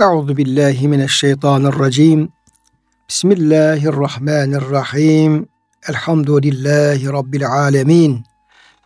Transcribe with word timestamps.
Euzu 0.00 0.36
billahi 0.36 0.88
mineşşeytanirracim. 0.88 2.32
Bismillahirrahmanirrahim. 3.08 5.48
Elhamdülillahi 5.88 7.06
rabbil 7.06 7.48
alamin. 7.48 8.24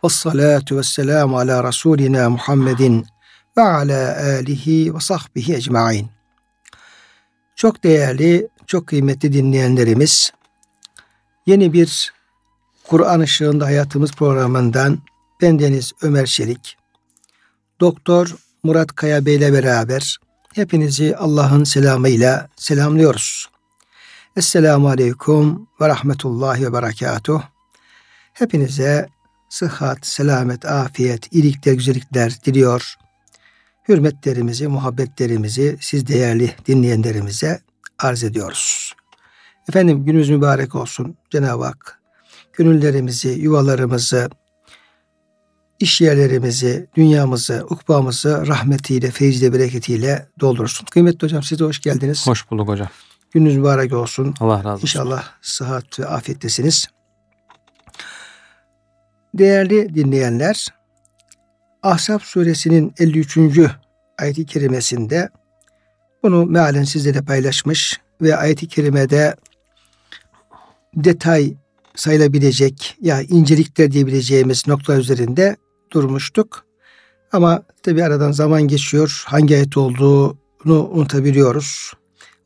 Ves 0.03 0.13
salatu 0.13 0.81
ala 1.37 1.63
rasulina 1.63 2.29
Muhammedin 2.29 3.05
ve 3.57 3.61
ala 3.61 4.17
alihi 4.17 4.95
ve 4.95 4.99
sahbihi 4.99 5.55
ecmaîn. 5.55 6.09
Çok 7.55 7.83
değerli, 7.83 8.47
çok 8.65 8.87
kıymetli 8.87 9.33
dinleyenlerimiz, 9.33 10.31
yeni 11.45 11.73
bir 11.73 12.13
Kur'an 12.87 13.19
ışığında 13.19 13.65
hayatımız 13.65 14.11
programından 14.11 14.99
bendeniz 15.41 15.91
Ömer 16.01 16.25
Çelik, 16.25 16.77
Doktor 17.79 18.35
Murat 18.63 18.95
Kaya 18.95 19.25
Bey 19.25 19.35
ile 19.35 19.53
beraber 19.53 20.17
hepinizi 20.57 21.17
Allah'ın 21.17 21.63
selamıyla 21.63 22.49
selamlıyoruz. 22.55 23.49
Esselamu 24.37 24.89
Aleyküm 24.89 25.67
ve 25.81 25.87
Rahmetullahi 25.87 26.65
ve 26.65 26.73
Berekatuh. 26.73 27.41
Hepinize 28.33 29.07
sıhhat, 29.49 30.05
selamet, 30.05 30.65
afiyet, 30.65 31.33
iyilikler, 31.33 31.73
güzellikler 31.73 32.37
diliyor. 32.45 32.95
Hürmetlerimizi, 33.89 34.67
muhabbetlerimizi 34.67 35.77
siz 35.81 36.07
değerli 36.07 36.55
dinleyenlerimize 36.67 37.61
arz 37.99 38.23
ediyoruz. 38.23 38.93
Efendim 39.69 40.05
gününüz 40.05 40.29
mübarek 40.29 40.75
olsun. 40.75 41.17
Cenab-ı 41.29 41.63
Hak 41.63 41.99
gönüllerimizi, 42.53 43.29
yuvalarımızı, 43.29 44.29
iş 45.79 46.01
yerlerimizi, 46.01 46.87
dünyamızı, 46.95 47.65
ukbamızı 47.69 48.47
rahmetiyle, 48.47 49.11
feyizle, 49.11 49.53
bereketiyle 49.53 50.27
doldursun. 50.39 50.85
Kıymetli 50.85 51.25
hocam 51.25 51.43
size 51.43 51.65
hoş 51.65 51.81
geldiniz. 51.81 52.27
Hoş 52.27 52.51
bulduk 52.51 52.67
hocam. 52.67 52.87
Gününüz 53.31 53.57
mübarek 53.57 53.93
olsun. 53.93 54.33
Allah 54.39 54.57
razı 54.57 54.69
olsun. 54.69 54.81
İnşallah 54.81 55.23
sıhhat 55.41 55.99
ve 55.99 56.05
afiyettesiniz. 56.05 56.87
Değerli 59.33 59.95
dinleyenler, 59.95 60.67
Ahzab 61.83 62.19
suresinin 62.19 62.93
53. 62.99 63.37
ayet-i 64.17 64.45
kerimesinde 64.45 65.29
bunu 66.23 66.45
mealen 66.45 66.83
sizlerle 66.83 67.21
paylaşmış 67.21 67.99
ve 68.21 68.35
ayet-i 68.35 68.67
kerimede 68.67 69.35
detay 70.95 71.53
sayılabilecek 71.95 72.97
ya 73.01 73.21
incelikler 73.21 73.91
diyebileceğimiz 73.91 74.67
nokta 74.67 74.95
üzerinde 74.95 75.57
durmuştuk. 75.91 76.65
Ama 77.31 77.63
tabi 77.83 78.03
aradan 78.03 78.31
zaman 78.31 78.61
geçiyor. 78.61 79.23
Hangi 79.25 79.55
ayet 79.55 79.77
olduğunu 79.77 80.89
unutabiliyoruz. 80.89 81.93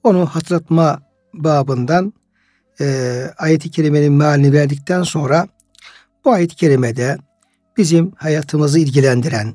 Onu 0.04 0.26
hatırlatma 0.26 1.02
babından 1.34 2.14
e, 2.82 3.26
ayet-i 3.38 3.72
kerimenin 3.72 4.14
mealini 4.14 4.54
verdikten 4.54 5.04
sonra 5.04 5.48
bu 6.26 6.32
ayet-i 6.32 6.56
kerimede 6.56 7.18
bizim 7.78 8.12
hayatımızı 8.16 8.80
ilgilendiren, 8.80 9.54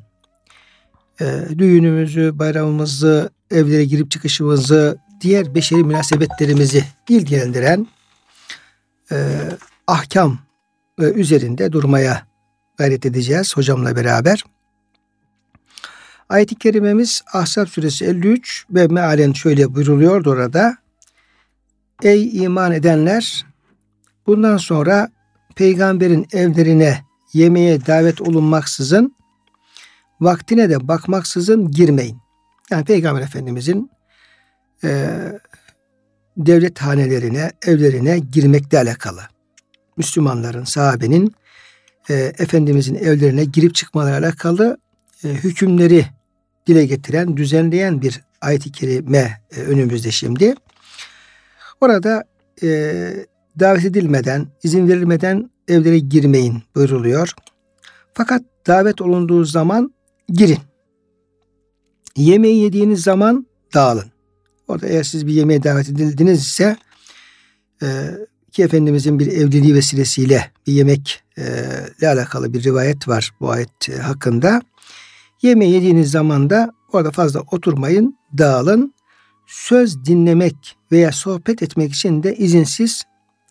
e, 1.20 1.24
düğünümüzü, 1.58 2.38
bayramımızı, 2.38 3.30
evlere 3.50 3.84
girip 3.84 4.10
çıkışımızı, 4.10 4.98
diğer 5.20 5.54
beşeri 5.54 5.84
münasebetlerimizi 5.84 6.84
ilgilendiren 7.08 7.86
e, 9.12 9.16
ahkam 9.86 10.38
e, 11.00 11.04
üzerinde 11.04 11.72
durmaya 11.72 12.26
gayret 12.76 13.06
edeceğiz 13.06 13.56
hocamla 13.56 13.96
beraber. 13.96 14.44
Ayet-i 16.28 16.54
kerimemiz 16.54 17.22
Ahzab 17.32 17.66
suresi 17.66 18.04
53 18.04 18.64
ve 18.70 18.86
mealen 18.86 19.32
şöyle 19.32 19.74
buyruluyor 19.74 20.26
orada. 20.26 20.76
Ey 22.02 22.44
iman 22.44 22.72
edenler 22.72 23.46
bundan 24.26 24.56
sonra 24.56 25.08
peygamberin 25.56 26.26
evlerine 26.32 27.04
yemeğe 27.32 27.86
davet 27.86 28.20
olunmaksızın 28.20 29.16
vaktine 30.20 30.70
de 30.70 30.88
bakmaksızın 30.88 31.70
girmeyin. 31.70 32.18
Yani 32.70 32.84
Peygamber 32.84 33.22
Efendimizin 33.22 33.90
e, 34.84 35.08
devlet 36.36 36.78
hanelerine, 36.78 37.52
evlerine 37.66 38.18
girmekle 38.18 38.78
alakalı. 38.78 39.20
Müslümanların, 39.96 40.64
sahabenin 40.64 41.34
e, 42.10 42.14
Efendimizin 42.14 42.94
evlerine 42.94 43.44
girip 43.44 43.74
çıkmalarıyla 43.74 44.28
alakalı 44.28 44.78
e, 45.24 45.28
hükümleri 45.28 46.06
dile 46.66 46.86
getiren, 46.86 47.36
düzenleyen 47.36 48.02
bir 48.02 48.20
ayet-i 48.40 48.72
kerime 48.72 49.40
e, 49.56 49.60
önümüzde 49.60 50.10
şimdi. 50.10 50.54
Orada 51.80 52.24
e, 52.62 52.68
davet 53.60 53.84
edilmeden, 53.84 54.46
izin 54.62 54.88
verilmeden 54.88 55.50
evlere 55.68 55.98
girmeyin 55.98 56.62
buyruluyor. 56.74 57.32
Fakat 58.14 58.42
davet 58.66 59.00
olunduğu 59.00 59.44
zaman 59.44 59.94
girin. 60.28 60.58
Yemeği 62.16 62.62
yediğiniz 62.62 63.02
zaman 63.02 63.46
dağılın. 63.74 64.12
Orada 64.68 64.86
eğer 64.86 65.02
siz 65.02 65.26
bir 65.26 65.32
yemeğe 65.32 65.62
davet 65.62 65.88
edildiniz 65.88 66.40
ise 66.40 66.76
e, 67.82 67.86
ki 68.56 68.62
Efendimizin 68.62 69.18
bir 69.18 69.26
evliliği 69.26 69.74
vesilesiyle 69.74 70.50
bir 70.66 70.72
yemek 70.72 71.22
e, 71.38 71.42
ile 71.98 72.08
alakalı 72.08 72.52
bir 72.52 72.64
rivayet 72.64 73.08
var 73.08 73.30
bu 73.40 73.50
ayet 73.50 73.88
e, 73.88 73.98
hakkında. 73.98 74.62
Yemeği 75.42 75.72
yediğiniz 75.72 76.10
zaman 76.10 76.50
da 76.50 76.72
orada 76.92 77.10
fazla 77.10 77.40
oturmayın, 77.40 78.18
dağılın. 78.38 78.94
Söz 79.46 80.04
dinlemek 80.04 80.76
veya 80.92 81.12
sohbet 81.12 81.62
etmek 81.62 81.92
için 81.92 82.22
de 82.22 82.36
izinsiz 82.36 83.02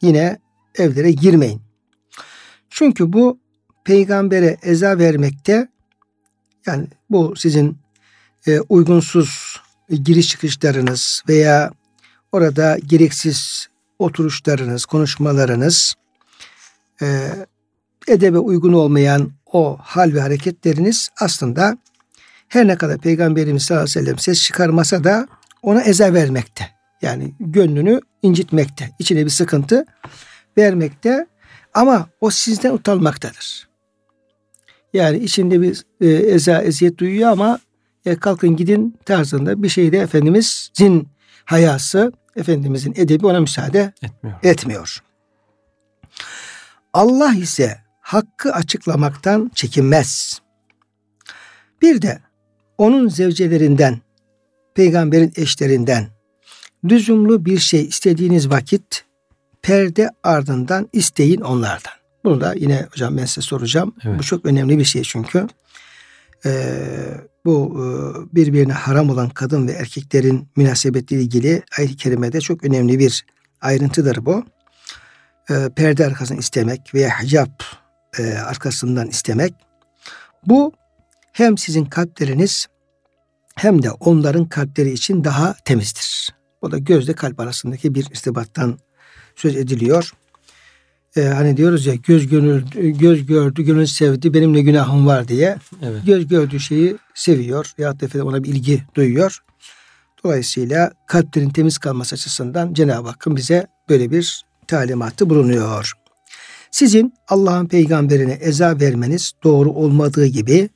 yine 0.02 0.40
evlere 0.76 1.12
girmeyin. 1.12 1.62
Çünkü 2.70 3.14
bu 3.14 3.40
peygambere 3.84 4.58
eza 4.62 5.00
vermekte 5.00 5.68
yani 6.68 6.88
bu 7.10 7.36
sizin 7.36 7.78
e, 8.48 8.60
uygunsuz 8.60 9.62
giriş 9.90 10.30
çıkışlarınız 10.30 11.24
veya 11.30 11.72
orada 12.32 12.78
gereksiz 12.86 13.68
oturuşlarınız, 14.00 14.86
konuşmalarınız, 14.86 15.94
e, 17.02 17.30
edebe 18.08 18.38
uygun 18.38 18.74
olmayan 18.74 19.32
o 19.54 19.78
hal 19.82 20.14
ve 20.14 20.22
hareketleriniz 20.22 21.10
aslında 21.22 21.78
her 22.48 22.68
ne 22.68 22.78
kadar 22.78 22.98
Peygamberimiz 22.98 23.64
sallallahu 23.64 23.84
aleyhi 23.84 24.00
ve 24.00 24.06
sellem 24.06 24.20
ses 24.20 24.42
çıkarmasa 24.42 25.04
da 25.04 25.28
ona 25.62 25.82
eze 25.82 26.14
vermekte. 26.14 26.70
Yani 27.02 27.34
gönlünü 27.40 28.02
incitmekte, 28.22 28.92
içine 29.00 29.26
bir 29.26 29.30
sıkıntı 29.30 29.86
vermekte 30.58 31.28
ama 31.74 32.10
o 32.22 32.30
sizden 32.30 32.74
utanmaktadır. 32.74 33.68
Yani 34.94 35.18
içinde 35.18 35.62
bir 35.62 35.84
e, 36.02 36.08
eza, 36.08 36.62
eziyet 36.62 36.98
duyuyor 36.98 37.30
ama 37.30 37.60
e, 38.06 38.16
kalkın 38.16 38.56
gidin 38.56 38.98
tarzında 39.06 39.64
bir 39.64 39.70
şeyde 39.70 39.98
Efendimizin 39.98 41.08
hayası, 41.46 42.12
Efendimizin 42.36 42.94
edebi 42.96 43.26
ona 43.26 43.40
müsaade 43.40 43.94
etmiyor. 44.02 44.40
etmiyor. 44.44 45.04
Allah 46.94 47.34
ise 47.34 47.80
hakkı 48.02 48.54
açıklamaktan 48.54 49.52
çekinmez. 49.56 50.42
Bir 51.82 52.02
de 52.02 52.20
onun 52.78 53.08
zevcelerinden, 53.08 54.02
peygamberin 54.76 55.34
eşlerinden 55.36 56.08
lüzumlu 56.84 57.46
bir 57.46 57.58
şey 57.58 57.86
istediğiniz 57.86 58.50
vakit 58.50 59.06
perde 59.62 60.10
ardından 60.24 60.90
isteyin 60.94 61.42
onlardan. 61.42 61.94
Bunu 62.24 62.42
da 62.42 62.54
yine 62.54 62.88
hocam 62.92 63.18
ben 63.18 63.26
size 63.26 63.42
soracağım. 63.42 63.96
Evet. 64.04 64.20
Bu 64.20 64.24
çok 64.24 64.46
önemli 64.46 64.80
bir 64.80 64.84
şey 64.84 65.02
çünkü. 65.02 65.48
Ee, 66.46 66.52
bu 67.46 67.76
e, 67.76 67.86
birbirine 68.36 68.74
haram 68.74 69.10
olan 69.10 69.30
kadın 69.30 69.68
ve 69.68 69.72
erkeklerin 69.72 70.50
münasebetiyle 70.56 71.24
ilgili 71.24 71.64
ayet-i 71.78 71.96
kerimede 71.96 72.42
çok 72.42 72.64
önemli 72.64 73.00
bir 73.00 73.26
ayrıntıdır 73.62 74.26
bu. 74.26 74.46
Ee, 75.50 75.70
perde 75.76 76.06
arkasından 76.06 76.40
istemek 76.40 76.94
veya 76.94 77.22
hicap 77.22 77.64
e, 78.20 78.34
arkasından 78.34 79.08
istemek. 79.08 79.54
Bu 80.46 80.72
hem 81.32 81.58
sizin 81.58 81.86
kalpleriniz 81.86 82.68
hem 83.56 83.84
de 83.84 83.92
onların 83.92 84.46
kalpleri 84.46 84.92
için 84.92 85.24
daha 85.24 85.56
temizdir. 85.66 86.36
O 86.62 86.72
da 86.72 86.78
gözle 86.78 87.14
kalp 87.14 87.40
arasındaki 87.40 87.96
bir 87.96 88.06
irtibattan 88.06 88.80
söz 89.36 89.56
ediliyor. 89.56 90.14
Ee, 91.18 91.22
hani 91.22 91.58
diyoruz 91.58 91.86
ya 91.86 91.96
göz 91.96 92.28
gönül 92.28 92.64
göz 93.00 93.26
gördü, 93.26 93.64
gönül 93.64 93.86
sevdi, 93.86 94.34
benim 94.34 94.54
ne 94.54 94.62
günahım 94.62 95.08
var 95.08 95.28
diye. 95.28 95.58
Evet. 95.82 96.06
Göz 96.06 96.28
gördüğü 96.28 96.60
şeyi 96.60 96.98
seviyor 97.14 97.74
ya 97.78 98.00
da 98.00 98.26
ona 98.26 98.44
bir 98.44 98.50
ilgi 98.50 98.84
duyuyor. 98.96 99.44
Dolayısıyla 100.24 100.92
kalplerin 101.08 101.50
temiz 101.50 101.78
kalması 101.78 102.16
açısından 102.16 102.74
Cenab-ı 102.74 103.08
Hakk'ın 103.08 103.36
bize 103.36 103.68
böyle 103.90 104.12
bir 104.12 104.46
talimatı 104.68 105.30
bulunuyor. 105.30 105.94
Sizin 106.72 107.14
Allah'ın 107.28 107.68
peygamberine 107.68 108.38
eza 108.42 108.80
vermeniz 108.80 109.32
doğru 109.44 109.72
olmadığı 109.72 110.26
gibi 110.26 110.70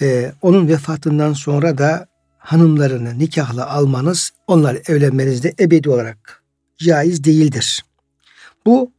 e, 0.00 0.32
onun 0.42 0.68
vefatından 0.68 1.32
sonra 1.32 1.78
da 1.78 2.06
hanımlarını 2.38 3.18
nikahla 3.18 3.70
almanız, 3.70 4.30
onlar 4.46 4.78
evlenmenizde 4.88 5.54
ebedi 5.60 5.90
olarak 5.90 6.42
caiz 6.78 7.24
değildir. 7.24 7.84
Bu 8.66 8.92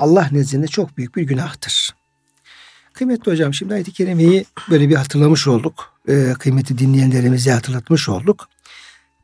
Allah 0.00 0.28
nezdinde 0.32 0.66
çok 0.66 0.96
büyük 0.96 1.16
bir 1.16 1.22
günahtır. 1.22 1.94
Kıymetli 2.92 3.32
hocam 3.32 3.54
şimdi 3.54 3.74
ayet-i 3.74 3.92
kerimeyi 3.92 4.44
böyle 4.70 4.88
bir 4.88 4.94
hatırlamış 4.94 5.46
olduk. 5.46 5.92
Ee, 6.08 6.34
kıymeti 6.38 6.78
dinleyenlerimize 6.78 7.52
hatırlatmış 7.52 8.08
olduk. 8.08 8.48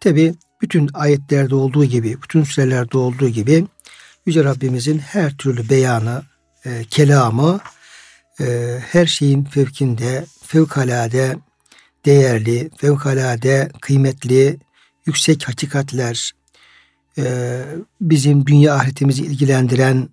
Tabi 0.00 0.34
bütün 0.62 0.90
ayetlerde 0.94 1.54
olduğu 1.54 1.84
gibi, 1.84 2.22
bütün 2.22 2.44
sürelerde 2.44 2.98
olduğu 2.98 3.28
gibi 3.28 3.66
Yüce 4.26 4.44
Rabbimizin 4.44 4.98
her 4.98 5.36
türlü 5.36 5.70
beyanı, 5.70 6.22
e, 6.64 6.84
kelamı 6.84 7.60
e, 8.40 8.78
her 8.92 9.06
şeyin 9.06 9.44
fevkinde, 9.44 10.24
fevkalade 10.46 11.36
değerli, 12.04 12.70
fevkalade 12.76 13.70
kıymetli, 13.80 14.56
yüksek 15.06 15.48
hakikatler, 15.48 16.32
e, 17.18 17.62
bizim 18.00 18.46
dünya 18.46 18.74
ahiretimizi 18.74 19.22
ilgilendiren 19.22 20.08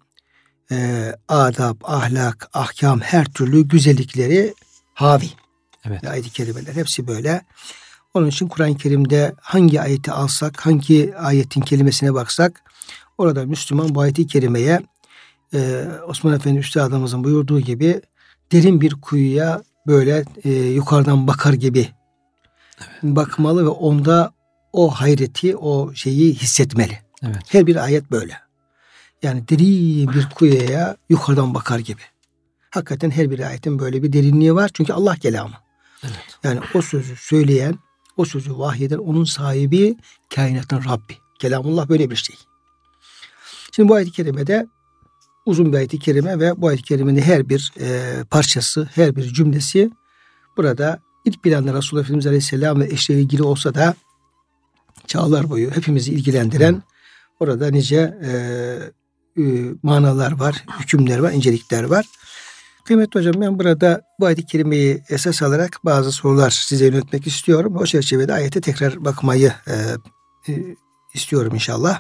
e, 0.73 1.15
adab, 1.27 1.75
ahlak, 1.83 2.49
ahkam, 2.53 2.99
her 2.99 3.25
türlü 3.25 3.67
güzellikleri 3.67 4.53
havi. 4.93 5.29
Evet. 5.85 6.07
Ayet-i 6.07 6.29
kerimeler 6.29 6.73
hepsi 6.73 7.07
böyle. 7.07 7.41
Onun 8.13 8.27
için 8.27 8.47
Kur'an-ı 8.47 8.77
Kerim'de 8.77 9.33
hangi 9.41 9.81
ayeti 9.81 10.11
alsak, 10.11 10.65
hangi 10.65 11.17
ayetin 11.17 11.61
kelimesine 11.61 12.13
baksak 12.13 12.61
orada 13.17 13.45
Müslüman 13.45 13.95
bu 13.95 14.01
ayeti 14.01 14.27
kerimeye 14.27 14.81
e, 15.53 15.85
Osman 16.07 16.33
Efendi 16.33 16.59
Üstadımızın 16.59 17.23
buyurduğu 17.23 17.59
gibi 17.59 18.01
derin 18.51 18.81
bir 18.81 19.01
kuyuya 19.01 19.61
böyle 19.87 20.25
e, 20.43 20.51
yukarıdan 20.51 21.27
bakar 21.27 21.53
gibi 21.53 21.87
evet. 22.79 23.03
bakmalı 23.03 23.65
ve 23.65 23.69
onda 23.69 24.33
o 24.73 24.89
hayreti, 24.89 25.57
o 25.57 25.93
şeyi 25.93 26.33
hissetmeli. 26.33 26.99
Evet. 27.23 27.37
Her 27.47 27.67
bir 27.67 27.75
ayet 27.75 28.11
böyle. 28.11 28.42
Yani 29.23 29.47
derin 29.47 30.13
bir 30.13 30.29
kuyuya 30.35 30.97
yukarıdan 31.09 31.53
bakar 31.53 31.79
gibi. 31.79 32.01
Hakikaten 32.69 33.11
her 33.11 33.31
bir 33.31 33.39
ayetin 33.39 33.79
böyle 33.79 34.03
bir 34.03 34.13
derinliği 34.13 34.55
var. 34.55 34.71
Çünkü 34.73 34.93
Allah 34.93 35.15
kelamı. 35.15 35.55
Evet. 36.03 36.39
Yani 36.43 36.59
o 36.73 36.81
sözü 36.81 37.15
söyleyen, 37.15 37.79
o 38.17 38.25
sözü 38.25 38.57
vahyeden 38.57 38.97
onun 38.97 39.23
sahibi 39.23 39.97
kainatın 40.35 40.77
Rabbi. 40.77 41.17
Kelamullah 41.39 41.89
böyle 41.89 42.09
bir 42.09 42.15
şey. 42.15 42.35
Şimdi 43.71 43.89
bu 43.89 43.93
ayet-i 43.93 44.11
kerimede 44.11 44.67
uzun 45.45 45.73
bir 45.73 45.77
ayet-i 45.77 45.99
kerime 45.99 46.39
ve 46.39 46.61
bu 46.61 46.67
ayet-i 46.67 46.83
kerimenin 46.83 47.21
her 47.21 47.49
bir 47.49 47.73
e, 47.79 48.13
parçası, 48.29 48.89
her 48.95 49.15
bir 49.15 49.33
cümlesi 49.33 49.91
burada 50.57 50.99
ilk 51.25 51.43
planda 51.43 51.73
Resulullah 51.73 52.03
Efendimiz 52.03 52.27
Aleyhisselam 52.27 52.79
ve 52.79 52.85
eşleri 52.85 53.19
ilgili 53.19 53.43
olsa 53.43 53.75
da 53.75 53.95
çağlar 55.07 55.49
boyu 55.49 55.71
hepimizi 55.71 56.11
ilgilendiren 56.11 56.83
orada 57.39 57.71
nice 57.71 58.19
e, 58.23 58.33
e, 59.37 59.41
manalar 59.83 60.39
var, 60.39 60.63
hükümler 60.79 61.19
var, 61.19 61.31
incelikler 61.31 61.83
var. 61.83 62.05
Kıymetli 62.85 63.19
hocam 63.19 63.41
ben 63.41 63.59
burada 63.59 64.01
bu 64.19 64.25
ayet-i 64.25 64.45
kerimeyi 64.45 65.03
esas 65.09 65.43
alarak 65.43 65.79
bazı 65.85 66.11
sorular 66.11 66.49
size 66.49 66.85
yönetmek 66.85 67.27
istiyorum. 67.27 67.77
O 67.77 67.85
çerçevede 67.85 68.33
ayete 68.33 68.61
tekrar 68.61 69.05
bakmayı 69.05 69.53
e, 69.67 69.73
e, 70.51 70.75
istiyorum 71.13 71.55
inşallah. 71.55 71.99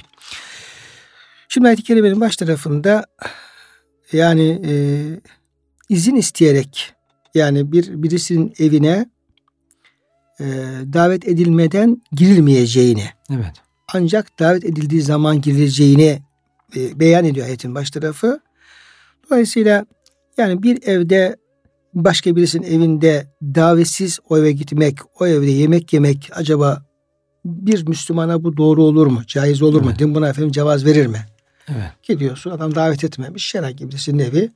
Şimdi 1.49 1.67
ayet-i 1.67 1.83
kerimenin 1.83 2.21
baş 2.21 2.35
tarafında 2.35 3.05
yani 4.11 4.61
e, 4.65 4.73
izin 5.89 6.15
isteyerek 6.15 6.93
yani 7.35 7.71
bir 7.71 8.03
birisinin 8.03 8.53
evine 8.59 9.09
e, 10.39 10.45
davet 10.93 11.27
edilmeden 11.27 12.01
girilmeyeceğini 12.11 13.05
evet. 13.33 13.53
ancak 13.93 14.39
davet 14.39 14.65
edildiği 14.65 15.01
zaman 15.01 15.41
girileceğini 15.41 16.21
e, 16.75 16.99
beyan 16.99 17.25
ediyor 17.25 17.45
ayetin 17.45 17.75
baş 17.75 17.91
tarafı. 17.91 18.39
Dolayısıyla 19.29 19.85
yani 20.37 20.63
bir 20.63 20.83
evde 20.87 21.35
başka 21.93 22.35
birisinin 22.35 22.67
evinde 22.67 23.27
davetsiz 23.41 24.19
o 24.29 24.37
eve 24.37 24.51
gitmek, 24.51 24.97
o 25.19 25.27
evde 25.27 25.51
yemek 25.51 25.93
yemek 25.93 26.29
acaba 26.33 26.85
bir 27.45 27.87
Müslümana 27.87 28.43
bu 28.43 28.57
doğru 28.57 28.83
olur 28.83 29.07
mu? 29.07 29.21
Caiz 29.27 29.61
olur 29.61 29.81
evet. 29.81 29.93
mu? 29.93 29.99
Din 29.99 30.15
buna 30.15 30.29
efendim 30.29 30.51
cevaz 30.51 30.85
verir 30.85 31.07
mi? 31.07 31.25
Evet. 31.69 31.91
Gidiyorsun 32.03 32.51
adam 32.51 32.75
davet 32.75 33.03
etmemiş 33.03 33.55
herhangi 33.55 33.87
birisinin 33.87 34.19
evi. 34.19 34.51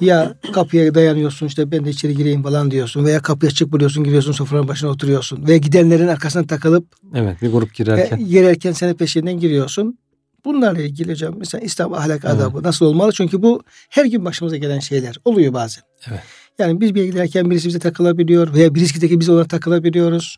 Ya 0.00 0.34
kapıya 0.52 0.94
dayanıyorsun 0.94 1.46
işte 1.46 1.70
ben 1.70 1.84
de 1.84 1.90
içeri 1.90 2.16
gireyim 2.16 2.42
falan 2.42 2.70
diyorsun. 2.70 3.04
Veya 3.04 3.22
kapıya 3.22 3.50
çık 3.50 3.72
buluyorsun 3.72 4.04
giriyorsun 4.04 4.32
sofranın 4.32 4.68
başına 4.68 4.90
oturuyorsun. 4.90 5.46
Veya 5.46 5.56
gidenlerin 5.56 6.08
arkasına 6.08 6.46
takılıp 6.46 6.86
Evet 7.14 7.42
bir 7.42 7.52
grup 7.52 7.74
girerken. 7.74 8.18
E, 8.18 8.22
girerken 8.22 8.72
senin 8.72 8.94
peşinden 8.94 9.40
giriyorsun. 9.40 9.98
Bunlarla 10.44 10.82
ilgili 10.82 11.10
hocam 11.10 11.34
mesela 11.38 11.64
İslam 11.64 11.92
ahlak 11.92 12.24
adabı 12.24 12.52
evet. 12.54 12.64
nasıl 12.64 12.86
olmalı? 12.86 13.12
Çünkü 13.12 13.42
bu 13.42 13.62
her 13.88 14.04
gün 14.04 14.24
başımıza 14.24 14.56
gelen 14.56 14.78
şeyler 14.78 15.16
oluyor 15.24 15.52
bazen. 15.52 15.84
Evet. 16.10 16.20
Yani 16.58 16.80
biz 16.80 16.94
bir 16.94 17.04
giderken 17.04 17.50
birisi 17.50 17.68
bize 17.68 17.78
takılabiliyor 17.78 18.54
veya 18.54 18.74
birisi 18.74 19.20
biz 19.20 19.28
ona 19.28 19.44
takılabiliyoruz. 19.44 20.36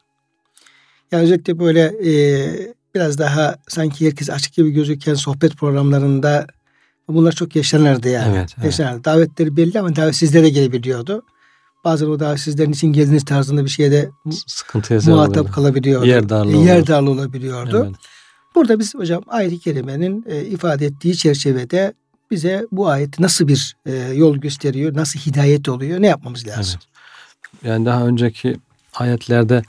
Yani 1.12 1.22
özellikle 1.22 1.58
böyle 1.58 1.80
e, 1.80 2.12
biraz 2.94 3.18
daha 3.18 3.56
sanki 3.68 4.06
herkes 4.06 4.30
açık 4.30 4.54
gibi 4.54 4.70
gözüken 4.70 5.14
sohbet 5.14 5.56
programlarında 5.56 6.46
bunlar 7.08 7.32
çok 7.32 7.56
yaşanırdı 7.56 8.08
yani. 8.08 8.36
Evet, 8.36 8.50
evet. 8.56 8.64
Yaşanırdı. 8.64 9.04
Davetleri 9.04 9.56
belli 9.56 9.80
ama 9.80 9.96
davetsizlere 9.96 10.48
gelebiliyordu. 10.48 11.22
Bazen 11.84 12.06
o 12.06 12.20
davetsizlerin 12.20 12.72
için 12.72 12.92
geldiğiniz 12.92 13.24
tarzında 13.24 13.64
bir 13.64 13.70
şeyde 13.70 14.10
sıkıntı 14.46 15.10
muhatap 15.10 15.52
kalabiliyordu. 15.52 16.06
Yer 16.06 16.28
darlığı, 16.28 16.56
Yer 16.56 16.86
darlığı 16.86 17.10
olabiliyordu. 17.10 17.84
Evet. 17.86 17.96
Burada 18.54 18.78
biz 18.78 18.94
hocam 18.94 19.22
ayet-i 19.28 19.58
kerimenin 19.58 20.24
e, 20.28 20.44
ifade 20.44 20.86
ettiği 20.86 21.16
çerçevede 21.16 21.94
bize 22.30 22.66
bu 22.72 22.88
ayet 22.88 23.18
nasıl 23.18 23.48
bir 23.48 23.76
e, 23.86 23.92
yol 23.96 24.36
gösteriyor, 24.36 24.94
nasıl 24.94 25.20
hidayet 25.20 25.68
oluyor, 25.68 26.02
ne 26.02 26.06
yapmamız 26.06 26.46
lazım? 26.46 26.80
Evet. 26.84 27.64
Yani 27.64 27.86
daha 27.86 28.06
önceki 28.06 28.56
ayetlerde 28.94 29.62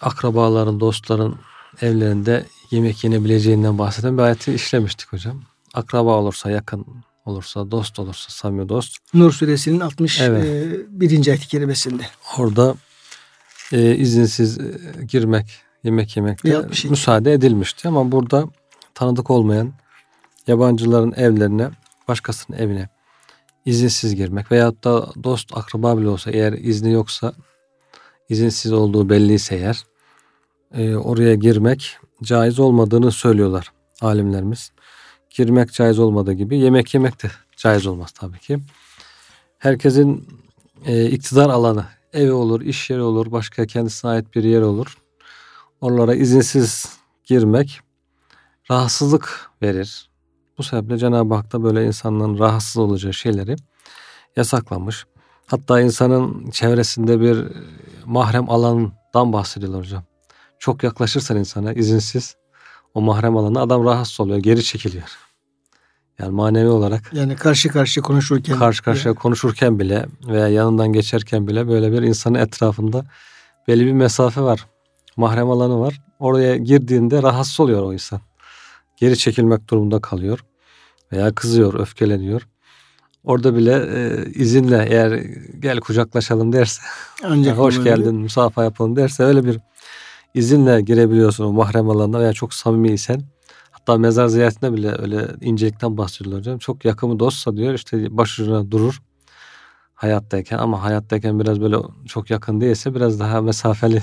akrabaların, 0.00 0.80
dostların 0.80 1.36
evlerinde 1.82 2.46
yemek 2.70 3.04
yenebileceğinden 3.04 3.78
bahseden 3.78 4.18
bir 4.18 4.22
ayeti 4.22 4.52
işlemiştik 4.52 5.12
hocam. 5.12 5.42
Akraba 5.74 6.16
olursa, 6.16 6.50
yakın 6.50 6.86
olursa, 7.24 7.70
dost 7.70 7.98
olursa, 7.98 8.30
samimi 8.30 8.68
dost. 8.68 8.96
Nur 9.14 9.32
suresinin 9.32 9.80
61. 9.80 10.18
Evet. 10.22 10.80
ayet-i 10.90 11.48
kerimesinde. 11.48 12.02
Orada 12.38 12.74
e, 13.72 13.96
izinsiz 13.96 14.58
e, 14.58 14.78
girmek, 15.08 15.46
yemek 15.84 16.16
yemekte 16.16 16.62
müsaade 16.90 17.32
edilmişti. 17.32 17.88
Ama 17.88 18.12
burada 18.12 18.44
tanıdık 18.94 19.30
olmayan 19.30 19.72
yabancıların 20.46 21.12
evlerine, 21.12 21.70
başkasının 22.08 22.58
evine 22.58 22.88
izinsiz 23.64 24.14
girmek 24.14 24.52
veyahut 24.52 24.84
da 24.84 25.08
dost 25.24 25.56
akraba 25.56 25.98
bile 25.98 26.08
olsa 26.08 26.30
eğer 26.30 26.52
izni 26.52 26.92
yoksa 26.92 27.32
izinsiz 28.28 28.72
olduğu 28.72 29.08
belliyse 29.08 29.54
eğer 29.54 29.84
e, 30.74 30.96
oraya 30.96 31.34
girmek 31.34 31.96
caiz 32.22 32.58
olmadığını 32.58 33.12
söylüyorlar 33.12 33.72
alimlerimiz. 34.00 34.72
Girmek 35.30 35.72
caiz 35.72 35.98
olmadığı 35.98 36.32
gibi 36.32 36.58
yemek 36.58 36.94
yemek 36.94 37.22
de 37.22 37.30
caiz 37.56 37.86
olmaz 37.86 38.10
tabii 38.10 38.38
ki. 38.38 38.58
Herkesin 39.58 40.28
e, 40.86 41.10
iktidar 41.10 41.50
alanı 41.50 41.84
evi 42.12 42.32
olur, 42.32 42.60
iş 42.60 42.90
yeri 42.90 43.02
olur, 43.02 43.32
başka 43.32 43.66
kendisine 43.66 44.10
ait 44.10 44.34
bir 44.34 44.44
yer 44.44 44.62
olur. 44.62 44.98
Oralara 45.80 46.14
izinsiz 46.14 46.98
girmek 47.24 47.80
rahatsızlık 48.70 49.50
verir. 49.62 50.10
Bu 50.58 50.62
sebeple 50.62 50.98
Cenab-ı 50.98 51.34
Hak 51.34 51.52
da 51.52 51.62
böyle 51.62 51.86
insanların 51.86 52.38
rahatsız 52.38 52.76
olacağı 52.76 53.14
şeyleri 53.14 53.56
yasaklamış. 54.36 55.06
Hatta 55.46 55.80
insanın 55.80 56.50
çevresinde 56.50 57.20
bir 57.20 57.44
mahrem 58.04 58.50
alandan 58.50 59.32
bahsediyorlar 59.32 59.80
hocam. 59.80 60.04
Çok 60.58 60.82
yaklaşırsan 60.82 61.36
insana 61.36 61.72
izinsiz 61.72 62.36
o 62.94 63.00
mahrem 63.00 63.36
alana 63.36 63.60
adam 63.60 63.84
rahatsız 63.84 64.20
oluyor, 64.20 64.38
geri 64.38 64.64
çekiliyor. 64.64 65.18
Yani 66.18 66.30
manevi 66.30 66.68
olarak. 66.68 67.10
Yani 67.12 67.36
karşı 67.36 67.68
karşıya 67.68 68.02
konuşurken. 68.02 68.58
Karşı 68.58 68.82
karşıya 68.82 69.10
yani. 69.10 69.18
konuşurken 69.18 69.78
bile 69.78 70.06
veya 70.26 70.48
yanından 70.48 70.92
geçerken 70.92 71.48
bile 71.48 71.68
böyle 71.68 71.92
bir 71.92 72.02
insanın 72.02 72.34
etrafında 72.34 73.04
belli 73.68 73.86
bir 73.86 73.92
mesafe 73.92 74.40
var. 74.40 74.66
Mahrem 75.18 75.50
alanı 75.50 75.80
var. 75.80 76.00
Oraya 76.18 76.56
girdiğinde 76.56 77.22
rahatsız 77.22 77.60
oluyor 77.60 77.82
o 77.82 77.92
insan. 77.92 78.20
Geri 78.96 79.18
çekilmek 79.18 79.68
durumunda 79.70 80.00
kalıyor. 80.00 80.44
Veya 81.12 81.34
kızıyor, 81.34 81.80
öfkeleniyor. 81.80 82.48
Orada 83.24 83.54
bile 83.56 83.72
e, 83.72 84.24
izinle 84.30 84.86
eğer 84.90 85.10
gel 85.60 85.80
kucaklaşalım 85.80 86.52
derse, 86.52 86.82
Ancak 87.24 87.58
hoş 87.58 87.84
geldin, 87.84 88.14
musafa 88.14 88.64
yapalım 88.64 88.96
derse 88.96 89.22
öyle 89.22 89.44
bir 89.44 89.58
izinle 90.34 90.80
girebiliyorsun 90.80 91.44
o 91.44 91.52
mahrem 91.52 91.90
alanına 91.90 92.20
veya 92.20 92.32
çok 92.32 92.54
samimiysen. 92.54 93.22
Hatta 93.70 93.98
mezar 93.98 94.26
ziyaretinde 94.28 94.72
bile 94.72 94.94
öyle 94.98 95.26
incelikten 95.40 95.96
bahsediyorlar 95.96 96.40
hocam. 96.40 96.58
Çok 96.58 96.84
yakımı 96.84 97.18
dostsa 97.18 97.56
diyor 97.56 97.74
işte 97.74 98.16
başucuna 98.16 98.70
durur 98.70 99.02
hayattayken 99.94 100.58
ama 100.58 100.82
hayattayken 100.82 101.40
biraz 101.40 101.60
böyle 101.60 101.76
çok 102.06 102.30
yakın 102.30 102.60
değilse 102.60 102.94
biraz 102.94 103.20
daha 103.20 103.42
mesafeli 103.42 104.02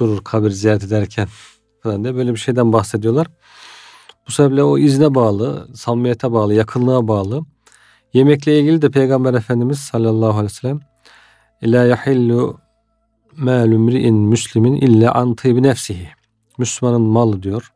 durur 0.00 0.24
kabir 0.24 0.50
ziyaret 0.50 0.84
ederken 0.84 1.28
falan 1.82 2.04
diye 2.04 2.14
böyle 2.14 2.32
bir 2.32 2.38
şeyden 2.38 2.72
bahsediyorlar. 2.72 3.26
Bu 4.28 4.32
sebeple 4.32 4.62
o 4.62 4.78
izne 4.78 5.14
bağlı, 5.14 5.68
samimiyete 5.74 6.32
bağlı, 6.32 6.54
yakınlığa 6.54 7.08
bağlı. 7.08 7.42
Yemekle 8.12 8.60
ilgili 8.60 8.82
de 8.82 8.90
Peygamber 8.90 9.34
Efendimiz 9.34 9.78
sallallahu 9.78 10.30
aleyhi 10.30 10.44
ve 10.44 10.48
sellem 10.48 10.80
La 11.62 11.84
yahillu 11.84 12.58
mâlü 13.36 13.78
mri'in 13.78 14.14
müslimin 14.14 14.74
illa 14.74 15.12
an 15.12 15.34
tıybi 15.34 15.62
nefsihi. 15.62 16.08
Müslümanın 16.58 17.02
malı 17.02 17.42
diyor. 17.42 17.72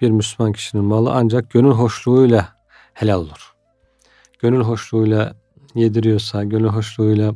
Bir 0.00 0.10
Müslüman 0.10 0.52
kişinin 0.52 0.84
malı 0.84 1.12
ancak 1.12 1.50
gönül 1.50 1.70
hoşluğuyla 1.70 2.48
helal 2.94 3.20
olur. 3.20 3.54
Gönül 4.38 4.60
hoşluğuyla 4.60 5.34
yediriyorsa, 5.74 6.44
gönül 6.44 6.68
hoşluğuyla 6.68 7.34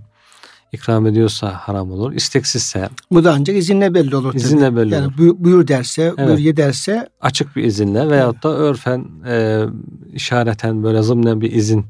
ikram 0.76 1.06
ediyorsa 1.06 1.52
haram 1.52 1.90
olur. 1.90 2.12
İsteksizse. 2.12 2.88
Bu 3.10 3.24
da 3.24 3.32
ancak 3.32 3.56
izinle 3.56 3.94
belli 3.94 4.16
olur. 4.16 4.34
İzinle 4.34 4.60
tabii. 4.60 4.76
belli 4.76 4.94
yani 4.94 5.06
olur. 5.06 5.36
buyur 5.38 5.68
derse, 5.68 6.02
evet. 6.02 6.28
buyur 6.28 6.38
ye 6.38 6.56
derse. 6.56 7.08
Açık 7.20 7.56
bir 7.56 7.64
izinle 7.64 8.08
veyahut 8.08 8.42
da 8.42 8.48
örfen, 8.48 9.06
e, 9.26 9.64
işareten 10.12 10.82
böyle 10.82 11.02
zımnen 11.02 11.40
bir 11.40 11.52
izin 11.52 11.86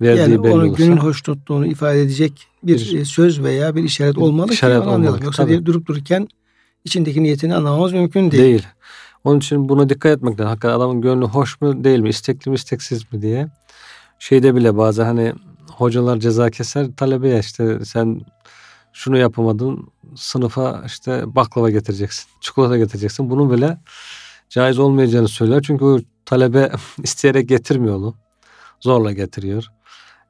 verdiği 0.00 0.20
yani 0.20 0.44
belli 0.44 0.52
onun 0.52 0.68
olursa. 0.68 0.84
gönül 0.84 0.96
hoşnutluğunu 0.96 1.66
ifade 1.66 2.02
edecek 2.02 2.46
bir, 2.62 2.74
bir 2.74 3.04
söz 3.04 3.42
veya 3.42 3.76
bir 3.76 3.84
işaret 3.84 4.18
olmalı 4.18 4.52
işaret 4.52 4.82
ki 4.82 4.88
anlayalım. 4.88 5.22
Yoksa 5.22 5.44
tabii. 5.44 5.66
durup 5.66 5.86
dururken 5.86 6.28
içindeki 6.84 7.22
niyetini 7.22 7.54
anlamamız 7.54 7.92
mümkün 7.92 8.30
değil. 8.30 8.42
Değil. 8.42 8.66
Onun 9.24 9.38
için 9.38 9.68
buna 9.68 9.88
dikkat 9.88 10.12
etmek 10.16 10.40
lazım. 10.40 10.46
Hakikaten 10.46 10.76
adamın 10.76 11.00
gönlü 11.00 11.24
hoş 11.24 11.60
mu 11.60 11.84
değil 11.84 11.98
mi, 11.98 12.08
istekli 12.08 12.50
mi 12.50 12.54
isteksiz 12.54 13.12
mi 13.12 13.22
diye. 13.22 13.48
Şeyde 14.18 14.54
bile 14.54 14.76
bazı 14.76 15.02
hani 15.02 15.32
hocalar 15.76 16.20
ceza 16.20 16.50
keser 16.50 16.86
talebeye 16.96 17.38
işte 17.38 17.84
sen 17.84 18.20
şunu 18.92 19.18
yapamadın 19.18 19.88
sınıfa 20.16 20.82
işte 20.86 21.34
baklava 21.34 21.70
getireceksin, 21.70 22.26
çikolata 22.40 22.76
getireceksin. 22.76 23.30
Bunun 23.30 23.50
bile 23.50 23.78
caiz 24.48 24.78
olmayacağını 24.78 25.28
söyler. 25.28 25.62
Çünkü 25.62 25.84
o 25.84 25.98
talebe 26.24 26.72
isteyerek 27.02 27.48
getirmiyor 27.48 27.96
onu. 27.96 28.14
Zorla 28.80 29.12
getiriyor. 29.12 29.66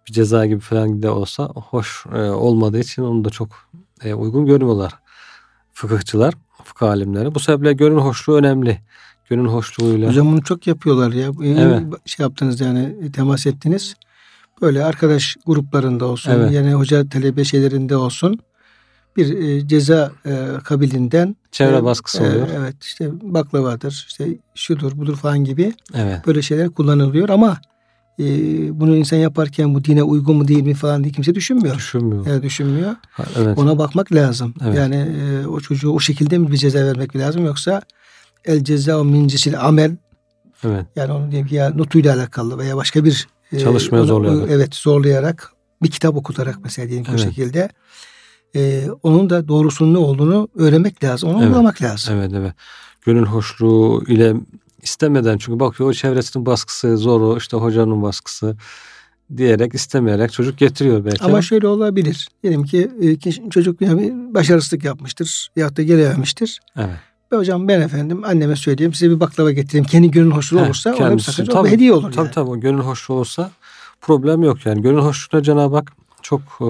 Bir 0.09 0.13
ceza 0.13 0.47
gibi 0.47 0.61
falan 0.61 1.03
de 1.03 1.11
olsa 1.11 1.45
hoş 1.45 2.05
e, 2.15 2.19
olmadığı 2.19 2.79
için 2.79 3.03
onu 3.03 3.25
da 3.25 3.31
çok 3.31 3.49
e, 4.05 4.15
uygun 4.15 4.47
görmüyorlar 4.47 4.93
fıkıhçılar, 5.77 6.35
fıkıh 6.65 6.89
alimleri. 6.89 7.35
Bu 7.35 7.41
sebeple 7.41 7.73
gönül 7.73 7.97
hoşluğu 7.97 8.37
önemli. 8.37 8.81
Gönül 9.29 9.47
hoşluğuyla. 9.47 10.09
Hocam 10.09 10.33
bunu 10.33 10.43
çok 10.43 10.67
yapıyorlar 10.67 11.13
ya. 11.13 11.31
Evet. 11.45 11.83
Şey 12.05 12.25
yaptınız 12.25 12.61
yani 12.61 13.13
temas 13.13 13.47
ettiniz 13.47 13.95
böyle 14.63 14.85
arkadaş 14.85 15.37
gruplarında 15.47 16.05
olsun 16.05 16.33
evet. 16.33 16.53
yani 16.53 16.75
hoca 16.75 17.09
talebe 17.09 17.45
şeylerinde 17.45 17.97
olsun 17.97 18.39
bir 19.17 19.39
e, 19.39 19.69
ceza 19.69 20.13
e, 20.27 20.47
kabilinden 20.65 21.37
çevre 21.51 21.77
e, 21.77 21.85
baskısı 21.85 22.23
e, 22.23 22.29
oluyor. 22.29 22.49
Evet 22.57 22.85
işte 22.85 23.11
baklavadır 23.23 24.07
işte 24.09 24.29
şudur 24.55 24.99
budur 24.99 25.17
falan 25.17 25.45
gibi 25.45 25.73
evet. 25.95 26.27
böyle 26.27 26.43
şeyler 26.43 26.71
kullanılıyor 26.71 27.29
ama 27.29 27.59
e, 28.19 28.25
bunu 28.81 28.97
insan 28.97 29.17
yaparken 29.17 29.75
bu 29.75 29.85
dine 29.85 30.03
uygun 30.03 30.37
mu 30.37 30.49
değil 30.49 30.63
mi 30.63 30.75
falan 30.75 31.05
diye 31.05 31.13
kimse 31.13 31.35
düşünmüyor. 31.35 31.77
Düşünmüyor. 31.77 32.27
Evet, 32.29 32.43
düşünmüyor. 32.43 32.97
Ha, 33.11 33.25
evet. 33.37 33.59
Ona 33.59 33.79
bakmak 33.79 34.13
lazım. 34.13 34.55
Evet. 34.65 34.79
Yani 34.79 34.97
e, 34.97 35.47
o 35.47 35.61
çocuğu 35.61 35.91
o 35.91 36.01
şekilde 36.01 36.39
mi 36.39 36.53
bir 36.53 36.57
ceza 36.57 36.79
vermek 36.79 37.17
lazım 37.17 37.45
yoksa 37.47 37.83
el 38.45 38.65
ceza 38.65 39.05
min 39.05 39.31
amel 39.59 39.97
Evet. 40.65 40.87
Yani 40.97 41.13
onun 41.13 41.31
diyelim 41.31 41.49
ki 41.49 41.55
ya 41.55 41.71
notuyla 41.71 42.15
alakalı 42.15 42.59
veya 42.59 42.77
başka 42.77 43.05
bir 43.05 43.29
Çalışmaya 43.63 44.01
onu, 44.01 44.07
zorlayarak. 44.07 44.51
Evet 44.51 44.75
zorlayarak 44.75 45.53
bir 45.83 45.91
kitap 45.91 46.17
okutarak 46.17 46.59
mesela 46.65 46.89
diyelim 46.89 47.07
evet. 47.09 47.21
o 47.21 47.23
şekilde 47.23 47.69
e, 48.57 48.89
onun 49.03 49.31
da 49.31 49.49
doğrusunun 49.49 49.95
ne 49.95 49.99
olduğunu 49.99 50.49
öğrenmek 50.55 51.05
lazım. 51.05 51.29
Onu 51.29 51.37
evet. 51.37 51.47
uygulamak 51.47 51.83
lazım. 51.83 52.15
Evet 52.15 52.33
evet. 52.35 52.53
Gönül 53.03 53.27
hoşluğu 53.27 54.05
ile 54.07 54.35
istemeden 54.83 55.39
çünkü 55.39 55.61
bakıyor 55.61 55.91
o 55.91 55.93
çevresinin 55.93 56.47
baskısı 56.47 56.97
zoru 56.97 57.39
işte 57.39 57.57
hocanın 57.57 58.03
baskısı 58.03 58.57
diyerek 59.37 59.75
istemeyerek 59.75 60.33
çocuk 60.33 60.59
getiriyor 60.59 61.05
belki. 61.05 61.25
Ama 61.25 61.43
şöyle 61.43 61.67
olabilir. 61.67 62.29
Diyelim 62.43 62.65
ki 62.65 62.91
e, 63.03 63.51
çocuk 63.51 63.81
yani 63.81 64.15
başarısızlık 64.35 64.85
yapmıştır 64.85 65.51
ya 65.57 65.77
da 65.77 65.83
gelememiştir. 65.83 66.61
Evet. 66.77 66.97
Ve 67.33 67.37
hocam 67.37 67.69
ben 67.69 67.81
efendim 67.81 68.25
anneme 68.25 68.57
söyleyeyim 68.57 68.95
size 68.95 69.15
bir 69.15 69.21
baklava 69.21 69.51
getireyim. 69.51 69.85
Kendi 69.85 70.11
gönül 70.11 70.31
hoşluğu 70.31 70.61
olursa 70.61 70.95
ona 70.95 71.17
bir 71.17 71.19
sakınca 71.19 71.53
tabii, 71.53 71.69
hediye 71.69 71.93
olur 71.93 72.13
tabii, 72.13 72.25
yani. 72.25 72.31
Tabii 72.31 72.61
gönül 72.61 72.81
hoşluğu 72.81 73.15
olursa 73.15 73.51
problem 74.01 74.43
yok 74.43 74.67
yani. 74.67 74.83
Gönül 74.83 74.99
hoşluğuna 74.99 75.43
Cenab-ı 75.43 75.77
Hak 75.77 75.93
çok 76.23 76.41
e, 76.41 76.69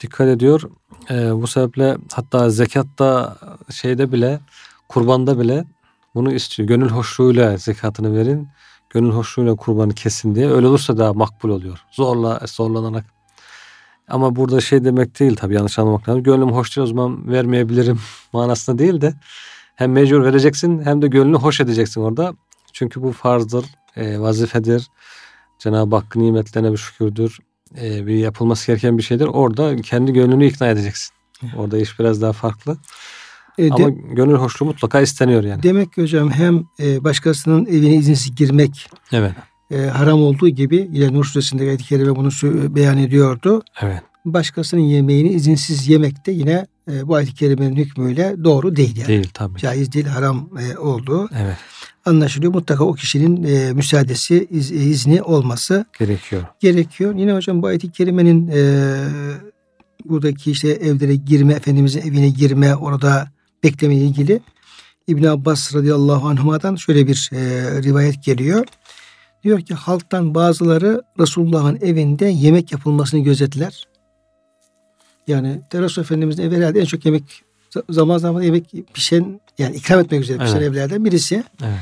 dikkat 0.00 0.28
ediyor. 0.28 0.62
E, 1.10 1.42
bu 1.42 1.46
sebeple 1.46 1.96
hatta 2.12 2.50
zekatta 2.50 3.36
şeyde 3.70 4.12
bile 4.12 4.40
kurbanda 4.88 5.38
bile 5.40 5.64
bunu 6.14 6.32
istiyor. 6.32 6.68
Gönül 6.68 6.88
hoşluğuyla 6.88 7.56
zekatını 7.56 8.16
verin. 8.16 8.48
Gönül 8.90 9.10
hoşluğuyla 9.10 9.54
kurbanı 9.54 9.94
kesin 9.94 10.34
diye. 10.34 10.50
Öyle 10.50 10.66
olursa 10.66 10.98
daha 10.98 11.12
makbul 11.12 11.48
oluyor. 11.48 11.78
Zorla 11.90 12.40
zorlanarak. 12.46 13.04
Ama 14.08 14.36
burada 14.36 14.60
şey 14.60 14.84
demek 14.84 15.20
değil 15.20 15.36
tabii 15.36 15.54
yanlış 15.54 15.78
anlamak 15.78 16.08
lazım. 16.08 16.22
Gönlüm 16.22 16.52
hoş 16.52 16.76
değil 16.76 16.84
o 16.84 16.88
zaman 16.88 17.28
vermeyebilirim 17.32 18.00
manasında 18.32 18.78
değil 18.78 19.00
de 19.00 19.14
hem 19.78 19.92
mecbur 19.92 20.24
vereceksin 20.24 20.82
hem 20.84 21.02
de 21.02 21.08
gönlünü 21.08 21.36
hoş 21.36 21.60
edeceksin 21.60 22.00
orada. 22.00 22.34
Çünkü 22.72 23.02
bu 23.02 23.12
farzdır, 23.12 23.64
e, 23.96 24.20
vazifedir. 24.20 24.88
Cenab-ı 25.58 25.96
Hakk'ın 25.96 26.20
nimetlerine 26.20 26.72
bir 26.72 26.76
şükürdür. 26.76 27.38
E, 27.80 28.06
bir 28.06 28.14
yapılması 28.14 28.66
gereken 28.66 28.98
bir 28.98 29.02
şeydir. 29.02 29.26
Orada 29.26 29.76
kendi 29.76 30.12
gönlünü 30.12 30.46
ikna 30.46 30.68
edeceksin. 30.68 31.14
Orada 31.56 31.78
iş 31.78 31.98
biraz 31.98 32.22
daha 32.22 32.32
farklı. 32.32 32.78
E, 33.58 33.70
Ama 33.70 33.78
de, 33.78 33.90
gönül 33.90 34.34
hoşluğu 34.34 34.66
mutlaka 34.66 35.00
isteniyor 35.00 35.44
yani. 35.44 35.62
Demek 35.62 35.92
ki 35.92 36.02
hocam 36.02 36.30
hem 36.30 36.64
e, 36.80 37.04
başkasının 37.04 37.66
evine 37.66 37.94
izinsiz 37.94 38.36
girmek 38.36 38.90
evet. 39.12 39.32
e, 39.70 39.76
haram 39.76 40.22
olduğu 40.22 40.48
gibi 40.48 40.88
yine 40.92 41.12
Nur 41.12 41.24
Suresi'nde 41.24 41.62
ayet-i 41.62 41.84
kerime 41.84 42.16
bunu 42.16 42.30
beyan 42.74 42.98
ediyordu. 42.98 43.62
Evet. 43.80 44.02
Başkasının 44.24 44.80
yemeğini 44.80 45.28
izinsiz 45.28 45.88
yemek 45.88 46.26
de 46.26 46.32
yine 46.32 46.66
e, 46.92 47.08
bu 47.08 47.14
ayet-i 47.14 47.34
kerimenin 47.34 47.76
hükmüyle 47.76 48.36
doğru 48.44 48.76
değil. 48.76 48.96
Yani. 48.96 49.08
Değil 49.08 49.30
tabii. 49.34 49.58
Caiz 49.58 49.92
değil, 49.92 50.06
haram 50.06 50.50
e, 50.60 50.78
olduğu 50.78 51.28
evet. 51.36 51.56
anlaşılıyor. 52.04 52.54
Mutlaka 52.54 52.84
o 52.84 52.94
kişinin 52.94 53.44
e, 53.44 53.72
müsaadesi, 53.72 54.48
iz, 54.50 54.72
e, 54.72 54.74
izni 54.74 55.22
olması 55.22 55.84
gerekiyor. 55.98 56.42
Gerekiyor. 56.60 57.14
Yine 57.14 57.32
hocam 57.32 57.62
bu 57.62 57.66
ayet-i 57.66 57.92
kerimenin 57.92 58.48
e, 58.48 58.60
buradaki 60.04 60.50
işte 60.50 60.68
evlere 60.68 61.16
girme, 61.16 61.52
Efendimizin 61.52 62.00
evine 62.00 62.28
girme, 62.28 62.76
orada 62.76 63.28
bekleme 63.62 63.96
ilgili 63.96 64.40
İbn 65.06 65.24
Abbas 65.24 65.74
radıyallahu 65.74 66.28
anhuma'dan 66.28 66.76
şöyle 66.76 67.06
bir 67.06 67.30
e, 67.32 67.38
rivayet 67.82 68.24
geliyor. 68.24 68.66
Diyor 69.44 69.60
ki 69.60 69.74
halktan 69.74 70.34
bazıları 70.34 71.02
Resulullah'ın 71.18 71.78
evinde 71.82 72.26
yemek 72.26 72.72
yapılmasını 72.72 73.20
gözettiler. 73.20 73.87
Yani 75.28 75.60
Resul 75.74 76.02
Efendimizin 76.02 76.42
evi 76.42 76.56
herhalde 76.56 76.80
en 76.80 76.84
çok 76.84 77.04
yemek 77.06 77.42
zaman 77.88 78.18
zaman 78.18 78.42
yemek 78.42 78.74
pişen 78.94 79.40
yani 79.58 79.76
ikram 79.76 80.00
etmek 80.00 80.20
üzere 80.22 80.38
pişen 80.38 80.56
evet. 80.56 80.68
evlerden 80.68 81.04
birisi. 81.04 81.44
Evet. 81.62 81.78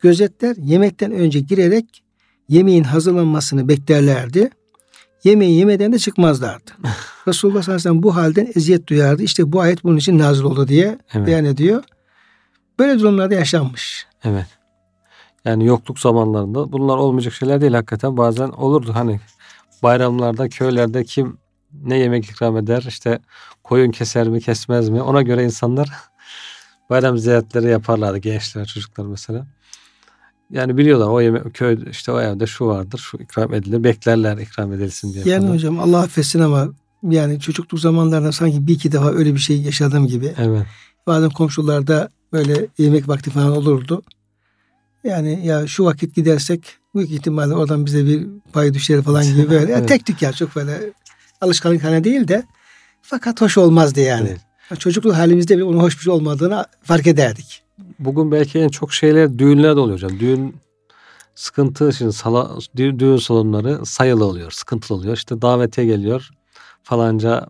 Gözetler 0.00 0.56
yemekten 0.56 1.12
önce 1.12 1.40
girerek 1.40 2.02
yemeğin 2.48 2.84
hazırlanmasını 2.84 3.68
beklerlerdi. 3.68 4.50
Yemeği 5.24 5.58
yemeden 5.58 5.92
de 5.92 5.98
çıkmazlardı. 5.98 6.70
Resulullah 7.28 7.62
sallallahu 7.62 7.70
aleyhi 7.70 7.74
ve 7.74 7.78
sellem 7.78 8.02
bu 8.02 8.16
halden 8.16 8.48
eziyet 8.54 8.86
duyardı. 8.86 9.22
İşte 9.22 9.52
bu 9.52 9.60
ayet 9.60 9.84
bunun 9.84 9.96
için 9.96 10.18
nazil 10.18 10.42
oldu 10.42 10.68
diye 10.68 10.98
evet. 11.14 11.26
beyan 11.26 11.44
ediyor. 11.44 11.84
Böyle 12.78 12.98
durumlarda 12.98 13.34
yaşanmış. 13.34 14.06
Evet. 14.24 14.46
Yani 15.44 15.66
yokluk 15.66 15.98
zamanlarında 15.98 16.72
bunlar 16.72 16.96
olmayacak 16.96 17.32
şeyler 17.32 17.60
değil 17.60 17.72
hakikaten. 17.72 18.16
Bazen 18.16 18.48
olurdu 18.48 18.94
hani 18.94 19.20
bayramlarda 19.82 20.48
köylerde 20.48 21.04
kim 21.04 21.38
ne 21.82 21.98
yemek 21.98 22.24
ikram 22.24 22.56
eder 22.56 22.84
işte 22.88 23.18
koyun 23.64 23.90
keser 23.90 24.28
mi 24.28 24.40
kesmez 24.40 24.88
mi 24.88 25.02
ona 25.02 25.22
göre 25.22 25.44
insanlar 25.44 25.88
bayram 26.90 27.18
ziyaretleri 27.18 27.70
yaparlardı 27.70 28.18
gençler 28.18 28.66
çocuklar 28.66 29.06
mesela. 29.06 29.46
Yani 30.50 30.76
biliyorlar 30.76 31.08
o 31.08 31.20
yemek 31.20 31.54
köy 31.54 31.78
işte 31.90 32.12
o 32.12 32.20
evde 32.20 32.46
şu 32.46 32.66
vardır 32.66 32.98
şu 32.98 33.16
ikram 33.16 33.54
edilir 33.54 33.84
beklerler 33.84 34.38
ikram 34.38 34.72
edilsin 34.72 35.12
diye. 35.12 35.24
Yani 35.26 35.42
falan. 35.42 35.54
hocam 35.54 35.80
Allah 35.80 36.00
affetsin 36.00 36.40
ama 36.40 36.68
yani 37.02 37.40
çocukluk 37.40 37.80
zamanlarında 37.80 38.32
sanki 38.32 38.66
bir 38.66 38.74
iki 38.74 38.92
defa 38.92 39.10
öyle 39.10 39.34
bir 39.34 39.38
şey 39.38 39.62
yaşadığım 39.62 40.06
gibi. 40.06 40.34
Evet. 40.38 40.66
Bazen 41.06 41.30
komşularda 41.30 42.08
böyle 42.32 42.66
yemek 42.78 43.08
vakti 43.08 43.30
falan 43.30 43.56
olurdu. 43.56 44.02
Yani 45.04 45.46
ya 45.46 45.66
şu 45.66 45.84
vakit 45.84 46.14
gidersek 46.14 46.76
büyük 46.94 47.10
ihtimalle 47.10 47.54
oradan 47.54 47.86
bize 47.86 48.06
bir 48.06 48.26
pay 48.52 48.74
düşer 48.74 49.02
falan 49.02 49.24
gibi 49.24 49.50
böyle. 49.50 49.72
evet. 49.72 49.88
tek 49.88 50.06
tük 50.06 50.22
ya 50.22 50.32
çok 50.32 50.56
böyle 50.56 50.92
alışkanlık 51.40 51.84
haline 51.84 52.04
değil 52.04 52.28
de 52.28 52.44
fakat 53.02 53.40
hoş 53.40 53.58
olmazdı 53.58 54.00
yani. 54.00 54.28
Evet. 54.70 54.80
Çocukluk 54.80 55.14
halimizde 55.14 55.56
bile 55.56 55.64
onun 55.64 55.80
hoş 55.80 55.98
bir 55.98 56.02
şey 56.02 56.12
olmadığını 56.12 56.64
fark 56.82 57.06
ederdik. 57.06 57.62
Bugün 57.98 58.32
belki 58.32 58.58
en 58.58 58.68
çok 58.68 58.92
şeyler 58.92 59.38
düğünler 59.38 59.76
de 59.76 59.80
oluyor 59.80 60.02
hocam. 60.02 60.20
Düğün 60.20 60.56
sıkıntı 61.34 61.92
şimdi 61.92 62.12
sala, 62.12 62.50
düğün 62.76 63.16
salonları 63.16 63.86
sayılı 63.86 64.24
oluyor, 64.24 64.50
sıkıntılı 64.50 64.98
oluyor. 64.98 65.16
İşte 65.16 65.42
davete 65.42 65.84
geliyor 65.84 66.30
falanca 66.82 67.46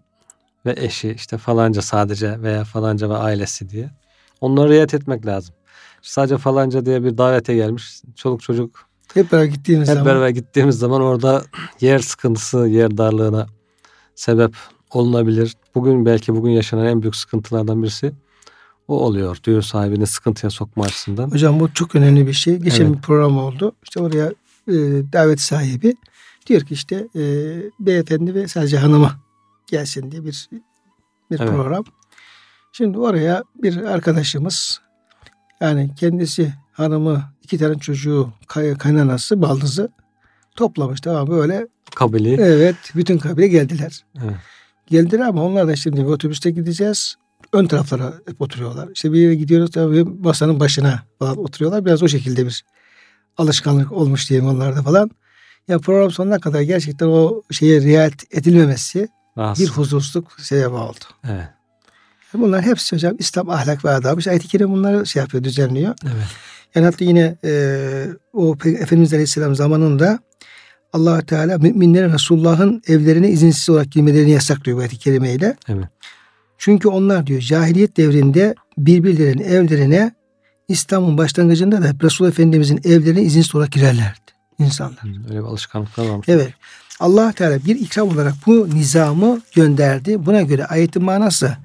ve 0.67 0.75
eşi 0.77 1.11
işte 1.11 1.39
falanca 1.39 1.83
sadece 1.83 2.43
veya 2.43 2.65
falanca 2.65 3.11
ve 3.11 3.17
ailesi 3.17 3.71
diye. 3.71 3.91
Onları 4.41 4.69
riayet 4.69 4.95
etmek 4.95 5.27
lazım. 5.27 5.55
Sadece 6.03 6.39
falanca 6.39 6.87
diye 6.87 7.05
bir 7.05 7.19
davete 7.19 7.55
gelmiş. 7.55 8.03
Çoluk 8.17 8.43
çocuk 8.43 8.89
hep 9.15 9.33
beraber 9.33 9.47
gittiğimiz 9.47 9.89
hep 9.89 9.95
zaman. 9.95 10.07
beraber 10.07 10.29
gittiğimiz 10.29 10.79
zaman 10.79 11.01
orada 11.01 11.43
yer 11.81 11.99
sıkıntısı, 11.99 12.59
yer 12.59 12.99
darlığına 12.99 13.47
sebep 14.19 14.57
olunabilir. 14.91 15.57
Bugün 15.75 16.07
belki 16.07 16.35
bugün 16.35 16.51
yaşanan 16.51 16.87
en 16.87 17.03
büyük 17.03 17.17
sıkıntılardan 17.17 17.83
birisi 17.83 18.13
o 18.89 19.01
oluyor. 19.01 19.39
Düğün 19.45 19.61
sahibini 19.61 20.07
sıkıntıya 20.07 20.51
sokma 20.51 20.85
açısından. 20.85 21.31
Hocam 21.31 21.61
bu 21.61 21.75
çok 21.75 21.95
önemli 21.95 22.27
bir 22.27 22.33
şey. 22.33 22.57
Geçen 22.57 22.87
evet. 22.87 22.97
bir 22.97 23.03
program 23.03 23.39
oldu. 23.39 23.73
İşte 23.83 24.01
oraya 24.01 24.27
e, 24.69 24.75
davet 25.13 25.41
sahibi 25.41 25.97
diyor 26.47 26.61
ki 26.61 26.75
işte 26.75 27.09
e, 27.17 27.23
beyefendi 27.81 28.35
ve 28.35 28.49
sadece 28.49 28.79
hanıma 28.79 29.17
gelsin 29.67 30.11
diye 30.11 30.25
bir 30.25 30.49
bir 31.31 31.41
evet. 31.41 31.51
program. 31.51 31.85
Şimdi 32.73 32.99
oraya 32.99 33.45
bir 33.63 33.77
arkadaşımız 33.77 34.81
yani 35.61 35.91
kendisi 35.97 36.55
hanımı 36.73 37.23
iki 37.43 37.59
tane 37.59 37.79
çocuğu 37.79 38.33
kay, 38.47 38.75
kaynanası 38.79 39.43
baldızı 39.43 39.89
toplamış 40.59 41.01
tamam 41.01 41.29
böyle. 41.29 41.67
Kabili. 41.95 42.35
Evet 42.41 42.77
bütün 42.95 43.19
kabile 43.19 43.49
geldiler. 43.49 44.05
Evet. 44.25 44.37
Geldiler 44.87 45.21
ama 45.21 45.45
onlar 45.45 45.69
da 45.69 45.77
şimdi 45.77 46.05
otobüste 46.05 46.51
gideceğiz. 46.51 47.15
Ön 47.53 47.67
taraflara 47.67 48.15
hep 48.27 48.41
oturuyorlar. 48.41 48.89
İşte 48.95 49.13
bir 49.13 49.19
yere 49.19 49.35
gidiyoruz 49.35 49.71
tabii 49.71 50.05
masanın 50.05 50.61
başına 50.61 51.03
falan 51.19 51.39
oturuyorlar. 51.39 51.85
Biraz 51.85 52.03
o 52.03 52.09
şekilde 52.09 52.47
bir 52.47 52.65
alışkanlık 53.39 53.93
olmuş 53.93 54.31
diyelim 54.31 54.49
onlarda 54.49 54.83
falan. 54.83 55.11
Ya 55.69 55.79
program 55.79 56.11
sonuna 56.11 56.39
kadar 56.39 56.61
gerçekten 56.61 57.07
o 57.07 57.43
şeye 57.51 57.81
riayet 57.81 58.35
edilmemesi 58.37 59.09
Nasıl? 59.37 59.63
bir 59.63 59.69
huzursuzluk 59.69 60.41
sebebi 60.41 60.75
oldu. 60.75 61.05
Evet. 61.25 61.49
Bunlar 62.35 62.63
hepsi 62.63 62.97
hocam 62.97 63.15
İslam 63.19 63.51
ahlak 63.51 63.85
ve 63.85 63.91
adabı. 63.91 64.19
İşte 64.19 64.31
ayet-i 64.31 64.49
kerime 64.49 64.71
bunları 64.73 65.07
şey 65.07 65.21
yapıyor, 65.21 65.45
düzenliyor. 65.45 65.95
Evet. 66.05 66.27
Yani 66.75 66.85
hatta 66.85 67.05
yine 67.05 67.37
e, 67.45 68.07
o 68.33 68.57
Efendimiz 68.65 69.13
Aleyhisselam 69.13 69.55
zamanında 69.55 70.19
allah 70.93 71.23
Teala 71.23 71.59
müminlerin 71.59 72.13
Resulullah'ın 72.13 72.83
evlerine 72.87 73.29
izinsiz 73.29 73.71
olarak 73.71 73.93
girmelerini 73.93 74.31
yasaklıyor 74.31 74.79
bu 74.79 74.81
ayet-i 74.81 74.99
kerimeyle. 74.99 75.57
Evet. 75.69 75.87
Çünkü 76.59 76.89
onlar 76.89 77.27
diyor 77.27 77.41
cahiliyet 77.41 77.97
devrinde 77.97 78.55
birbirlerinin 78.79 79.45
evlerine 79.45 80.13
İslam'ın 80.69 81.19
başlangıcında 81.19 81.83
da 81.83 81.93
Resul 82.03 82.29
Efendimizin 82.29 82.81
evlerine 82.85 83.23
izinsiz 83.23 83.55
olarak 83.55 83.73
girerlerdi 83.73 84.19
insanlar. 84.59 85.29
Öyle 85.29 85.39
bir 85.39 85.45
alışkanlıklar 85.45 86.09
varmış. 86.09 86.29
Evet. 86.29 86.55
Allah 87.01 87.33
Teala 87.33 87.65
bir 87.65 87.81
ikram 87.81 88.09
olarak 88.09 88.35
bu 88.47 88.69
nizamı 88.75 89.41
gönderdi. 89.55 90.27
Buna 90.27 90.43
göre 90.43 90.67
ayetin 90.67 91.05
manası 91.05 91.57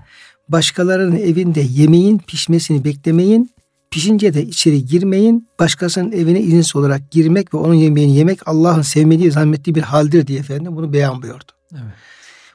başkalarının 0.50 1.16
evinde 1.16 1.62
yemeğin 1.62 2.18
pişmesini 2.18 2.84
beklemeyin. 2.84 3.52
Pişince 3.94 4.34
de 4.34 4.44
içeri 4.44 4.86
girmeyin. 4.86 5.50
Başkasının 5.60 6.12
evine 6.12 6.40
izinsiz 6.40 6.76
olarak 6.76 7.12
girmek 7.12 7.54
ve 7.54 7.58
onun 7.58 7.74
yemeğini 7.74 8.16
yemek 8.16 8.48
Allah'ın 8.48 8.82
sevmediği, 8.82 9.32
zannettiği 9.32 9.76
bir 9.76 9.82
haldir 9.82 10.28
diye 10.28 10.40
efendim 10.40 10.76
bunu 10.76 10.94
beyan 10.94 11.22
buyurdu. 11.22 11.52
Evet. 11.72 11.94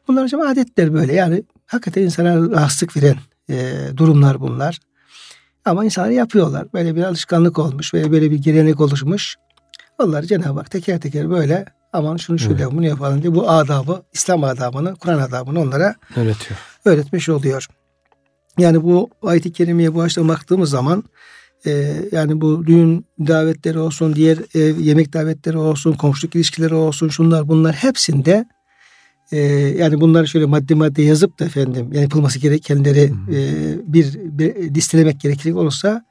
Bunlar 0.09 0.25
hocam 0.25 0.41
adetler 0.41 0.95
böyle. 0.95 1.15
Yani 1.15 1.43
hakikaten 1.67 2.03
insana 2.03 2.51
rahatsızlık 2.51 2.97
veren 2.97 3.17
e, 3.51 3.73
durumlar 3.97 4.41
bunlar. 4.41 4.79
Ama 5.65 5.85
insanlar 5.85 6.11
yapıyorlar. 6.11 6.73
Böyle 6.75 6.97
bir 6.97 7.03
alışkanlık 7.03 7.59
olmuş 7.59 7.95
ve 7.95 8.13
böyle 8.13 8.31
bir 8.31 8.39
gelenek 8.39 8.81
oluşmuş. 8.81 9.37
Onlar 9.99 10.23
Cenab-ı 10.23 10.59
Hak 10.59 10.71
teker 10.71 11.01
teker 11.01 11.31
böyle 11.31 11.65
aman 11.93 12.17
şunu 12.17 12.39
şöyle 12.39 12.63
evet. 12.63 12.73
bunu 12.73 12.87
yapalım 12.87 13.23
diye 13.23 13.35
bu 13.35 13.51
adabı, 13.51 14.03
İslam 14.13 14.45
adabını, 14.45 14.97
Kur'an 14.97 15.19
adabını 15.19 15.61
onlara 15.61 15.95
öğretiyor. 16.17 16.61
Öğretmiş 16.85 17.29
oluyor. 17.29 17.69
Yani 18.59 18.83
bu 18.83 19.11
ayet-i 19.23 19.53
kerimeye 19.53 19.95
bu 19.95 20.03
açıdan 20.03 20.29
baktığımız 20.29 20.71
zaman 20.71 21.05
e, 21.67 21.95
yani 22.13 22.41
bu 22.41 22.67
düğün 22.67 23.07
davetleri 23.21 23.79
olsun, 23.79 24.15
diğer 24.15 24.39
ev, 24.55 24.79
yemek 24.79 25.13
davetleri 25.13 25.59
olsun, 25.59 25.93
komşuluk 25.93 26.35
ilişkileri 26.35 26.75
olsun, 26.75 27.09
şunlar 27.09 27.49
bunlar 27.49 27.75
hepsinde 27.75 28.47
e, 29.33 29.39
yani 29.79 30.01
bunları 30.01 30.29
şöyle 30.29 30.47
madde 30.47 30.75
madde 30.75 31.03
yazıp 31.03 31.41
da 31.41 31.45
efendim 31.45 31.89
yani 31.93 32.03
yapılması 32.03 32.39
gerekenleri 32.39 33.13
e, 33.33 33.43
bir, 33.93 34.15
bir 34.15 34.75
listelemek 34.75 35.21
gerekecek 35.21 35.57
olursa 35.57 36.05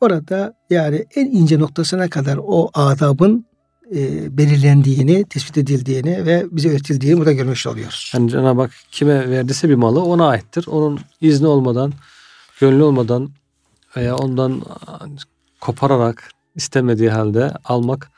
orada 0.00 0.54
yani 0.70 1.06
en 1.16 1.26
ince 1.26 1.58
noktasına 1.58 2.08
kadar 2.08 2.38
o 2.42 2.70
adabın 2.74 3.46
e, 3.92 4.38
belirlendiğini, 4.38 5.24
tespit 5.24 5.58
edildiğini 5.58 6.26
ve 6.26 6.46
bize 6.50 6.70
öğretildiğini 6.70 7.18
burada 7.18 7.32
görmüş 7.32 7.66
oluyoruz. 7.66 8.10
Yani 8.14 8.30
Cenab-ı 8.30 8.60
Hak 8.60 8.70
kime 8.90 9.30
verdiyse 9.30 9.68
bir 9.68 9.74
malı 9.74 10.04
ona 10.04 10.28
aittir. 10.28 10.66
Onun 10.66 11.00
izni 11.20 11.46
olmadan, 11.46 11.92
gönlü 12.60 12.82
olmadan 12.82 13.30
veya 13.96 14.16
ondan 14.16 14.62
kopararak 15.60 16.30
istemediği 16.54 17.10
halde 17.10 17.52
almak 17.64 18.10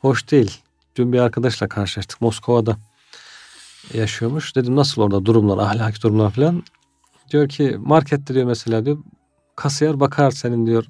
hoş 0.00 0.30
değil. 0.30 0.60
Dün 0.96 1.12
bir 1.12 1.18
arkadaşla 1.18 1.68
karşılaştık 1.68 2.20
Moskova'da 2.20 2.76
yaşıyormuş. 3.94 4.56
Dedim 4.56 4.76
nasıl 4.76 5.02
orada 5.02 5.24
durumlar, 5.24 5.58
ahlaki 5.58 6.02
durumlar 6.02 6.30
falan. 6.30 6.62
Diyor 7.30 7.48
ki 7.48 7.76
markette 7.78 8.34
diyor 8.34 8.46
mesela 8.46 8.84
diyor 8.84 8.98
kasiyer 9.56 10.00
bakar 10.00 10.30
senin 10.30 10.66
diyor 10.66 10.84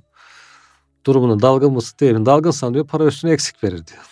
durumunu 1.07 1.43
dalgın 1.43 1.73
mısın 1.73 1.97
değil 2.01 2.13
mi? 2.13 2.27
Dalgınsan 2.27 2.75
diyor 2.75 2.87
para 2.87 3.05
üstüne 3.05 3.31
eksik 3.31 3.65
verir 3.65 3.87
diyor. 3.87 4.03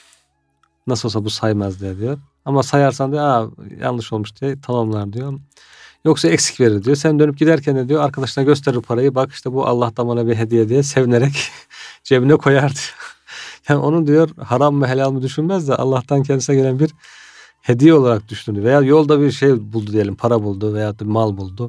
Nasıl 0.86 1.08
olsa 1.08 1.24
bu 1.24 1.30
saymaz 1.30 1.80
diye 1.80 1.98
diyor. 1.98 2.18
Ama 2.44 2.62
sayarsan 2.62 3.12
diyor 3.12 3.22
Aa, 3.22 3.50
yanlış 3.80 4.12
olmuş 4.12 4.40
diye 4.40 4.60
tamamlar 4.60 5.12
diyor. 5.12 5.32
Yoksa 6.04 6.28
eksik 6.28 6.60
verir 6.60 6.84
diyor. 6.84 6.96
Sen 6.96 7.18
dönüp 7.18 7.38
giderken 7.38 7.76
de 7.76 7.88
diyor 7.88 8.04
arkadaşına 8.04 8.44
gösterir 8.44 8.80
parayı. 8.80 9.14
Bak 9.14 9.32
işte 9.32 9.52
bu 9.52 9.66
Allah'tan 9.66 10.08
bana 10.08 10.26
bir 10.26 10.34
hediye 10.36 10.68
diye 10.68 10.82
sevinerek 10.82 11.32
cebine 12.04 12.36
koyar 12.36 12.68
diyor. 12.68 12.94
Yani 13.68 13.80
onu 13.80 14.06
diyor 14.06 14.30
haram 14.36 14.74
mı 14.74 14.86
helal 14.86 15.10
mı 15.10 15.22
düşünmez 15.22 15.68
de 15.68 15.76
Allah'tan 15.76 16.22
kendisine 16.22 16.56
gelen 16.56 16.78
bir 16.78 16.90
hediye 17.60 17.94
olarak 17.94 18.28
düşündü. 18.28 18.64
Veya 18.64 18.80
yolda 18.80 19.20
bir 19.20 19.30
şey 19.30 19.72
buldu 19.72 19.92
diyelim 19.92 20.14
para 20.14 20.42
buldu 20.42 20.74
veya 20.74 20.98
bir 20.98 21.04
mal 21.04 21.36
buldu. 21.36 21.68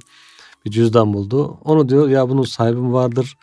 Bir 0.65 0.71
cüzdan 0.71 1.13
buldu. 1.13 1.57
Onu 1.63 1.89
diyor 1.89 2.09
ya 2.09 2.29
bunun 2.29 2.43
sahibi 2.43 2.79
mi 2.79 2.93
vardır? 2.93 3.37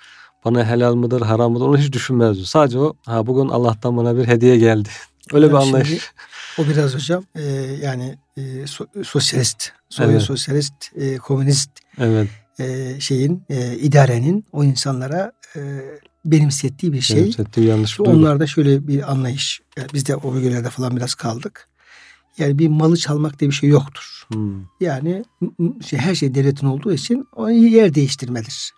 Bana 0.49 0.65
helal 0.65 0.95
mıdır 0.95 1.21
haram 1.21 1.53
mıdır 1.53 1.65
onu 1.65 1.79
hiç 1.79 1.93
düşünmez 1.93 2.35
diyor. 2.35 2.47
Sadece 2.47 2.79
o 2.79 2.95
ha 3.07 3.27
bugün 3.27 3.49
Allah'tan 3.49 3.97
bana 3.97 4.17
bir 4.17 4.27
hediye 4.27 4.57
geldi 4.57 4.89
Öyle 5.33 5.47
yani 5.47 5.53
bir 5.53 5.59
anlayış. 5.59 6.13
o 6.59 6.67
biraz 6.67 6.95
hocam 6.95 7.25
e, 7.35 7.43
yani 7.83 8.19
e, 8.37 8.67
so, 8.67 8.87
sosyalist, 9.05 9.71
Sovyet 9.89 10.13
evet. 10.13 10.23
sosyalist, 10.23 10.75
e, 10.97 11.17
komünist 11.17 11.71
evet. 11.99 12.29
e, 12.59 12.97
şeyin 13.01 13.43
e, 13.49 13.77
idarenin 13.77 14.45
o 14.53 14.65
insanlara 14.65 15.33
e, 15.57 15.61
benimsettiği 16.25 16.93
bir 16.93 17.01
şey. 17.01 17.17
Benimsettiği 17.17 17.67
yanlış 17.67 17.99
bir 17.99 18.05
Onlarda 18.05 18.47
şöyle 18.47 18.89
bir 18.89 19.13
anlayış. 19.13 19.61
Yani 19.77 19.89
biz 19.95 20.07
de 20.07 20.17
o 20.17 20.35
bölgelerde 20.35 20.71
falan 20.71 20.97
biraz 20.97 21.15
kaldık. 21.15 21.69
Yani 22.39 22.59
bir 22.59 22.69
malı 22.69 22.97
çalmak 22.97 23.41
diye 23.41 23.51
bir 23.51 23.55
şey 23.55 23.71
yoktur. 23.71 24.27
Hmm. 24.33 24.63
Yani 24.81 25.25
şey, 25.87 25.99
her 25.99 26.15
şey 26.15 26.35
devletin 26.35 26.67
olduğu 26.67 26.93
için 26.93 27.29
o 27.37 27.49
yer 27.49 27.95
değiştirmedir. 27.95 28.73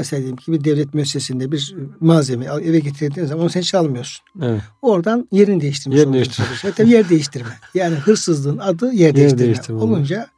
Mesela 0.00 0.20
diyelim 0.20 0.36
ki 0.36 0.52
bir 0.52 0.64
devlet 0.64 0.94
müessesinde 0.94 1.52
bir 1.52 1.74
malzeme 2.00 2.44
eve 2.44 2.78
getirdiğin 2.78 3.26
zaman 3.26 3.42
onu 3.42 3.50
sen 3.50 3.60
çalmıyorsun. 3.60 4.24
Evet. 4.42 4.60
Oradan 4.82 5.28
yerini 5.32 5.60
değiştirmiş 5.60 5.98
yer 5.98 6.12
değiştirme. 6.12 6.72
Tabii 6.76 6.90
yer 6.90 7.08
değiştirme. 7.08 7.58
Yani 7.74 7.94
hırsızlığın 7.94 8.58
adı 8.58 8.86
yer, 8.86 8.92
yer 8.94 9.16
değiştirme. 9.16 9.44
değiştirme. 9.44 9.80
Olunca 9.80 10.28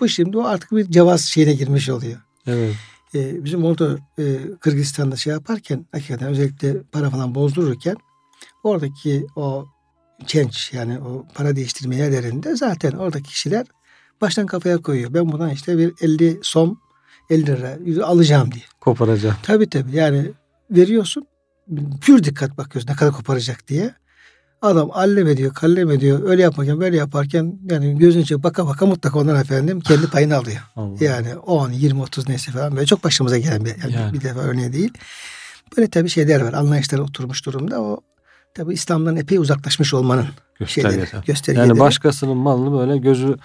bu 0.00 0.08
şimdi 0.08 0.38
o 0.38 0.44
artık 0.44 0.72
bir 0.72 0.90
cevaz 0.90 1.24
şeyine 1.24 1.54
girmiş 1.54 1.88
oluyor. 1.88 2.20
Evet. 2.46 2.74
Ee, 3.14 3.44
bizim 3.44 3.64
orada 3.64 3.98
e, 4.18 4.38
Kırgızistan'da 4.60 5.16
şey 5.16 5.32
yaparken 5.32 5.86
hakikaten 5.92 6.28
özellikle 6.28 6.82
para 6.82 7.10
falan 7.10 7.34
bozdururken 7.34 7.96
oradaki 8.62 9.26
o 9.36 9.66
genç 10.26 10.72
yani 10.72 10.98
o 11.00 11.26
para 11.34 11.56
değiştirme 11.56 11.96
yerlerinde 11.96 12.56
zaten 12.56 12.92
oradaki 12.92 13.30
kişiler 13.30 13.66
baştan 14.20 14.46
kafaya 14.46 14.78
koyuyor. 14.78 15.14
Ben 15.14 15.32
buradan 15.32 15.50
işte 15.50 15.78
bir 15.78 15.92
50 16.00 16.38
som 16.42 16.78
50 17.30 17.46
lira 17.46 18.06
alacağım 18.06 18.52
diye. 18.52 18.64
Koparacağım. 18.84 19.36
Tabii 19.42 19.68
tabii 19.68 19.96
yani 19.96 20.30
veriyorsun 20.70 21.26
pür 22.00 22.24
dikkat 22.24 22.58
bakıyorsun 22.58 22.92
ne 22.92 22.96
kadar 22.96 23.12
koparacak 23.12 23.68
diye. 23.68 23.94
Adam 24.62 24.90
allem 24.92 25.28
ediyor, 25.28 25.54
kallem 25.54 25.90
ediyor. 25.90 26.30
Öyle 26.30 26.42
yaparken 26.42 26.80
böyle 26.80 26.96
yaparken 26.96 27.58
yani 27.70 27.98
gözün 27.98 28.20
içine 28.20 28.42
baka 28.42 28.66
baka 28.66 28.86
mutlaka 28.86 29.18
ondan 29.18 29.40
efendim 29.40 29.80
kendi 29.80 30.06
payını 30.10 30.36
alıyor. 30.36 30.60
Allah. 30.76 31.04
Yani 31.04 31.36
10, 31.36 31.70
20, 31.70 32.02
30 32.02 32.28
neyse 32.28 32.52
falan 32.52 32.76
böyle 32.76 32.86
çok 32.86 33.04
başımıza 33.04 33.38
gelen 33.38 33.64
bir, 33.64 33.82
yani 33.82 33.92
yani. 33.92 34.12
bir 34.12 34.20
defa 34.20 34.40
örneği 34.40 34.72
değil. 34.72 34.92
Böyle 35.76 35.90
tabii 35.90 36.08
şeyler 36.08 36.40
var. 36.40 36.52
Anlayışlar 36.52 36.98
oturmuş 36.98 37.46
durumda. 37.46 37.80
O 37.80 38.00
tabii 38.54 38.74
İslam'dan 38.74 39.16
epey 39.16 39.38
uzaklaşmış 39.38 39.94
olmanın 39.94 40.26
şeyleri, 40.66 41.06
göstergeleri. 41.26 41.68
Yani 41.68 41.80
başkasının 41.80 42.36
malını 42.36 42.78
böyle 42.78 42.98
gözü 42.98 43.36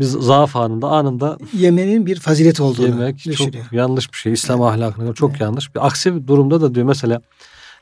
biz 0.00 0.10
zaaf 0.10 0.56
anında 0.56 0.88
anında 0.88 1.38
yemenin 1.52 2.06
bir 2.06 2.20
fazilet 2.20 2.60
olduğunu 2.60 2.86
yemek 2.86 3.16
düşünüyor. 3.16 3.64
çok 3.64 3.72
yanlış 3.72 4.12
bir 4.12 4.18
şey. 4.18 4.32
İslam 4.32 4.62
evet. 4.62 4.70
ahlakına 4.70 5.14
çok 5.14 5.30
evet. 5.30 5.40
yanlış. 5.40 5.74
Bir 5.74 5.86
aksi 5.86 6.14
bir 6.14 6.26
durumda 6.26 6.60
da 6.60 6.74
diyor 6.74 6.86
mesela 6.86 7.20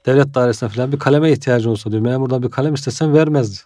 devlet 0.06 0.34
dairesine 0.34 0.68
falan 0.68 0.92
bir 0.92 0.98
kaleme 0.98 1.32
ihtiyacın 1.32 1.70
olsa 1.70 1.90
diyor. 1.90 2.02
Memurdan 2.02 2.42
bir 2.42 2.50
kalem 2.50 2.74
istesen 2.74 3.14
vermezdi. 3.14 3.58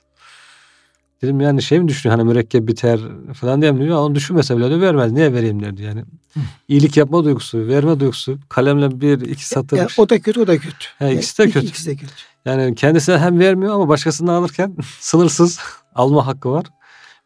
Dedim 1.22 1.40
yani 1.40 1.62
şey 1.62 1.80
mi 1.80 1.88
düşünüyor 1.88 2.18
hani 2.18 2.28
mürekkep 2.28 2.68
biter 2.68 3.00
falan 3.34 3.60
diye 3.60 3.72
mi 3.72 3.84
diyor. 3.84 3.98
Onu 3.98 4.14
düşünmese 4.14 4.56
bile 4.56 4.70
de 4.70 4.80
vermez. 4.80 5.12
Niye 5.12 5.32
vereyim 5.32 5.62
derdi 5.62 5.82
yani. 5.82 6.04
Hı. 6.34 6.40
İyilik 6.68 6.96
yapma 6.96 7.24
duygusu, 7.24 7.58
verme 7.58 8.00
duygusu. 8.00 8.38
Kalemle 8.48 9.00
bir 9.00 9.20
iki 9.20 9.48
satır. 9.48 9.76
Yani 9.76 9.88
o 9.96 10.08
da 10.08 10.20
kötü 10.20 10.40
o 10.40 10.46
da 10.46 10.58
kötü. 10.58 10.86
He, 10.98 11.14
ikisi 11.14 11.38
de 11.38 11.50
kötü. 11.50 11.66
İkisi 11.66 11.90
de 11.90 11.96
kötü. 11.96 12.12
Yani 12.44 12.74
kendisine 12.74 13.18
hem 13.18 13.38
vermiyor 13.38 13.74
ama 13.74 13.88
başkasından 13.88 14.34
alırken 14.34 14.76
sınırsız 15.00 15.58
alma 15.94 16.26
hakkı 16.26 16.50
var. 16.50 16.66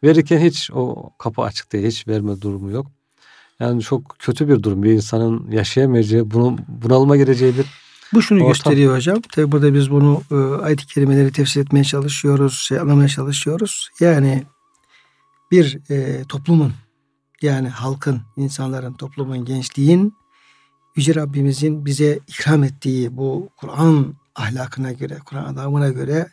Verirken 0.04 0.38
hiç 0.38 0.70
o 0.72 1.10
kapı 1.18 1.42
açık 1.42 1.72
değil. 1.72 1.86
Hiç 1.86 2.08
verme 2.08 2.40
durumu 2.40 2.70
yok. 2.70 2.86
Yani 3.60 3.82
çok 3.82 4.16
kötü 4.18 4.48
bir 4.48 4.62
durum. 4.62 4.82
Bir 4.82 4.90
insanın 4.90 5.50
yaşayamayacağı, 5.50 6.30
bunu 6.30 6.58
bunalıma 6.68 7.16
gireceği 7.16 7.58
bir 7.58 7.66
bu 8.14 8.22
şunu 8.22 8.38
ortam. 8.38 8.48
gösteriyor 8.48 8.96
hocam. 8.96 9.20
Tabi 9.20 9.52
burada 9.52 9.74
biz 9.74 9.90
bunu 9.90 10.22
e, 10.30 10.34
ayet-i 10.34 10.86
kerimeleri 10.86 11.32
tefsir 11.32 11.60
etmeye 11.60 11.84
çalışıyoruz, 11.84 12.58
şey 12.58 12.78
anlamaya 12.78 13.08
çalışıyoruz. 13.08 13.88
Yani 14.00 14.44
bir 15.50 15.90
e, 15.90 16.24
toplumun 16.24 16.72
yani 17.42 17.68
halkın, 17.68 18.22
insanların, 18.36 18.92
toplumun, 18.92 19.44
gençliğin 19.44 20.14
Yüce 20.96 21.14
Rabbimizin 21.14 21.86
bize 21.86 22.18
ikram 22.28 22.64
ettiği 22.64 23.16
bu 23.16 23.48
Kur'an 23.56 24.14
ahlakına 24.34 24.92
göre, 24.92 25.18
Kur'an 25.24 25.44
adamına 25.44 25.88
göre 25.88 26.28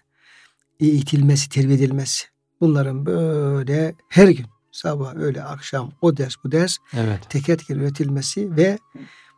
eğitilmesi, 0.80 1.50
terbiye 1.50 1.78
edilmesi. 1.78 2.26
Bunların 2.62 3.06
böyle 3.06 3.96
her 4.10 4.28
gün 4.28 4.46
sabah, 4.72 5.16
öğle, 5.16 5.44
akşam 5.44 5.92
o 6.02 6.18
ders 6.18 6.36
bu 6.44 6.52
ders 6.52 6.78
evet. 6.94 7.30
teker 7.30 7.58
teker 7.58 7.76
üretilmesi 7.76 8.56
ve 8.56 8.78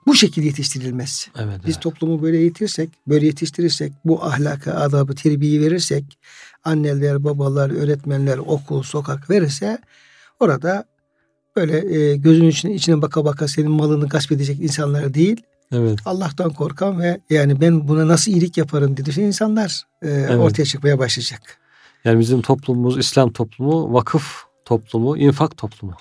bu 0.08 0.16
şekilde 0.16 0.46
yetiştirilmesi. 0.46 1.32
Evet, 1.38 1.60
Biz 1.66 1.74
evet. 1.74 1.84
toplumu 1.84 2.22
böyle 2.22 2.38
eğitirsek, 2.38 2.90
böyle 3.08 3.26
yetiştirirsek, 3.26 3.94
bu 4.06 4.24
ahlaka, 4.24 4.74
adabı, 4.74 5.16
terbiyeyi 5.16 5.62
verirsek, 5.62 6.18
anneler, 6.64 7.24
babalar, 7.24 7.70
öğretmenler, 7.70 8.38
okul, 8.38 8.84
sokak 8.84 9.30
verirse 9.30 9.78
orada 10.40 10.86
böyle 11.56 11.98
e, 11.98 12.16
gözünün 12.16 12.50
içine, 12.50 12.74
içine 12.74 13.02
baka 13.02 13.26
baka 13.26 13.48
senin 13.48 13.72
malını 13.72 14.08
gasp 14.08 14.32
edecek 14.32 14.60
insanlar 14.60 15.14
değil. 15.14 15.42
Evet. 15.72 16.00
Allah'tan 16.06 16.54
korkan 16.54 17.00
ve 17.00 17.20
yani 17.30 17.62
ben 17.62 17.88
buna 17.88 18.08
nasıl 18.08 18.32
iyilik 18.32 18.58
yaparım 18.58 18.98
dedi 18.98 19.22
insanlar 19.22 19.84
e, 20.02 20.10
evet. 20.10 20.40
ortaya 20.40 20.66
çıkmaya 20.66 21.00
başlayacak. 21.00 21.63
Yani 22.04 22.20
bizim 22.20 22.42
toplumumuz 22.42 22.98
İslam 22.98 23.34
toplumu, 23.34 23.94
vakıf 23.94 24.44
toplumu, 24.66 25.18
infak 25.18 25.58
toplumu. 25.58 25.94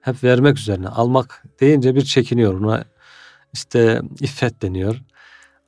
Hep 0.00 0.24
vermek 0.24 0.58
üzerine. 0.58 0.88
Almak 0.88 1.42
deyince 1.60 1.94
bir 1.94 2.02
çekiniyor. 2.02 2.60
Ona 2.60 2.84
işte 3.52 4.02
iffet 4.20 4.62
deniyor. 4.62 5.00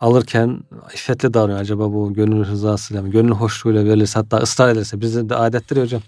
Alırken 0.00 0.60
iffetli 0.94 1.34
davranıyor. 1.34 1.60
Acaba 1.60 1.92
bu 1.92 2.14
gönül 2.14 2.46
rızasıyla 2.46 3.02
mı? 3.02 3.10
Gönül 3.10 3.30
hoşluğuyla 3.30 3.84
verilirse 3.84 4.18
hatta 4.18 4.36
ısrar 4.36 4.68
ederse. 4.68 5.00
Bizde 5.00 5.28
de 5.28 5.34
adettir 5.34 5.76
hocam. 5.76 6.02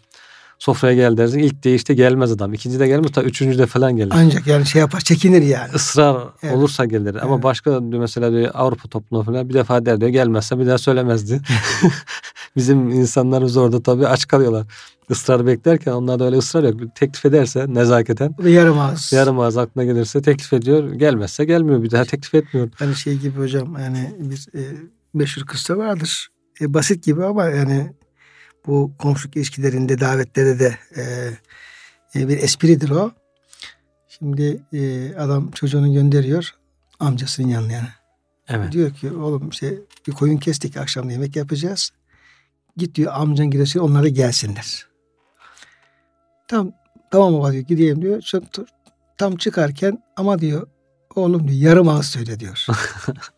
Sofraya 0.59 0.95
gel 0.95 1.17
dersin. 1.17 1.39
İlk 1.39 1.65
değişte 1.65 1.95
gelmez 1.95 2.33
adam. 2.33 2.55
İkinci 2.55 2.81
de 2.81 2.87
gelmez. 2.87 3.13
Ta 3.13 3.23
üçüncü 3.23 3.59
de 3.59 3.67
falan 3.67 3.97
gelir. 3.97 4.13
Ancak 4.15 4.47
yani 4.47 4.67
şey 4.67 4.81
yapar 4.81 5.01
çekinir 5.01 5.43
yani. 5.43 5.71
Israr 5.75 6.17
evet. 6.43 6.55
olursa 6.55 6.85
gelir. 6.85 7.11
Evet. 7.11 7.23
Ama 7.23 7.43
başka 7.43 7.81
mesela 7.81 8.33
diyor, 8.33 8.51
Avrupa 8.55 8.89
topluluğu 8.89 9.23
falan 9.23 9.49
bir 9.49 9.55
defa 9.55 9.87
der 9.87 10.01
diyor. 10.01 10.11
Gelmezse 10.11 10.59
bir 10.59 10.67
daha 10.67 10.79
söylemezdi. 10.79 11.41
Bizim 12.57 12.91
insanlarımız 12.91 13.57
orada 13.57 13.83
tabii 13.83 14.07
aç 14.07 14.27
kalıyorlar 14.27 14.67
ısrar 15.11 15.47
beklerken 15.47 15.93
onlar 15.93 16.19
da 16.19 16.25
öyle 16.25 16.37
ısrar 16.37 16.63
yok. 16.63 16.95
Teklif 16.95 17.25
ederse 17.27 17.67
nezaketen. 17.69 18.35
Yarım 18.45 18.79
ağız. 18.79 19.13
Yarım 19.13 19.41
ağız 19.41 19.57
aklına 19.57 19.85
gelirse 19.85 20.23
teklif 20.23 20.53
ediyor. 20.53 20.93
Gelmezse 20.93 21.45
gelmiyor. 21.45 21.83
Bir 21.83 21.91
daha 21.91 22.05
teklif 22.05 22.35
etmiyor. 22.35 22.69
Hani 22.75 22.95
şey 22.97 23.17
gibi 23.17 23.39
hocam 23.39 23.77
yani 23.81 24.15
bir 24.19 24.59
e, 24.59 24.63
meşhur 25.15 25.43
kıssa 25.43 25.77
vardır. 25.77 26.29
E, 26.61 26.75
basit 26.75 27.05
gibi 27.05 27.25
ama 27.25 27.45
yani 27.45 27.93
bu 28.67 28.93
komşuluk 28.99 29.37
ilişkilerinde 29.37 30.01
davetlerde 30.01 30.59
de 30.59 30.79
e, 30.97 31.03
e, 32.21 32.29
bir 32.29 32.39
espridir 32.39 32.91
o. 32.91 33.13
Şimdi 34.09 34.63
e, 34.73 35.15
adam 35.15 35.51
çocuğunu 35.51 35.93
gönderiyor 35.93 36.55
amcasının 37.01 37.49
yanına 37.49 37.73
yani. 37.73 37.89
Evet. 38.49 38.73
Diyor 38.73 38.95
ki 38.95 39.13
oğlum 39.13 39.49
işte 39.49 39.75
bir 40.07 40.13
koyun 40.13 40.37
kestik 40.37 40.77
akşam 40.77 41.11
yemek 41.11 41.37
yapacağız. 41.37 41.91
Git 42.77 42.95
diyor 42.95 43.13
amcan 43.15 43.51
giderse 43.51 43.81
onlara 43.81 44.09
gelsinler. 44.09 44.87
Tam 46.49 46.73
tamam 47.11 47.35
baba 47.35 47.53
diyor 47.53 47.65
gideyim 47.65 48.03
diyor. 48.03 48.23
Tam 49.19 49.37
çıkarken 49.37 50.03
ama 50.17 50.39
diyor 50.39 50.69
oğlum 51.15 51.49
diyor 51.49 51.61
yarım 51.61 51.89
ağız 51.89 52.07
söyle 52.07 52.41
diyor. 52.41 52.67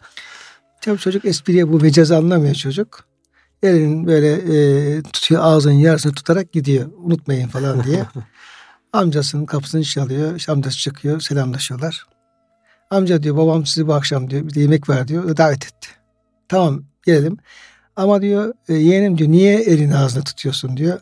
Tabii 0.80 0.98
çocuk 0.98 1.24
espriye 1.24 1.68
bu 1.72 1.80
mecazı 1.80 2.16
anlamıyor 2.16 2.54
çocuk. 2.54 3.07
Elinin 3.62 4.06
böyle 4.06 4.32
e, 4.32 5.02
tutuyor 5.02 5.42
ağzının 5.44 5.74
yarısını 5.74 6.14
tutarak 6.14 6.52
gidiyor. 6.52 6.90
Unutmayın 6.96 7.48
falan 7.48 7.84
diye. 7.84 8.04
Amcasının 8.92 9.46
kapısını 9.46 9.84
çalıyor. 9.84 10.36
İşte 10.36 10.52
amcası 10.52 10.78
çıkıyor. 10.78 11.20
Selamlaşıyorlar. 11.20 12.06
Amca 12.90 13.22
diyor 13.22 13.36
babam 13.36 13.66
sizi 13.66 13.86
bu 13.86 13.94
akşam 13.94 14.30
diyor 14.30 14.46
bir 14.48 14.54
de 14.54 14.60
yemek 14.60 14.88
var 14.88 15.08
diyor. 15.08 15.36
Davet 15.36 15.64
etti. 15.64 15.88
Tamam 16.48 16.82
gelelim. 17.06 17.36
Ama 17.96 18.22
diyor 18.22 18.54
e, 18.68 18.74
yeğenim 18.74 19.18
diyor 19.18 19.30
niye 19.30 19.60
elini 19.60 19.96
ağzına 19.96 20.24
tutuyorsun 20.24 20.76
diyor. 20.76 21.00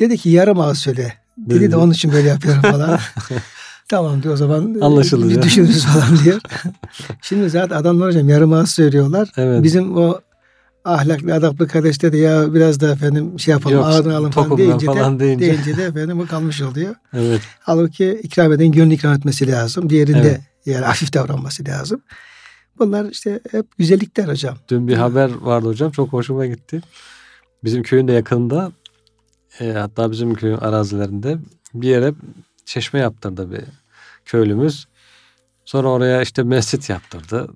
Dedi 0.00 0.18
ki 0.18 0.30
yarım 0.30 0.60
ağız 0.60 0.78
söyle. 0.78 1.14
Dedi 1.38 1.70
de 1.70 1.76
onun 1.76 1.92
için 1.92 2.12
böyle 2.12 2.28
yapıyorum 2.28 2.62
falan. 2.62 2.98
tamam 3.88 4.22
diyor 4.22 4.34
o 4.34 4.36
zaman 4.36 4.74
e, 4.80 4.84
Anlaşıldı 4.84 5.28
bir 5.28 5.42
düşünürüz 5.42 5.84
falan 5.84 6.24
diyor. 6.24 6.40
Şimdi 7.22 7.50
zaten 7.50 7.76
adamlar 7.76 8.08
hocam 8.08 8.28
yarım 8.28 8.52
ağız 8.52 8.70
söylüyorlar. 8.70 9.32
Evet. 9.36 9.62
Bizim 9.62 9.96
o 9.96 10.20
ahlaklı 10.84 11.34
adaplı 11.34 11.68
kardeşte 11.68 12.12
de 12.12 12.16
ya 12.16 12.54
biraz 12.54 12.80
da 12.80 12.92
efendim 12.92 13.40
şey 13.40 13.52
yapalım 13.52 13.76
Yok, 13.76 13.86
alın 13.86 14.30
falan 14.30 14.58
deyince, 14.58 14.86
falan 14.86 15.20
de, 15.20 15.24
deyince. 15.24 15.46
deyince 15.46 15.76
de 15.76 15.84
efendim 15.84 16.20
o 16.20 16.26
kalmış 16.26 16.62
oluyor. 16.62 16.94
Evet. 17.12 17.40
Halbuki 17.60 18.20
ikram 18.22 18.52
eden 18.52 18.72
gönül 18.72 18.90
ikram 18.90 19.14
etmesi 19.14 19.48
lazım. 19.48 19.90
Diğerinde 19.90 20.18
evet. 20.18 20.40
yani 20.66 20.84
hafif 20.84 21.12
davranması 21.12 21.64
lazım. 21.68 22.02
Bunlar 22.78 23.10
işte 23.10 23.40
hep 23.50 23.78
güzellikler 23.78 24.28
hocam. 24.28 24.56
Dün 24.68 24.88
bir 24.88 24.96
haber 24.96 25.30
vardı 25.34 25.66
hocam 25.66 25.90
çok 25.90 26.12
hoşuma 26.12 26.46
gitti. 26.46 26.80
Bizim 27.64 27.82
köyün 27.82 28.08
de 28.08 28.12
yakınında 28.12 28.72
e, 29.60 29.72
hatta 29.72 30.10
bizim 30.10 30.34
köyün 30.34 30.56
arazilerinde 30.56 31.38
bir 31.74 31.88
yere 31.88 32.14
çeşme 32.64 33.00
yaptırdı 33.00 33.50
bir 33.50 33.64
köylümüz. 34.24 34.86
Sonra 35.64 35.88
oraya 35.88 36.22
işte 36.22 36.42
mescit 36.42 36.90
yaptırdı. 36.90 37.48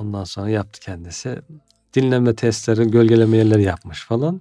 Ondan 0.00 0.24
sonra 0.24 0.50
yaptı 0.50 0.80
kendisi. 0.80 1.38
Dinleme 1.94 2.34
testleri, 2.34 2.90
gölgeleme 2.90 3.36
yerleri 3.36 3.62
yapmış 3.62 4.04
falan. 4.04 4.40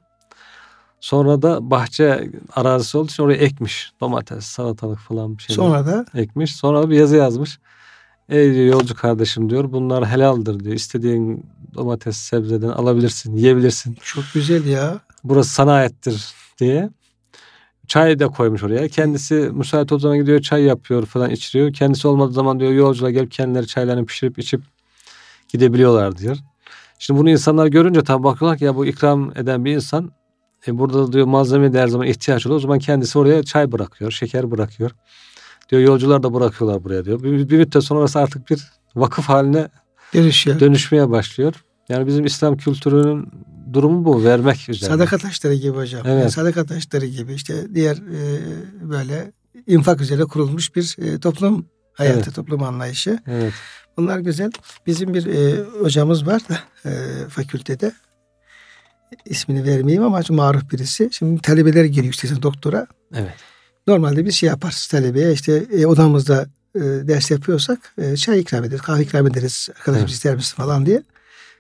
Sonra 1.00 1.42
da 1.42 1.72
bahçe 1.72 2.32
arazisi 2.56 2.98
olduğu 2.98 3.08
için 3.12 3.24
oraya 3.24 3.38
ekmiş. 3.38 3.92
Domates, 4.02 4.46
salatalık 4.46 5.00
falan 5.00 5.38
bir 5.38 5.44
şey. 5.44 5.56
Sonra 5.56 5.86
da? 5.86 6.06
Ekmiş. 6.16 6.56
Sonra 6.56 6.90
bir 6.90 6.96
yazı 6.96 7.16
yazmış. 7.16 7.60
Ey 8.30 8.54
diyor, 8.54 8.66
yolcu 8.66 8.96
kardeşim 8.96 9.50
diyor 9.50 9.72
bunlar 9.72 10.08
helaldir 10.08 10.60
diyor. 10.60 10.76
İstediğin 10.76 11.46
domates 11.74 12.18
sebzeden 12.18 12.70
alabilirsin, 12.70 13.36
yiyebilirsin. 13.36 13.98
Çok 14.04 14.24
güzel 14.34 14.66
ya. 14.66 15.00
Burası 15.24 15.50
sana 15.50 15.74
aittir 15.74 16.34
diye. 16.60 16.90
Çay 17.88 18.20
da 18.20 18.28
koymuş 18.28 18.64
oraya. 18.64 18.88
Kendisi 18.88 19.34
müsait 19.36 19.92
olduğu 19.92 20.02
zaman 20.02 20.18
gidiyor 20.18 20.42
çay 20.42 20.64
yapıyor 20.64 21.06
falan 21.06 21.30
içiriyor. 21.30 21.74
Kendisi 21.74 22.08
olmadığı 22.08 22.34
zaman 22.34 22.60
diyor 22.60 22.72
yolcular 22.72 23.10
gelip 23.10 23.32
kendileri 23.32 23.68
çaylarını 23.68 24.06
pişirip 24.06 24.40
içip 24.40 24.62
gidebiliyorlar 25.48 26.18
diyor. 26.18 26.38
Şimdi 27.00 27.20
bunu 27.20 27.30
insanlar 27.30 27.68
görünce 27.68 28.04
tabi 28.04 28.24
bakıyorlar 28.24 28.58
ki 28.58 28.66
ya 28.66 28.76
bu 28.76 28.86
ikram 28.86 29.32
eden 29.38 29.66
bir 29.66 29.76
insan 29.76 30.12
e 30.68 30.78
burada 30.78 31.14
diyor 31.14 31.26
malzeme 31.26 31.74
de 31.74 31.80
her 31.80 31.88
zaman 31.88 32.08
ihtiyaç 32.08 32.46
oluyor. 32.46 32.58
O 32.58 32.62
zaman 32.62 32.80
kendisi 32.80 33.20
oraya 33.20 33.44
çay 33.44 33.72
bırakıyor, 33.72 34.12
şeker 34.12 34.52
bırakıyor. 34.52 34.92
Diyor 35.70 35.82
yolcular 35.82 36.24
da 36.24 36.34
bırakıyorlar 36.34 36.84
buraya 36.84 37.06
diyor. 37.06 37.24
Bir, 37.24 37.50
bir 37.50 37.58
müddet 37.58 37.84
sonra 37.84 38.00
orası 38.00 38.20
artık 38.20 38.50
bir 38.50 38.60
vakıf 38.96 39.30
haline 39.30 39.68
Dönüşüyor. 40.14 40.60
dönüşmeye 40.60 41.10
başlıyor. 41.10 41.54
Yani 41.90 42.08
bizim 42.08 42.26
İslam 42.26 42.58
kültürünün 42.58 43.30
durumu 43.74 44.06
bu 44.06 44.24
vermek 44.24 44.70
üzere. 44.70 44.90
Sadaka 44.90 45.18
taşları 45.18 45.54
gibi 45.54 45.78
hocam. 45.78 46.02
Evet. 46.06 46.22
Yani 46.22 46.32
sadaka 46.32 46.66
taşları 46.66 47.06
gibi 47.06 47.34
işte 47.34 47.76
diğer 47.76 47.96
e, 47.96 48.42
böyle 48.90 49.32
infak 49.68 50.02
üzere 50.02 50.24
kurulmuş 50.24 50.76
bir 50.76 50.96
e, 51.00 51.20
toplum 51.20 51.66
hayatı, 51.94 52.20
evet. 52.20 52.36
toplum 52.36 52.64
anlayışı. 52.64 53.20
Evet. 53.28 53.54
Bunlar 53.98 54.20
güzel. 54.20 54.52
Bizim 54.88 55.14
bir 55.14 55.26
e, 55.26 55.64
hocamız 55.64 56.28
var 56.28 56.42
da 56.50 56.60
e, 56.90 56.92
fakültede. 57.30 57.92
ismini 59.26 59.64
vermeyeyim 59.64 60.04
ama 60.04 60.22
maruf 60.30 60.72
birisi. 60.72 61.10
Şimdi 61.12 61.42
talebeler 61.42 61.86
geliyor 61.86 62.14
işte 62.14 62.42
doktora. 62.42 62.88
Evet. 63.16 63.34
Normalde 63.88 64.26
bir 64.26 64.32
şey 64.32 64.50
yaparız 64.50 64.88
talebeye 64.88 65.34
işte 65.34 65.66
e, 65.72 65.86
odamızda 65.86 66.46
e, 66.76 66.80
ders 66.80 67.32
yapıyorsak 67.32 67.94
e, 67.98 68.16
çay 68.16 68.40
ikram 68.40 68.64
ederiz, 68.64 68.82
kahve 68.82 69.04
ikram 69.04 69.28
ederiz. 69.28 69.70
Arkadaşım 69.78 70.04
evet. 70.04 70.14
ister 70.14 70.36
misin 70.36 70.56
falan 70.56 70.86
diye. 70.86 71.04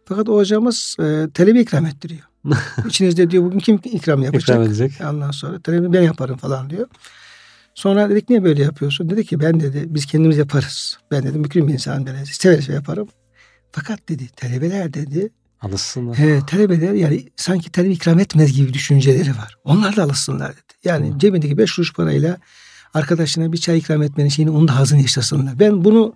Fakat 0.06 0.30
o 0.30 0.36
hocamız 0.36 0.96
e, 1.00 1.28
talebe 1.34 1.60
ikram 1.60 1.86
ettiriyor. 1.86 2.22
İçinizde 2.88 3.32
diyor 3.32 3.44
bugün 3.44 3.60
kim 3.60 3.80
ikram 3.84 4.24
yapacak? 4.24 4.50
İkram 4.50 4.62
edecek. 4.62 4.94
Ondan 5.10 5.32
sonra 5.32 5.60
talebi 5.60 5.94
ben 5.94 6.02
yaparım 6.02 6.38
falan 6.38 6.70
diyor. 6.70 6.88
Sonra 7.76 8.10
dedik 8.10 8.30
niye 8.30 8.44
böyle 8.44 8.64
yapıyorsun? 8.64 9.10
Dedi 9.10 9.26
ki 9.26 9.40
ben 9.40 9.60
dedi 9.60 9.86
biz 9.88 10.06
kendimiz 10.06 10.38
yaparız. 10.38 10.98
Ben 11.12 11.24
dedim 11.24 11.42
mükrim 11.42 11.68
bir 11.68 11.74
insan 11.74 12.06
ben 12.06 12.24
severiz 12.24 12.70
yaparım. 12.70 13.08
Fakat 13.72 14.10
dedi 14.10 14.28
talebeler 14.28 14.94
dedi 14.94 15.30
Alışsınlar. 15.62 16.18
He, 16.18 16.40
talebeler 16.48 16.94
yani 16.94 17.30
sanki 17.36 17.72
talep 17.72 17.92
ikram 17.92 18.20
etmez 18.20 18.54
gibi 18.54 18.74
düşünceleri 18.74 19.30
var. 19.30 19.58
Onlar 19.64 19.96
da 19.96 20.04
alışsınlar 20.04 20.52
dedi. 20.52 20.74
Yani 20.84 21.14
Hı. 21.14 21.20
cebindeki 21.20 21.58
beş 21.58 21.76
kuruş 21.76 21.94
parayla 21.94 22.38
arkadaşına 22.94 23.52
bir 23.54 23.58
çay 23.58 23.78
ikram 23.78 24.04
etmenin 24.04 24.30
şeyini 24.30 24.52
onun 24.52 24.68
da 24.68 24.76
hazını 24.76 25.02
yaşasınlar. 25.02 25.60
Ben 25.60 25.84
bunu 25.84 26.14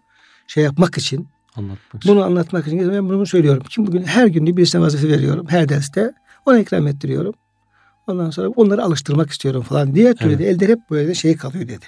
şey 0.47 0.63
yapmak 0.63 0.97
için 0.97 1.27
Anlatmak 1.57 2.03
Bunu 2.07 2.23
anlatmak 2.23 2.67
için 2.67 2.93
ben 2.93 3.09
bunu 3.09 3.25
söylüyorum. 3.25 3.63
Kim 3.69 3.87
bugün 3.87 4.03
her 4.03 4.27
gün 4.27 4.57
birisine 4.57 4.81
vazife 4.81 5.09
veriyorum. 5.09 5.45
Her 5.49 5.69
derste 5.69 6.13
ona 6.45 6.59
ikram 6.59 6.87
ettiriyorum. 6.87 7.33
Ondan 8.07 8.29
sonra 8.29 8.49
onları 8.49 8.83
alıştırmak 8.83 9.31
istiyorum 9.31 9.61
falan 9.61 9.95
diye 9.95 10.13
türlü 10.13 10.33
evet. 10.33 10.47
elde 10.47 10.67
hep 10.67 10.79
böyle 10.91 11.15
şey 11.15 11.37
kalıyor 11.37 11.67
dedi. 11.67 11.85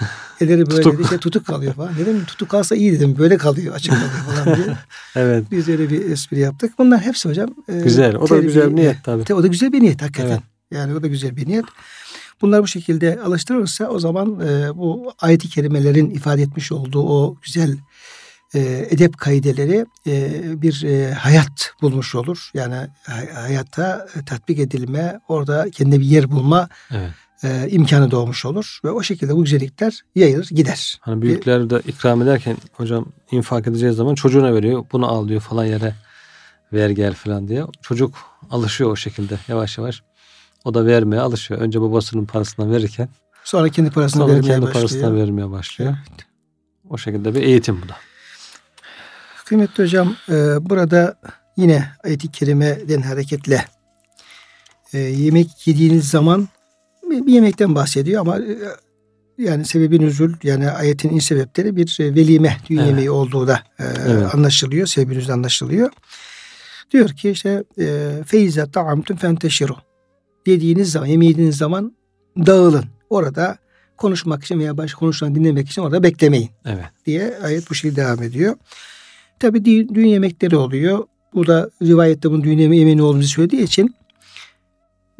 Elleri 0.40 0.70
böyle 0.70 0.82
tutuk. 0.82 0.98
dedi, 0.98 1.08
şey 1.08 1.18
tutuk 1.18 1.46
kalıyor 1.46 1.74
falan. 1.74 1.96
Dedim 1.98 2.24
tutuk 2.24 2.48
kalsa 2.48 2.76
iyi 2.76 2.92
dedim. 2.92 3.18
Böyle 3.18 3.36
kalıyor, 3.36 3.74
açık 3.74 3.92
kalıyor 3.92 4.10
falan 4.44 4.56
diye. 4.56 4.76
evet. 5.16 5.44
Biz 5.50 5.68
öyle 5.68 5.90
bir 5.90 6.10
espri 6.10 6.38
yaptık. 6.38 6.72
Bunlar 6.78 7.00
hepsi 7.00 7.28
hocam. 7.28 7.50
E, 7.68 7.80
güzel. 7.80 8.16
O 8.16 8.28
da 8.28 8.38
güzel 8.38 8.70
bir 8.70 8.76
niyet 8.76 8.96
tabii. 9.04 9.34
O 9.34 9.42
da 9.42 9.46
güzel 9.46 9.72
bir 9.72 9.80
niyet 9.80 10.02
hakikaten. 10.02 10.30
Evet. 10.30 10.42
Yani 10.70 10.94
o 10.94 11.02
da 11.02 11.06
güzel 11.06 11.36
bir 11.36 11.48
niyet. 11.48 11.64
Bunlar 12.40 12.62
bu 12.62 12.66
şekilde 12.66 13.20
alıştırılırsa 13.24 13.88
o 13.88 13.98
zaman 13.98 14.40
e, 14.40 14.76
bu 14.76 15.12
ayet-i 15.18 15.48
kerimelerin 15.48 16.10
ifade 16.10 16.42
etmiş 16.42 16.72
olduğu 16.72 17.08
o 17.08 17.36
güzel 17.42 17.76
e, 18.54 18.86
edep 18.90 19.18
kaideleri 19.18 19.86
e, 20.06 20.62
bir 20.62 20.82
e, 20.84 21.12
hayat 21.12 21.72
bulmuş 21.82 22.14
olur. 22.14 22.50
Yani 22.54 22.88
hayatta 23.34 24.06
tatbik 24.26 24.58
edilme, 24.58 25.20
orada 25.28 25.70
kendine 25.70 26.00
bir 26.00 26.04
yer 26.04 26.30
bulma 26.30 26.68
evet. 26.90 27.10
e, 27.42 27.70
imkanı 27.70 28.10
doğmuş 28.10 28.44
olur. 28.44 28.80
Ve 28.84 28.90
o 28.90 29.02
şekilde 29.02 29.36
bu 29.36 29.44
güzellikler 29.44 30.00
yayılır, 30.14 30.48
gider. 30.50 30.98
Hani 31.00 31.22
büyükler 31.22 31.70
de 31.70 31.82
ikram 31.86 32.22
ederken 32.22 32.56
hocam 32.72 33.06
infak 33.30 33.66
edeceği 33.66 33.92
zaman 33.92 34.14
çocuğuna 34.14 34.54
veriyor. 34.54 34.84
Bunu 34.92 35.08
al 35.08 35.28
diyor 35.28 35.40
falan 35.40 35.64
yere 35.64 35.94
ver 36.72 36.90
gel 36.90 37.14
falan 37.14 37.48
diye. 37.48 37.64
Çocuk 37.82 38.14
alışıyor 38.50 38.90
o 38.90 38.96
şekilde 38.96 39.38
yavaş 39.48 39.78
yavaş. 39.78 40.02
O 40.64 40.74
da 40.74 40.86
vermeye 40.86 41.20
alışıyor. 41.20 41.60
Önce 41.60 41.80
babasının 41.80 42.26
parasından 42.26 42.72
verirken 42.72 43.08
sonra 43.44 43.68
kendi 43.68 43.90
parasını 43.90 44.22
sonra 44.22 44.32
vermeye 44.32 44.46
kendi 44.46 44.62
başlıyor. 44.62 44.74
parasından 44.74 45.16
vermeye 45.16 45.50
başlıyor. 45.50 45.96
Evet. 46.10 46.26
O 46.90 46.98
şekilde 46.98 47.34
bir 47.34 47.42
eğitim 47.42 47.82
bu 47.82 47.88
da. 47.88 47.96
Kıymetli 49.48 49.84
hocam 49.84 50.16
e, 50.28 50.34
burada 50.70 51.14
yine 51.56 51.84
ayet-i 52.04 52.30
kerimeden 52.30 53.02
hareketle 53.02 53.64
e, 54.92 54.98
yemek 54.98 55.66
yediğiniz 55.66 56.10
zaman 56.10 56.48
bir 57.10 57.32
yemekten 57.32 57.74
bahsediyor 57.74 58.20
ama 58.20 58.38
e, 58.38 58.56
yani 59.38 59.64
sebebi 59.64 60.00
nüzul 60.00 60.32
yani 60.42 60.70
ayetin 60.70 61.10
in 61.10 61.18
sebepleri 61.18 61.76
bir 61.76 61.96
velime 62.00 62.56
düğün 62.68 62.76
evet. 62.76 62.88
yemeği 62.88 63.10
olduğu 63.10 63.48
da 63.48 63.62
evet. 63.78 64.34
anlaşılıyor. 64.34 64.86
Sebebi 64.86 65.14
nüzul 65.18 65.32
anlaşılıyor. 65.32 65.90
Diyor 66.90 67.08
ki 67.08 67.30
işte 67.30 67.64
feiza 68.26 68.70
ta'amtum 68.70 69.16
fenteşiru 69.16 69.76
dediğiniz 70.46 70.92
zaman 70.92 71.06
yemeğiniz 71.06 71.56
zaman 71.56 71.96
dağılın. 72.36 72.84
Orada 73.10 73.58
konuşmak 73.96 74.44
için 74.44 74.58
veya 74.58 74.76
başka 74.76 74.98
konuşulan 74.98 75.34
dinlemek 75.34 75.68
için 75.68 75.82
orada 75.82 76.02
beklemeyin. 76.02 76.50
Evet. 76.64 76.84
Diye 77.06 77.38
ayet 77.42 77.70
bu 77.70 77.74
şekilde 77.74 78.00
devam 78.00 78.22
ediyor. 78.22 78.56
Tabi 79.40 79.64
düğün 79.64 80.06
yemekleri 80.06 80.56
oluyor. 80.56 81.06
Bu 81.34 81.46
da 81.46 81.70
rivayette 81.82 82.30
bunun 82.30 82.44
düğün 82.44 82.58
yemeği 82.58 83.02
olduğunu 83.02 83.22
söylediği 83.22 83.62
için 83.62 83.94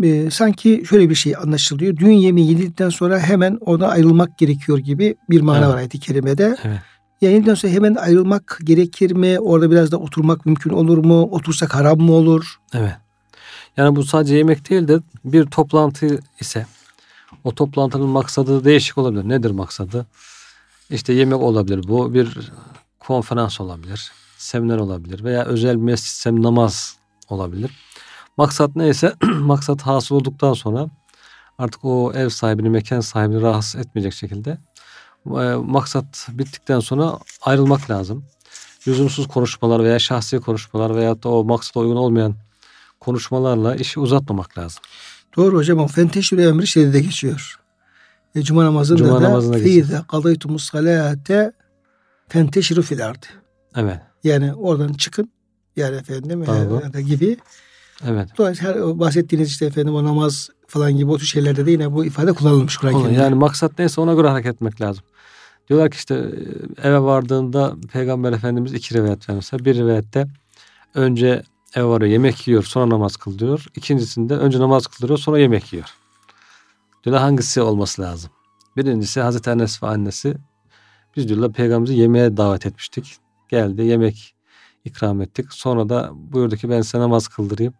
e, 0.03 0.31
sanki 0.31 0.83
şöyle 0.89 1.11
bir 1.11 1.15
şey 1.15 1.37
anlaşılıyor. 1.37 1.97
Düğün 1.97 2.13
yemeği 2.13 2.51
yedikten 2.51 2.89
sonra 2.89 3.19
hemen 3.19 3.59
ona 3.61 3.89
ayrılmak 3.89 4.39
gerekiyor 4.39 4.79
gibi 4.79 5.17
bir 5.31 5.41
mana 5.41 5.59
evet. 5.59 5.69
var 5.69 5.77
ayet-i 5.77 6.01
kerimede. 6.01 6.57
Evet. 6.65 6.79
Yenildikten 7.21 7.55
sonra 7.55 7.73
hemen 7.73 7.95
ayrılmak 7.95 8.59
gerekir 8.65 9.13
mi? 9.13 9.41
Orada 9.41 9.71
biraz 9.71 9.93
da 9.93 9.97
oturmak 9.97 10.47
mümkün 10.47 10.71
olur 10.71 10.99
mu? 10.99 11.23
Otursak 11.23 11.75
haram 11.75 11.99
mı 11.99 12.13
olur? 12.13 12.57
Evet. 12.75 12.95
Yani 13.77 13.97
bu 13.97 14.05
sadece 14.05 14.37
yemek 14.37 14.71
değil 14.71 14.89
de 14.89 15.01
bir 15.25 15.45
toplantı 15.45 16.21
ise 16.41 16.67
o 17.45 17.55
toplantının 17.55 18.09
maksadı 18.09 18.65
değişik 18.65 18.99
olabilir. 18.99 19.29
Nedir 19.29 19.51
maksadı? 19.51 20.07
İşte 20.91 21.13
yemek 21.13 21.41
olabilir. 21.41 21.89
Bu 21.89 22.15
bir 22.15 22.53
konferans 23.09 23.61
olabilir, 23.61 24.13
seminer 24.39 24.79
olabilir 24.79 25.25
veya 25.25 25.45
özel 25.45 25.77
mescitsem 25.77 26.43
namaz 26.43 26.97
olabilir. 27.29 27.71
Maksat 28.37 28.77
neyse 28.77 29.15
maksat 29.41 29.83
hasıl 29.83 30.15
olduktan 30.15 30.53
sonra 30.53 30.91
artık 31.59 31.85
o 31.85 32.13
ev 32.15 32.29
sahibini, 32.29 32.71
mekan 32.71 33.01
sahibini 33.01 33.43
rahatsız 33.43 33.81
etmeyecek 33.81 34.13
şekilde 34.13 34.59
e, 35.27 35.55
maksat 35.55 36.29
bittikten 36.31 36.81
sonra 36.81 37.19
ayrılmak 37.43 37.91
lazım. 37.91 38.25
Lüzumsuz 38.89 39.29
konuşmalar 39.29 39.85
veya 39.85 39.99
şahsi 39.99 40.41
konuşmalar 40.41 40.97
veya 40.97 41.23
da 41.23 41.29
o 41.29 41.45
maksata 41.45 41.81
uygun 41.81 41.97
olmayan 41.97 42.35
konuşmalarla 43.01 43.77
işi 43.77 44.01
uzatmamak 44.01 44.59
lazım. 44.59 44.83
Doğru 45.37 45.57
hocam. 45.57 45.79
O 45.79 45.87
fenteşür 45.87 46.39
emri 46.39 46.67
şeyde 46.67 46.93
de 46.93 47.01
geçiyor. 47.01 47.61
E, 48.35 48.43
Cuma 48.43 48.65
namazında 48.65 48.99
Cuma 48.99 49.21
da 49.21 49.23
namazında 49.23 49.59
feyde 49.59 50.03
kadaytumus 50.09 50.65
salate 50.65 51.53
fenteşiru 52.29 52.83
fil 52.83 53.07
ardı. 53.07 53.27
Evet. 53.77 54.01
Yani 54.25 54.55
oradan 54.55 54.93
çıkın. 54.93 55.33
Yani 55.77 55.97
efendim 55.97 56.43
e, 56.95 57.03
gibi. 57.03 57.37
Evet. 58.07 58.29
Dolayısıyla 58.39 58.75
her 58.75 58.99
bahsettiğiniz 58.99 59.49
işte 59.49 59.67
efendim 59.67 59.95
o 59.95 60.05
namaz 60.05 60.49
falan 60.67 60.97
gibi 60.97 61.11
o 61.11 61.19
tür 61.19 61.27
şeylerde 61.27 61.67
de 61.67 61.71
yine 61.71 61.93
bu 61.93 62.05
ifade 62.05 62.33
kullanılmış 62.33 62.77
Kur'an-ı 62.77 63.13
Yani 63.13 63.35
maksat 63.35 63.79
neyse 63.79 64.01
ona 64.01 64.15
göre 64.15 64.29
hareket 64.29 64.55
etmek 64.55 64.81
lazım. 64.81 65.05
Diyorlar 65.69 65.91
ki 65.91 65.97
işte 65.97 66.15
e, 66.15 66.89
eve 66.89 67.01
vardığında 67.01 67.77
Peygamber 67.93 68.33
Efendimiz 68.33 68.73
iki 68.73 68.95
rivayet 68.95 69.29
vermiş. 69.29 69.53
Bir 69.53 69.75
rivayette 69.75 70.27
önce 70.95 71.43
eve 71.75 71.85
varıyor 71.85 72.13
yemek 72.13 72.49
yiyor 72.49 72.63
sonra 72.63 72.91
namaz 72.91 73.17
kılıyor. 73.17 73.67
İkincisinde 73.77 74.35
önce 74.35 74.59
namaz 74.59 74.87
kıldırıyor 74.87 75.19
sonra 75.19 75.39
yemek 75.39 75.73
yiyor. 75.73 75.95
Diyorlar 77.05 77.23
hangisi 77.23 77.63
olması 77.63 78.03
lazım? 78.03 78.31
Birincisi 78.77 79.21
Hazreti 79.21 79.51
Enes 79.51 79.83
ve 79.83 79.87
annesi 79.87 80.37
biz 81.19 81.29
diyorlar 81.29 81.53
peygamberimizi 81.53 82.01
yemeğe 82.01 82.37
davet 82.37 82.67
etmiştik. 82.67 83.17
Geldi 83.49 83.83
yemek 83.83 84.35
ikram 84.85 85.23
ettik. 85.23 85.53
Sonra 85.53 85.89
da 85.89 86.11
buyurdu 86.15 86.57
ki 86.57 86.71
ben 86.71 86.83
size 86.83 86.99
namaz 86.99 87.29
kıldırayım. 87.29 87.75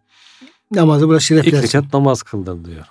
Namazı 0.71 1.07
burası 1.07 1.25
şereflensin. 1.25 1.57
İlk 1.57 1.75
rekat 1.75 1.93
namaz 1.93 2.23
kıldır 2.23 2.65
diyor. 2.65 2.85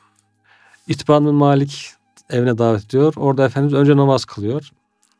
İtban 0.88 1.22
Malik 1.22 1.90
evine 2.30 2.58
davet 2.58 2.84
ediyor. 2.84 3.12
Orada 3.16 3.44
Efendimiz 3.44 3.74
önce 3.74 3.96
namaz 3.96 4.24
kılıyor. 4.24 4.70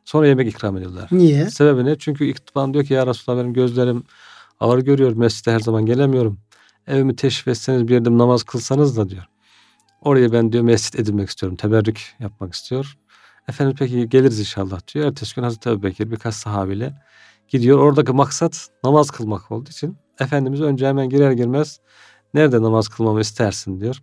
Sonra 0.05 0.27
yemek 0.27 0.49
ikram 0.49 0.77
ediyorlar. 0.77 1.09
Niye? 1.13 1.51
Sebebi 1.51 1.85
ne? 1.85 1.99
Çünkü 1.99 2.27
İtban 2.27 2.75
diyor 2.75 2.85
ki 2.85 2.95
ya 2.95 3.07
Resulallah 3.07 3.41
benim 3.41 3.53
gözlerim 3.53 4.05
ağır 4.61 4.79
görüyor. 4.79 5.13
Mescide 5.13 5.53
her 5.53 5.61
zaman 5.61 5.87
gelemiyorum. 5.87 6.39
Evimi 6.87 7.17
teşrif 7.17 7.49
etseniz 7.49 7.89
bir 7.89 7.95
yerde 7.95 8.19
namaz 8.19 8.43
kılsanız 8.43 8.97
da 8.97 9.09
diyor. 9.09 9.25
Oraya 10.01 10.33
ben 10.33 10.53
diyor 10.53 10.65
mescit 10.65 11.01
edilmek 11.01 11.29
istiyorum. 11.29 11.57
Teberrük 11.57 12.17
yapmak 12.21 12.55
istiyor. 12.55 12.99
Efendim 13.49 13.77
peki 13.79 14.09
geliriz 14.09 14.41
inşallah 14.41 14.81
diyor. 14.95 15.07
Ertesi 15.07 15.35
gün 15.35 15.43
Hazreti 15.43 15.69
Ebu 15.69 15.83
Bekir 15.83 16.11
birkaç 16.11 16.35
sahabiyle 16.35 16.95
gidiyor. 17.49 17.79
Oradaki 17.79 18.13
maksat 18.13 18.69
namaz 18.85 19.11
kılmak 19.11 19.53
olduğu 19.53 19.71
için 19.71 19.99
Efendimiz 20.21 20.61
önce 20.61 20.87
hemen 20.87 21.09
girer 21.09 21.33
girmez 21.33 21.81
nerede 22.35 22.63
namaz 22.63 22.89
kılmamı 22.89 23.21
istersin 23.21 23.81
diyor. 23.81 24.03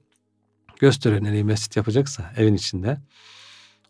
Gösteriyor 0.79 1.23
nereyi 1.23 1.43
mescit 1.43 1.75
yapacaksa 1.75 2.31
evin 2.37 2.53
içinde. 2.53 2.97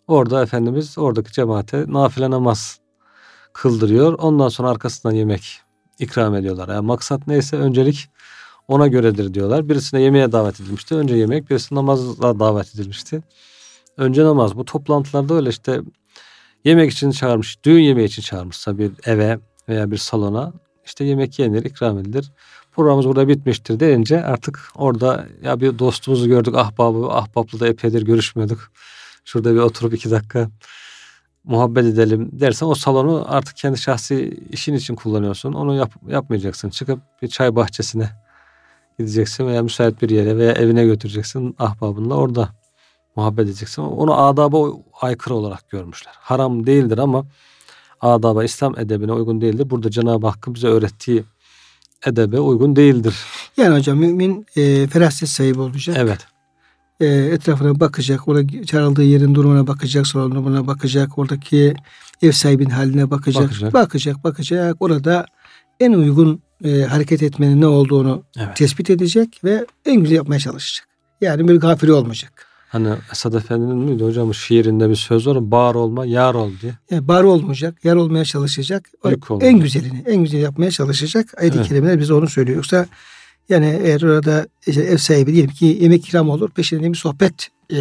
Orada 0.08 0.44
Efendimiz 0.44 0.98
oradaki 0.98 1.32
cemaate 1.32 1.86
nafile 1.88 2.32
namaz 2.32 2.80
kıldırıyor. 3.54 4.14
Ondan 4.14 4.50
sonra 4.50 4.70
arkasından 4.70 5.16
yemek 5.16 5.62
ikram 6.00 6.36
ediyorlar. 6.36 6.70
Yani 6.70 6.86
maksat 6.86 7.28
neyse 7.28 7.58
öncelik 7.58 8.10
ona 8.68 8.88
göredir 8.88 9.34
diyorlar. 9.34 9.70
Birisine 9.70 10.02
yemeğe 10.02 10.32
davet 10.32 10.60
edilmişti. 10.60 10.96
Önce 10.96 11.16
yemek, 11.16 11.50
birisi 11.50 11.76
namazla 11.76 12.40
davet 12.40 12.76
edilmişti. 12.76 13.24
Önce 13.98 14.24
namaz. 14.24 14.58
Bu 14.58 14.66
toplantılarda 14.66 15.34
öyle 15.34 15.50
işte 15.50 15.82
yemek 16.64 16.92
için 16.92 17.12
çağırmış, 17.12 17.64
düğün 17.64 17.82
yemeği 17.82 18.08
için 18.08 18.22
çağırmışsa 18.22 18.78
bir 18.78 18.92
eve 19.06 19.40
veya 19.70 19.92
bir 19.92 19.98
salona 19.98 20.54
işte 20.86 21.06
yemek 21.06 21.40
yenir, 21.40 21.64
ikram 21.64 22.00
edilir. 22.00 22.32
Programımız 22.72 23.08
burada 23.08 23.28
bitmiştir 23.28 23.80
deyince 23.80 24.26
artık 24.26 24.60
orada 24.76 25.26
ya 25.44 25.62
bir 25.62 25.80
dostumuzu 25.80 26.28
gördük 26.28 26.56
ahbabı, 26.56 27.08
ahbaplı 27.08 27.60
da 27.60 27.68
epeydir 27.68 28.02
görüşmüyorduk. 28.02 28.72
Şurada 29.26 29.54
bir 29.54 29.60
oturup 29.60 29.94
iki 29.94 30.12
dakika 30.12 30.50
muhabbet 31.44 31.86
edelim 31.86 32.30
dersen 32.34 32.68
o 32.68 32.76
salonu 32.76 33.26
artık 33.28 33.58
kendi 33.58 33.78
şahsi 33.78 34.40
işin 34.52 34.74
için 34.74 34.96
kullanıyorsun. 34.96 35.54
Onu 35.54 35.76
yap, 35.76 35.94
yapmayacaksın. 36.08 36.70
Çıkıp 36.70 37.00
bir 37.22 37.28
çay 37.28 37.56
bahçesine 37.56 38.10
gideceksin 39.00 39.48
veya 39.48 39.64
müsait 39.64 40.02
bir 40.02 40.10
yere 40.10 40.38
veya 40.38 40.52
evine 40.52 40.86
götüreceksin 40.86 41.56
ahbabınla 41.60 42.16
orada 42.16 42.50
muhabbet 43.16 43.46
edeceksin. 43.46 43.82
Onu 43.82 44.14
adaba 44.14 44.72
aykırı 45.02 45.36
olarak 45.36 45.70
görmüşler. 45.70 46.14
Haram 46.18 46.66
değildir 46.68 46.98
ama 46.98 47.26
adaba 48.02 48.44
İslam 48.44 48.80
edebine 48.80 49.12
uygun 49.12 49.42
değildir. 49.42 49.70
Burada 49.70 49.92
Cenab-ı 49.92 50.28
Hakk'ın 50.28 50.56
bize 50.56 50.68
öğrettiği 50.68 51.24
edebe 52.06 52.40
uygun 52.40 52.76
değildir. 52.76 53.16
Yani 53.58 53.78
hocam 53.78 53.98
mümin 53.98 54.46
e, 54.56 54.88
feraset 54.88 55.30
sahibi 55.30 55.60
olacak. 55.60 55.98
Evet. 56.00 56.28
E, 57.00 57.06
etrafına 57.06 57.80
bakacak. 57.80 58.28
Orada 58.28 58.66
çağrıldığı 58.66 59.04
yerin 59.04 59.36
durumuna 59.36 59.68
bakacak. 59.68 60.08
Salon 60.08 60.32
durumuna 60.32 60.68
bakacak. 60.68 61.18
Oradaki 61.18 61.74
ev 62.22 62.32
sahibinin 62.32 62.70
haline 62.70 63.12
bakacak. 63.12 63.44
Bakacak, 63.44 63.74
bakacak. 63.74 64.24
bakacak. 64.24 64.76
Orada 64.80 65.26
en 65.80 65.94
uygun 65.94 66.42
e, 66.64 66.82
hareket 66.82 67.24
etmenin 67.24 67.62
ne 67.62 67.68
olduğunu 67.68 68.24
evet. 68.38 68.56
tespit 68.56 68.90
edecek 68.90 69.42
ve 69.44 69.66
en 69.86 69.96
güzel 69.96 70.16
yapmaya 70.16 70.40
çalışacak. 70.40 70.88
Yani 71.22 71.48
bir 71.48 71.56
gafili 71.56 71.94
olmayacak. 71.94 72.45
Hani 72.70 72.90
Esad 73.12 73.34
Efendi'nin 73.34 73.78
miydi 73.78 74.04
hocam 74.04 74.34
şiirinde 74.34 74.90
bir 74.90 74.96
söz 74.96 75.28
var 75.28 75.52
bağır 75.52 75.76
olma 75.76 76.06
yar 76.06 76.34
ol 76.34 76.52
diye. 76.62 76.74
Yani 76.92 77.08
bağır 77.08 77.24
olmayacak, 77.24 77.86
yar 77.86 77.96
olmaya 77.96 78.26
çalışacak. 78.26 78.90
Yük 79.10 79.24
en 79.42 79.60
güzelini, 79.60 80.04
en 80.06 80.24
güzel 80.24 80.40
yapmaya 80.40 80.72
çalışacak. 80.72 81.34
Ayet-i 81.38 81.58
evet. 81.58 81.68
kerimeler 81.68 82.00
bize 82.00 82.14
onu 82.14 82.28
söylüyor. 82.28 82.56
Yoksa 82.56 82.86
yani 83.50 83.80
eğer 83.84 84.02
orada 84.02 84.48
işte 84.68 84.82
ev 84.82 84.98
sahibi 84.98 85.34
diyelim 85.34 85.52
ki 85.52 85.78
yemek 85.82 86.08
ikram 86.08 86.30
olur 86.30 86.50
peşinde 86.50 86.92
bir 86.92 86.98
sohbet 86.98 87.50
e, 87.74 87.78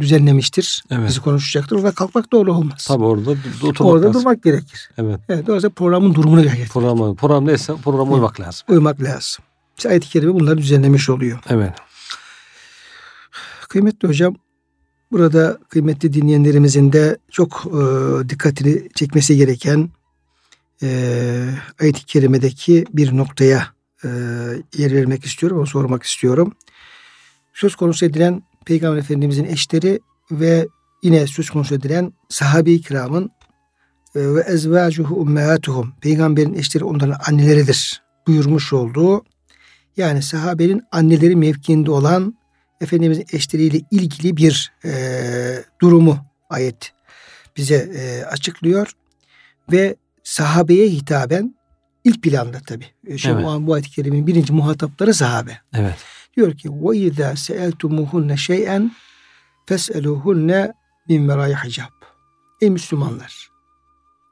düzenlemiştir. 0.00 0.82
Evet. 0.90 1.08
Bizi 1.08 1.20
konuşacaktır. 1.20 1.76
Orada 1.76 1.90
kalkmak 1.90 2.32
doğru 2.32 2.54
olmaz. 2.54 2.84
Tabi 2.88 3.04
orada 3.04 3.30
oturmak 3.62 3.92
Orada 3.92 4.06
lazım. 4.06 4.20
durmak 4.20 4.42
gerekir. 4.42 4.90
Evet. 4.98 5.20
Evet. 5.28 5.46
Dolayısıyla 5.46 5.74
programın 5.74 6.14
durumunu 6.14 6.42
gerekir. 6.42 6.68
Program, 6.68 7.14
program 7.16 7.46
neyse 7.46 7.72
programa 7.84 8.12
uymak 8.12 8.40
lazım. 8.40 8.66
Uymak 8.68 9.02
lazım. 9.02 9.44
İşte 9.76 9.88
ayet-i 9.88 10.08
kerime 10.08 10.34
bunları 10.34 10.58
düzenlemiş 10.58 11.10
oluyor. 11.10 11.38
Evet. 11.48 11.72
Kıymetli 13.68 14.08
hocam 14.08 14.36
burada 15.12 15.58
kıymetli 15.68 16.12
dinleyenlerimizin 16.12 16.92
de 16.92 17.18
çok 17.30 17.66
e, 17.66 17.80
dikkatini 18.28 18.88
çekmesi 18.94 19.36
gereken 19.36 19.90
e, 20.82 20.88
ayet-i 21.80 22.06
kerimedeki 22.06 22.84
bir 22.92 23.16
noktaya 23.16 23.66
e, 24.04 24.08
yer 24.76 24.92
vermek 24.92 25.24
istiyorum. 25.24 25.66
Sormak 25.66 26.02
istiyorum. 26.02 26.52
Söz 27.54 27.76
konusu 27.76 28.06
edilen 28.06 28.42
Peygamber 28.64 28.98
Efendimizin 28.98 29.44
eşleri 29.44 30.00
ve 30.30 30.68
yine 31.02 31.26
söz 31.26 31.50
konusu 31.50 31.74
edilen 31.74 32.12
sahabe-i 32.28 32.80
kiramın 32.80 33.30
e, 34.14 34.34
ve 34.34 34.40
ezvacuhu 34.40 35.14
ummehatuhum 35.14 35.92
peygamberin 36.00 36.54
eşleri 36.54 36.84
onların 36.84 37.16
anneleridir 37.28 38.02
buyurmuş 38.26 38.72
olduğu 38.72 39.24
yani 39.96 40.22
sahabenin 40.22 40.82
anneleri 40.92 41.36
mevkiinde 41.36 41.90
olan 41.90 42.34
Efendimizin 42.80 43.26
eşleriyle 43.32 43.80
ilgili 43.90 44.36
bir 44.36 44.72
e, 44.84 44.92
durumu 45.80 46.18
ayet 46.50 46.92
bize 47.56 47.74
e, 47.74 48.24
açıklıyor 48.24 48.92
ve 49.72 49.96
sahabeye 50.22 50.88
hitaben 50.88 51.54
ilk 52.04 52.22
planda 52.22 52.60
tabi. 52.60 52.84
E, 53.06 53.18
şu 53.18 53.30
evet. 53.30 53.46
an 53.46 53.66
bu 53.66 53.74
ayet-i 53.74 53.90
kerimenin 53.90 54.26
birinci 54.26 54.52
muhatapları 54.52 55.14
sahabe. 55.14 55.58
Evet. 55.74 55.96
Diyor 56.36 56.56
ki 56.56 56.68
izâ 56.94 57.36
seeltumuhunne 57.36 58.36
şey'en 58.36 58.92
fes'eluhunne 59.66 60.72
min 61.08 61.28
verâi 61.28 61.54
hicab. 61.54 61.98
Ey 62.60 62.70
Müslümanlar. 62.70 63.48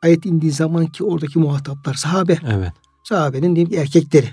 Ayet 0.02 0.26
indiği 0.26 0.52
zaman 0.52 0.86
ki 0.86 1.04
oradaki 1.04 1.38
muhataplar 1.38 1.94
sahabe. 1.94 2.38
Evet. 2.48 2.72
Sahabenin 3.04 3.56
diyeyim 3.56 3.78
erkekleri. 3.78 4.30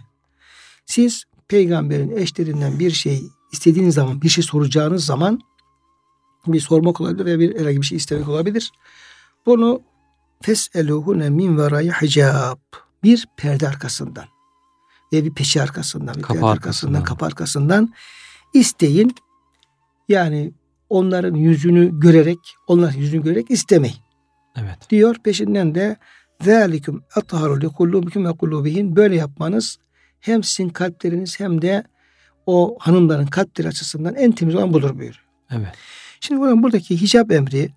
Siz 0.86 1.24
peygamberin 1.48 2.18
eşlerinden 2.18 2.80
bir 2.80 2.92
şey 2.92 3.24
istediğiniz 3.54 3.96
zaman 3.96 4.22
bir 4.22 4.30
şey 4.30 4.44
soracağınız 4.44 5.06
zaman 5.06 5.40
bir 6.48 6.60
sormak 6.60 7.02
olabilir 7.02 7.26
veya 7.26 7.40
bir 7.40 7.60
herhangi 7.60 7.82
bir 7.82 7.86
şey 7.86 7.98
istemek 7.98 8.28
olabilir. 8.28 8.72
Bunu 9.46 9.82
fes'eluhune 10.42 11.30
min 11.30 11.58
verâi 11.58 11.92
hicab. 11.92 12.58
Bir 13.04 13.28
perde 13.38 13.68
arkasından 13.68 14.26
ve 15.14 15.24
bir 15.24 15.34
peşi 15.34 15.62
arkasından, 15.62 16.16
bir 16.16 16.22
kapı 16.22 16.46
arkasından, 16.46 17.04
kapı 17.04 17.26
arkasından 17.26 17.94
isteyin. 18.54 19.16
Yani 20.10 20.54
onların 20.90 21.36
yüzünü 21.36 22.00
görerek, 22.00 22.40
onların 22.68 23.00
yüzünü 23.00 23.24
görerek 23.24 23.52
istemeyin. 23.52 23.98
Evet. 24.56 24.90
Diyor 24.90 25.16
peşinden 25.24 25.76
de 25.76 25.98
zalikum 26.42 27.04
atharu 27.16 27.62
li 27.62 27.68
kulubikum 27.68 28.26
ve 28.26 28.32
kulubihin 28.32 28.96
böyle 28.96 29.16
yapmanız 29.16 29.78
hem 30.20 30.44
sizin 30.44 30.70
kalpleriniz 30.70 31.40
hem 31.40 31.62
de 31.62 31.84
o 32.46 32.78
hanımların 32.80 33.26
kalpleri 33.26 33.68
açısından 33.68 34.16
en 34.16 34.32
temiz 34.32 34.56
olan 34.56 34.74
budur 34.74 34.90
buyuruyor. 34.90 35.26
Evet. 35.52 35.68
Şimdi 36.20 36.42
buradan 36.42 36.64
buradaki 36.64 37.02
hicap 37.02 37.32
emri 37.32 37.70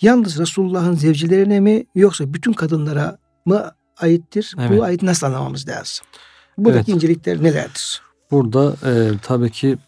yalnız 0.00 0.38
Resulullah'ın 0.38 0.94
zevcilerine 0.94 1.60
mi 1.60 1.84
yoksa 1.94 2.34
bütün 2.34 2.52
kadınlara 2.52 3.18
mı 3.44 3.72
aittir? 4.00 4.54
Evet. 4.58 4.70
Bu 4.78 4.84
ayet 4.84 5.02
nasıl 5.02 5.26
anlamamız 5.26 5.68
lazım? 5.68 6.06
Buradaki 6.58 6.90
evet. 6.90 6.96
incelikler 6.96 7.42
nelerdir? 7.42 8.02
Burada 8.30 8.76
e, 8.90 9.18
tabii 9.22 9.50
ki 9.50 9.78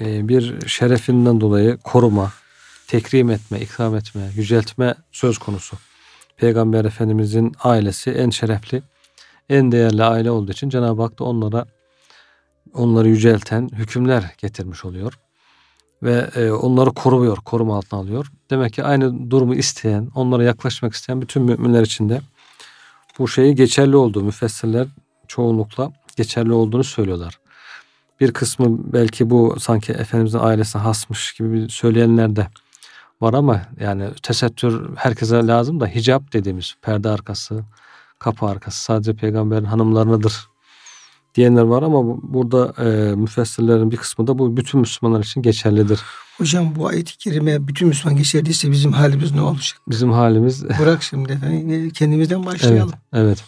e, 0.00 0.28
bir 0.28 0.68
şerefinden 0.68 1.40
dolayı 1.40 1.76
koruma, 1.76 2.32
tekrim 2.86 3.30
etme, 3.30 3.60
ikram 3.60 3.96
etme, 3.96 4.30
yüceltme 4.36 4.94
söz 5.12 5.38
konusu. 5.38 5.76
Peygamber 6.36 6.84
Efendimizin 6.84 7.52
ailesi 7.62 8.10
en 8.10 8.30
şerefli, 8.30 8.82
en 9.48 9.72
değerli 9.72 10.04
aile 10.04 10.30
olduğu 10.30 10.52
için 10.52 10.68
Cenab-ı 10.68 11.02
Hak 11.02 11.18
da 11.18 11.24
onlara 11.24 11.66
onları 12.76 13.08
yücelten 13.08 13.68
hükümler 13.72 14.34
getirmiş 14.38 14.84
oluyor. 14.84 15.18
Ve 16.02 16.30
e, 16.36 16.50
onları 16.50 16.90
koruyor, 16.90 17.36
koruma 17.36 17.76
altına 17.76 18.00
alıyor. 18.00 18.26
Demek 18.50 18.72
ki 18.72 18.84
aynı 18.84 19.30
durumu 19.30 19.54
isteyen, 19.54 20.10
onlara 20.14 20.44
yaklaşmak 20.44 20.94
isteyen 20.94 21.20
bütün 21.20 21.42
müminler 21.42 21.82
için 21.82 22.08
de 22.08 22.20
bu 23.18 23.28
şeyi 23.28 23.54
geçerli 23.54 23.96
olduğu 23.96 24.22
müfessirler 24.22 24.86
çoğunlukla 25.28 25.92
geçerli 26.16 26.52
olduğunu 26.52 26.84
söylüyorlar. 26.84 27.38
Bir 28.20 28.32
kısmı 28.32 28.92
belki 28.92 29.30
bu 29.30 29.56
sanki 29.60 29.92
Efendimizin 29.92 30.38
ailesine 30.38 30.82
hasmış 30.82 31.32
gibi 31.32 31.66
söyleyenler 31.70 32.36
de 32.36 32.46
var 33.20 33.34
ama 33.34 33.62
yani 33.80 34.08
tesettür 34.22 34.96
herkese 34.96 35.36
lazım 35.36 35.80
da 35.80 35.86
hicap 35.86 36.32
dediğimiz 36.32 36.74
perde 36.82 37.08
arkası, 37.08 37.64
kapı 38.18 38.46
arkası 38.46 38.82
sadece 38.82 39.14
peygamberin 39.14 39.64
hanımlarınadır 39.64 40.48
diyenler 41.36 41.62
var 41.62 41.82
ama 41.82 42.02
burada 42.22 42.74
e, 42.84 43.14
müfessirlerin 43.14 43.90
bir 43.90 43.96
kısmı 43.96 44.26
da 44.26 44.38
bu 44.38 44.56
bütün 44.56 44.80
Müslümanlar 44.80 45.24
için 45.24 45.42
geçerlidir. 45.42 46.00
Hocam 46.38 46.76
bu 46.76 46.86
ayet-i 46.86 47.18
kerime 47.18 47.68
bütün 47.68 47.88
Müslüman 47.88 48.16
geçerliyse 48.16 48.70
bizim 48.70 48.92
halimiz 48.92 49.34
ne 49.34 49.40
olacak? 49.40 49.80
Bizim 49.88 50.12
halimiz... 50.12 50.64
Bırak 50.80 51.02
şimdi 51.02 51.32
efendim 51.32 51.90
kendimizden 51.90 52.46
başlayalım. 52.46 52.92
Evet, 53.12 53.24
evet. 53.26 53.44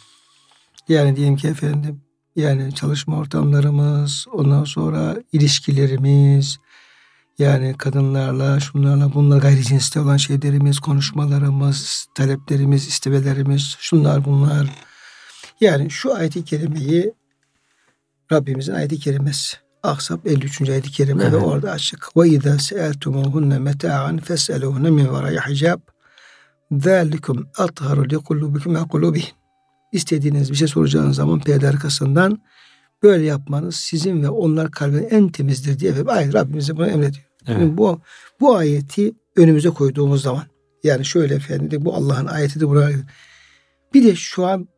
Yani 0.88 1.16
diyelim 1.16 1.36
ki 1.36 1.48
efendim 1.48 2.00
yani 2.36 2.74
çalışma 2.74 3.16
ortamlarımız, 3.18 4.26
ondan 4.32 4.64
sonra 4.64 5.16
ilişkilerimiz, 5.32 6.58
yani 7.38 7.74
kadınlarla, 7.78 8.60
şunlarla, 8.60 9.14
bunlar 9.14 9.38
gayri 9.38 9.64
cinste 9.64 10.00
olan 10.00 10.16
şeylerimiz, 10.16 10.78
konuşmalarımız, 10.78 12.06
taleplerimiz, 12.14 12.88
istemelerimiz, 12.88 13.76
şunlar 13.78 14.24
bunlar. 14.24 14.70
Yani 15.60 15.90
şu 15.90 16.14
ayet-i 16.14 16.44
kerimeyi 16.44 17.12
Rabbimizin 18.32 18.72
ayet-i 18.72 18.98
kerimesi. 18.98 19.56
Ahzab 19.82 20.26
53. 20.26 20.60
ayet-i 20.60 20.90
kerime 20.90 21.22
evet. 21.22 21.32
ve 21.32 21.36
orada 21.36 21.70
açık. 21.70 22.16
Ve 22.16 22.28
izâ 22.28 22.58
seeltumuhunne 22.58 23.58
meta'an 23.58 24.18
fes'elûhunne 24.18 24.90
min 24.90 25.14
verâi 25.14 25.38
hicab. 25.38 25.80
Zâlikum 26.72 27.48
atharu 27.58 28.10
li 28.10 28.16
kulubikum 28.16 28.74
ve 28.74 28.78
kulubihim 28.78 29.34
istediğiniz 29.92 30.50
bir 30.50 30.56
şey 30.56 30.68
soracağınız 30.68 31.16
zaman 31.16 31.40
perde 31.40 31.68
arkasından 31.68 32.38
böyle 33.02 33.24
yapmanız 33.24 33.76
sizin 33.76 34.22
ve 34.22 34.28
onlar 34.28 34.70
kalbin 34.70 35.06
en 35.10 35.28
temizdir 35.28 35.78
diye 35.78 35.90
efendim 35.90 36.10
ayet 36.10 36.34
Rabbimize 36.34 36.76
bunu 36.76 36.86
emrediyor. 36.86 37.24
Evet. 37.46 37.60
Yani 37.60 37.76
bu 37.76 38.00
bu 38.40 38.56
ayeti 38.56 39.12
önümüze 39.36 39.70
koyduğumuz 39.70 40.22
zaman 40.22 40.44
yani 40.84 41.04
şöyle 41.04 41.34
efendim 41.34 41.84
bu 41.84 41.94
Allah'ın 41.94 42.26
ayeti 42.26 42.60
de 42.60 42.68
buna 42.68 42.90
bir 43.94 44.04
de 44.04 44.14
şu 44.14 44.46
an 44.46 44.68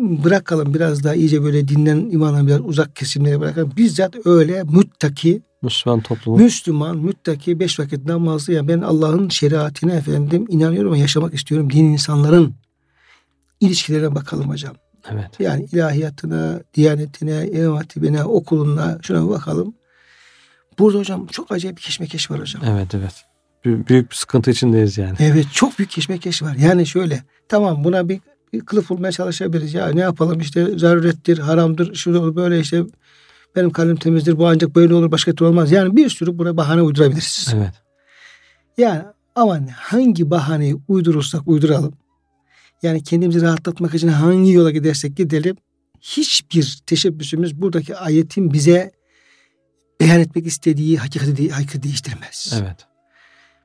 bırakalım 0.00 0.74
biraz 0.74 1.04
daha 1.04 1.14
iyice 1.14 1.42
böyle 1.42 1.68
dinden 1.68 1.96
imandan 1.96 2.46
biraz 2.46 2.60
uzak 2.60 2.96
kesimlere 2.96 3.40
bırakalım. 3.40 3.72
Bizzat 3.76 4.26
öyle 4.26 4.62
müttaki 4.62 5.42
Müslüman 5.62 6.00
toplumu. 6.00 6.38
Müslüman, 6.38 6.96
müttaki, 6.98 7.60
beş 7.60 7.80
vakit 7.80 8.06
namazlı. 8.06 8.52
Yani 8.52 8.68
ben 8.68 8.80
Allah'ın 8.80 9.28
şeriatine 9.28 9.94
efendim 9.94 10.46
inanıyorum 10.48 10.92
ve 10.92 10.98
yaşamak 10.98 11.34
istiyorum. 11.34 11.70
Din 11.70 11.84
insanların 11.84 12.54
ilişkilerine 13.60 14.14
bakalım 14.14 14.48
hocam. 14.48 14.74
Evet. 15.12 15.40
Yani 15.40 15.66
ilahiyatına, 15.72 16.60
diyanetine, 16.74 17.48
imam 17.50 17.76
hatibine, 17.76 18.24
okuluna 18.24 18.98
şuna 19.02 19.28
bakalım. 19.28 19.74
Burada 20.78 20.98
hocam 20.98 21.26
çok 21.26 21.52
acayip 21.52 21.76
bir 21.76 21.82
keşmekeş 21.82 22.30
var 22.30 22.40
hocam. 22.40 22.62
Evet 22.66 22.94
evet. 22.94 23.24
Büyük 23.64 24.10
bir 24.10 24.16
sıkıntı 24.16 24.50
içindeyiz 24.50 24.98
yani. 24.98 25.16
Evet 25.18 25.46
çok 25.52 25.78
büyük 25.78 25.90
keşmekeş 25.90 26.42
var. 26.42 26.56
Yani 26.56 26.86
şöyle 26.86 27.22
tamam 27.48 27.84
buna 27.84 28.08
bir 28.08 28.20
kılıf 28.66 28.90
bulmaya 28.90 29.12
çalışabiliriz. 29.12 29.74
Ya 29.74 29.88
ne 29.88 30.00
yapalım 30.00 30.40
işte 30.40 30.78
zarurettir, 30.78 31.38
haramdır, 31.38 31.94
şu 31.94 32.36
böyle 32.36 32.60
işte 32.60 32.82
benim 33.56 33.70
kalbim 33.70 33.96
temizdir, 33.96 34.38
bu 34.38 34.48
ancak 34.48 34.74
böyle 34.74 34.94
olur, 34.94 35.10
başka 35.10 35.32
türlü 35.32 35.48
olmaz. 35.48 35.72
Yani 35.72 35.96
bir 35.96 36.08
sürü 36.08 36.38
buna 36.38 36.56
bahane 36.56 36.82
uydurabiliriz. 36.82 37.48
Evet. 37.54 37.74
Yani 38.78 39.02
ama 39.34 39.60
hangi 39.76 40.30
bahaneyi 40.30 40.76
uydurursak 40.88 41.48
uyduralım 41.48 41.94
yani 42.82 43.02
kendimizi 43.02 43.42
rahatlatmak 43.42 43.94
için 43.94 44.08
hangi 44.08 44.52
yola 44.52 44.70
gidersek 44.70 45.16
gidelim 45.16 45.56
hiçbir 46.00 46.78
teşebbüsümüz 46.86 47.60
buradaki 47.60 47.96
ayetin 47.96 48.52
bize 48.52 48.90
beyan 50.00 50.20
etmek 50.20 50.46
istediği 50.46 50.98
hakikati, 50.98 51.50
hakikati 51.50 51.82
değiştirmez. 51.82 52.60
Evet. 52.62 52.86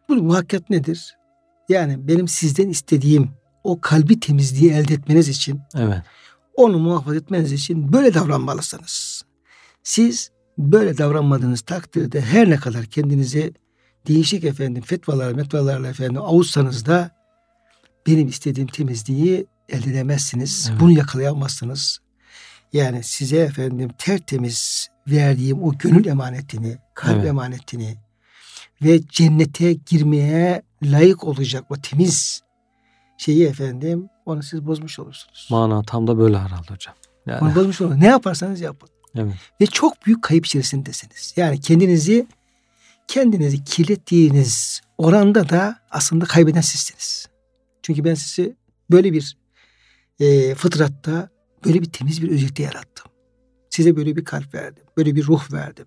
Bu 0.09 0.15
muhakkat 0.15 0.69
nedir? 0.69 1.15
Yani 1.69 2.07
benim 2.07 2.27
sizden 2.27 2.69
istediğim 2.69 3.29
o 3.65 3.81
kalbi 3.81 4.19
temizliği 4.19 4.71
elde 4.71 4.93
etmeniz 4.93 5.29
için 5.29 5.61
evet. 5.75 5.97
onu 6.55 6.79
muhafaza 6.79 7.17
etmeniz 7.17 7.51
için 7.51 7.93
böyle 7.93 8.13
davranmalısınız. 8.13 9.25
Siz 9.83 10.31
böyle 10.57 10.97
davranmadığınız 10.97 11.61
takdirde 11.61 12.21
her 12.21 12.49
ne 12.49 12.55
kadar 12.55 12.85
kendinizi 12.85 13.53
değişik 14.07 14.43
efendim 14.43 14.83
fetvalar, 14.83 15.33
metvalarla 15.33 15.87
efendim 15.87 16.21
avutsanız 16.21 16.85
da 16.85 17.11
benim 18.07 18.27
istediğim 18.27 18.67
temizliği 18.67 19.45
elde 19.69 19.89
edemezsiniz. 19.89 20.67
Evet. 20.69 20.81
Bunu 20.81 20.91
yakalayamazsınız. 20.91 21.99
Yani 22.73 23.03
size 23.03 23.37
efendim 23.37 23.89
tertemiz 23.97 24.87
verdiğim 25.07 25.63
o 25.63 25.77
gönül 25.77 26.05
emanetini, 26.05 26.77
kalp 26.93 27.15
evet. 27.15 27.27
emanetini 27.27 27.97
ve 28.81 29.07
cennete 29.07 29.73
girmeye 29.73 30.61
layık 30.83 31.23
olacak 31.23 31.65
o 31.69 31.75
temiz 31.75 32.44
şeyi 33.17 33.45
efendim 33.45 34.09
onu 34.25 34.43
siz 34.43 34.65
bozmuş 34.65 34.99
olursunuz. 34.99 35.47
Mana 35.51 35.83
tam 35.83 36.07
da 36.07 36.17
böyle 36.17 36.37
herhalde 36.37 36.73
hocam. 36.73 36.95
Yani. 37.25 37.41
Onu 37.41 37.55
bozmuş 37.55 37.81
olursunuz. 37.81 38.01
Ne 38.01 38.07
yaparsanız 38.07 38.61
yapın. 38.61 38.89
Evet. 39.15 39.33
Ve 39.61 39.65
çok 39.65 40.05
büyük 40.05 40.23
kayıp 40.23 40.45
içerisindesiniz. 40.45 41.33
Yani 41.37 41.59
kendinizi 41.59 42.27
kendinizi 43.07 43.63
kirlettiğiniz 43.63 44.81
oranda 44.97 45.49
da 45.49 45.79
aslında 45.91 46.25
kaybeden 46.25 46.61
sizsiniz. 46.61 47.29
Çünkü 47.83 48.03
ben 48.03 48.13
sizi 48.13 48.55
böyle 48.91 49.13
bir 49.13 49.37
e, 50.19 50.55
fıtratta 50.55 51.29
böyle 51.65 51.81
bir 51.81 51.91
temiz 51.91 52.21
bir 52.21 52.31
özellikle 52.31 52.63
yarattım. 52.63 53.11
Size 53.69 53.95
böyle 53.95 54.15
bir 54.15 54.25
kalp 54.25 54.53
verdim. 54.53 54.83
Böyle 54.97 55.15
bir 55.15 55.25
ruh 55.25 55.53
verdim. 55.53 55.85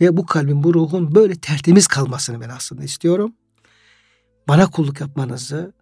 Ve 0.00 0.16
bu 0.16 0.26
kalbin, 0.26 0.62
bu 0.62 0.74
ruhun 0.74 1.14
böyle 1.14 1.34
tertemiz 1.34 1.86
kalmasını 1.86 2.40
ben 2.40 2.48
aslında 2.48 2.84
istiyorum. 2.84 3.34
Bana 4.48 4.70
kulluk 4.70 5.00
yapmanızı, 5.00 5.72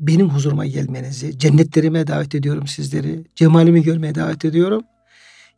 benim 0.00 0.28
huzuruma 0.28 0.66
gelmenizi, 0.66 1.38
cennetlerime 1.38 2.06
davet 2.06 2.34
ediyorum 2.34 2.66
sizleri. 2.66 3.24
Cemalimi 3.36 3.82
görmeye 3.82 4.14
davet 4.14 4.44
ediyorum. 4.44 4.84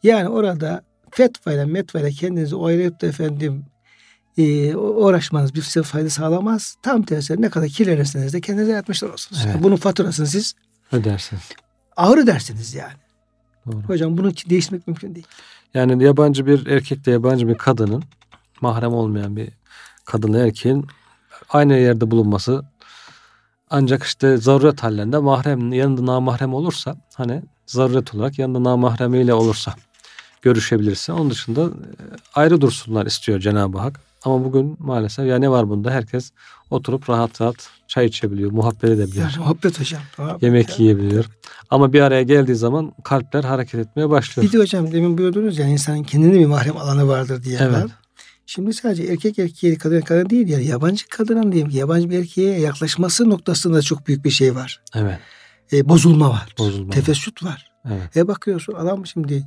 Yani 0.02 0.28
orada 0.28 0.82
fetvayla 1.10 1.66
metvayla 1.66 2.10
kendinizi 2.10 2.56
oyalayıp 2.56 3.00
da 3.00 3.06
efendim 3.06 3.64
e, 4.38 4.76
uğraşmanız 4.76 5.54
bir 5.54 5.62
size 5.62 5.82
fayda 5.82 6.10
sağlamaz. 6.10 6.76
Tam 6.82 7.02
tersi 7.02 7.42
ne 7.42 7.50
kadar 7.50 7.68
kirlenirseniz 7.68 8.32
de 8.32 8.40
kendinize 8.40 8.72
yatmışlar 8.72 9.08
olsunuz. 9.08 9.42
Evet. 9.46 9.56
Bunun 9.62 9.76
faturasını 9.76 10.26
siz 10.26 10.54
ödersiniz. 10.92 11.42
Ağır 11.96 12.18
ödersiniz 12.18 12.74
yani. 12.74 12.92
Doğru. 13.66 13.82
Hocam 13.82 14.18
bunu 14.18 14.30
değiştirmek 14.50 14.86
mümkün 14.86 15.14
değil. 15.14 15.26
Yani 15.74 16.04
yabancı 16.04 16.46
bir 16.46 16.66
erkekle 16.66 17.12
yabancı 17.12 17.48
bir 17.48 17.54
kadının 17.54 18.04
mahrem 18.60 18.92
olmayan 18.92 19.36
bir 19.36 19.48
kadınla 20.04 20.38
erkeğin 20.38 20.86
aynı 21.50 21.74
yerde 21.74 22.10
bulunması 22.10 22.64
ancak 23.70 24.02
işte 24.02 24.36
zaruret 24.36 24.82
hallerinde 24.82 25.18
mahrem 25.18 25.72
yanında 25.72 26.06
namahrem 26.06 26.54
olursa 26.54 26.96
hani 27.14 27.42
zaruret 27.66 28.14
olarak 28.14 28.38
yanında 28.38 28.70
namahremiyle 28.70 29.34
olursa 29.34 29.74
görüşebilirse 30.42 31.12
onun 31.12 31.30
dışında 31.30 31.62
e, 31.62 31.68
ayrı 32.34 32.60
dursunlar 32.60 33.06
istiyor 33.06 33.40
Cenab-ı 33.40 33.78
Hak. 33.78 34.00
Ama 34.24 34.44
bugün 34.44 34.76
maalesef 34.78 35.26
ya 35.26 35.38
ne 35.38 35.50
var 35.50 35.68
bunda? 35.68 35.90
Herkes 35.90 36.30
oturup 36.70 37.10
rahat 37.10 37.40
rahat 37.40 37.68
çay 37.88 38.06
içebiliyor, 38.06 38.50
muhabbet 38.50 38.90
edebiliyor. 38.90 39.30
Ya, 39.30 39.32
muhabbet 39.38 39.80
hocam. 39.80 40.02
Muhabbet 40.18 40.42
yemek 40.42 40.68
ya. 40.68 40.76
yiyebiliyor. 40.78 41.24
Ama 41.70 41.92
bir 41.92 42.00
araya 42.00 42.22
geldiği 42.22 42.54
zaman 42.54 42.92
kalpler 43.04 43.44
hareket 43.44 43.80
etmeye 43.80 44.10
başlıyor. 44.10 44.48
Bir 44.48 44.52
de 44.52 44.58
hocam 44.58 44.92
demin 44.92 45.18
buyurdunuz 45.18 45.58
ya 45.58 45.66
insanın 45.66 46.02
kendine 46.02 46.38
bir 46.38 46.46
mahrem 46.46 46.76
alanı 46.76 47.08
vardır 47.08 47.42
diye. 47.42 47.58
Evet. 47.62 47.86
Şimdi 48.50 48.74
sadece 48.74 49.02
erkek 49.02 49.38
erkeğe 49.38 49.78
kadın 49.78 50.00
kadın 50.00 50.30
değil 50.30 50.48
yani 50.48 50.66
yabancı 50.66 51.08
kadının 51.08 51.52
diyeyim 51.52 51.70
yabancı 51.70 52.10
bir 52.10 52.18
erkeğe 52.18 52.60
yaklaşması 52.60 53.30
noktasında 53.30 53.82
çok 53.82 54.06
büyük 54.06 54.24
bir 54.24 54.30
şey 54.30 54.54
var. 54.54 54.82
Evet. 54.94 55.18
E, 55.72 55.88
bozulma 55.88 56.30
var. 56.30 56.54
Bozulma 56.58 56.90
tefessüt 56.90 57.44
var. 57.44 57.72
Evet. 57.86 58.16
E 58.16 58.28
bakıyorsun 58.28 58.72
adam 58.72 59.06
şimdi 59.06 59.44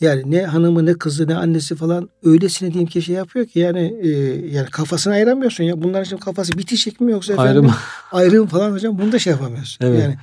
yani 0.00 0.30
ne 0.30 0.42
hanımı 0.42 0.86
ne 0.86 0.94
kızı 0.94 1.28
ne 1.28 1.36
annesi 1.36 1.76
falan 1.76 2.10
öylesine 2.22 2.72
diyeyim 2.72 2.88
ki 2.88 3.02
şey 3.02 3.14
yapıyor 3.14 3.46
ki 3.46 3.58
yani 3.58 3.94
e, 4.02 4.08
yani 4.46 4.70
kafasını 4.70 5.14
ayıramıyorsun 5.14 5.64
ya. 5.64 5.82
Bunların 5.82 6.04
için 6.04 6.16
kafası 6.16 6.58
bitişik 6.58 7.00
mi 7.00 7.12
yoksa 7.12 7.32
efendim 7.32 7.62
ayrım, 7.64 7.74
ayrım 8.12 8.46
falan 8.46 8.72
hocam 8.72 8.98
bunu 8.98 9.12
da 9.12 9.18
şey 9.18 9.30
yapamıyorsun. 9.30 9.86
Evet. 9.86 10.02
Yani 10.02 10.16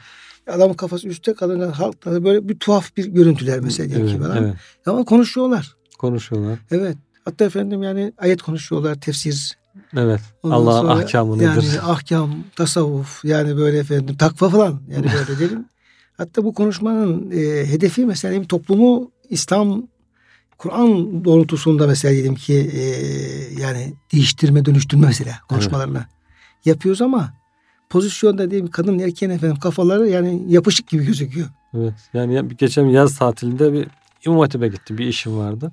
adamın 0.47 0.73
kafası 0.73 1.07
üstte 1.07 1.33
kadının 1.33 1.71
halkta 1.71 2.23
böyle 2.23 2.49
bir 2.49 2.59
tuhaf 2.59 2.97
bir 2.97 3.05
görüntüler 3.05 3.59
mesela 3.59 3.89
diyelim 3.89 4.07
evet, 4.07 4.17
ki 4.17 4.23
falan. 4.23 4.43
Evet. 4.43 4.55
Ama 4.85 5.05
konuşuyorlar. 5.05 5.75
Konuşuyorlar. 5.97 6.59
Evet. 6.71 6.97
Hatta 7.25 7.45
efendim 7.45 7.83
yani 7.83 8.13
ayet 8.17 8.41
konuşuyorlar, 8.41 8.95
tefsir. 8.95 9.57
Evet. 9.97 10.21
Allah'ın 10.43 10.87
ahkamı 10.87 11.37
nedir? 11.37 11.45
Yani 11.45 11.81
ahkam, 11.81 12.35
tasavvuf 12.55 13.25
yani 13.25 13.57
böyle 13.57 13.77
efendim 13.77 14.17
takva 14.17 14.49
falan 14.49 14.81
yani 14.89 15.05
böyle 15.05 15.39
dedim. 15.39 15.65
Hatta 16.17 16.43
bu 16.43 16.53
konuşmanın 16.53 17.31
e, 17.31 17.71
hedefi 17.71 18.05
mesela 18.05 18.41
bir 18.41 18.47
toplumu 18.47 19.11
İslam 19.29 19.87
Kur'an 20.57 21.25
doğrultusunda 21.25 21.87
mesela 21.87 22.13
diyelim 22.13 22.35
ki 22.35 22.53
e, 22.53 22.81
yani 23.61 23.93
değiştirme 24.13 24.65
dönüştürme 24.65 25.07
mesela 25.07 25.39
konuşmalarına 25.49 25.97
evet. 25.97 26.65
yapıyoruz 26.65 27.01
ama 27.01 27.33
pozisyonda 27.89 28.51
diyelim 28.51 28.71
kadın 28.71 28.99
erkeğin 28.99 29.31
efendim 29.31 29.59
kafaları 29.59 30.07
yani 30.07 30.43
yapışık 30.47 30.87
gibi 30.87 31.05
gözüküyor. 31.05 31.47
Evet 31.73 31.93
yani 32.13 32.57
geçen 32.57 32.85
yaz 32.85 33.17
tatilinde 33.17 33.73
bir 33.73 33.87
İmam 34.25 34.39
Hatip'e 34.39 34.67
gittim 34.67 34.97
bir 34.97 35.05
işim 35.05 35.37
vardı. 35.37 35.71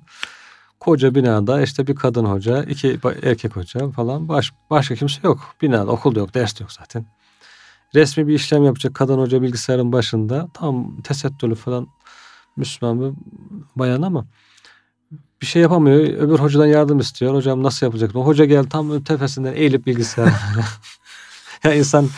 Koca 0.85 1.15
binada 1.15 1.61
işte 1.61 1.87
bir 1.87 1.95
kadın 1.95 2.25
hoca, 2.25 2.63
iki 2.63 2.99
erkek 3.23 3.55
hoca 3.55 3.91
falan 3.91 4.27
baş, 4.27 4.51
başka 4.69 4.95
kimse 4.95 5.19
yok. 5.23 5.55
Binada 5.61 5.91
okul 5.91 6.15
yok, 6.15 6.33
ders 6.33 6.61
yok 6.61 6.71
zaten. 6.71 7.05
Resmi 7.95 8.27
bir 8.27 8.33
işlem 8.33 8.63
yapacak 8.63 8.95
kadın 8.95 9.19
hoca 9.19 9.41
bilgisayarın 9.41 9.91
başında 9.91 10.47
tam 10.53 11.01
tesettürlü 11.01 11.55
falan 11.55 11.87
Müslüman 12.57 13.01
bir 13.01 13.13
bayan 13.75 14.01
ama 14.01 14.25
bir 15.41 15.45
şey 15.45 15.61
yapamıyor. 15.61 15.99
Öbür 15.99 16.39
hocadan 16.39 16.65
yardım 16.65 16.99
istiyor. 16.99 17.35
Hocam 17.35 17.63
nasıl 17.63 17.85
yapacak? 17.85 18.15
Hoca 18.15 18.45
geldi 18.45 18.69
tam 18.69 19.03
tepesinden 19.03 19.53
eğilip 19.53 19.85
bilgisayar. 19.85 20.33
ya 21.63 21.73
insan 21.73 22.09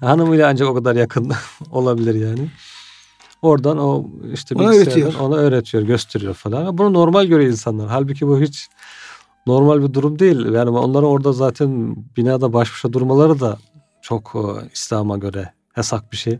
hanımıyla 0.00 0.48
ancak 0.48 0.68
o 0.68 0.74
kadar 0.74 0.96
yakın 0.96 1.32
olabilir 1.70 2.14
yani. 2.14 2.48
Oradan 3.42 3.78
o 3.78 4.06
işte 4.32 4.54
ona 4.54 4.68
öğretiyor. 4.68 5.14
ona 5.20 5.36
öğretiyor, 5.36 5.82
gösteriyor 5.82 6.34
falan. 6.34 6.78
Bunu 6.78 6.92
normal 6.92 7.24
görüyor 7.24 7.50
insanlar. 7.50 7.88
Halbuki 7.88 8.26
bu 8.26 8.40
hiç 8.40 8.68
normal 9.46 9.82
bir 9.82 9.94
durum 9.94 10.18
değil. 10.18 10.52
Yani 10.52 10.70
onların 10.70 11.08
orada 11.08 11.32
zaten 11.32 11.96
binada 12.16 12.52
baş 12.52 12.72
başa 12.72 12.92
durmaları 12.92 13.40
da 13.40 13.58
çok 14.02 14.32
e, 14.34 14.68
İslam'a 14.74 15.16
göre 15.16 15.52
yasak 15.76 16.12
bir 16.12 16.16
şey 16.16 16.38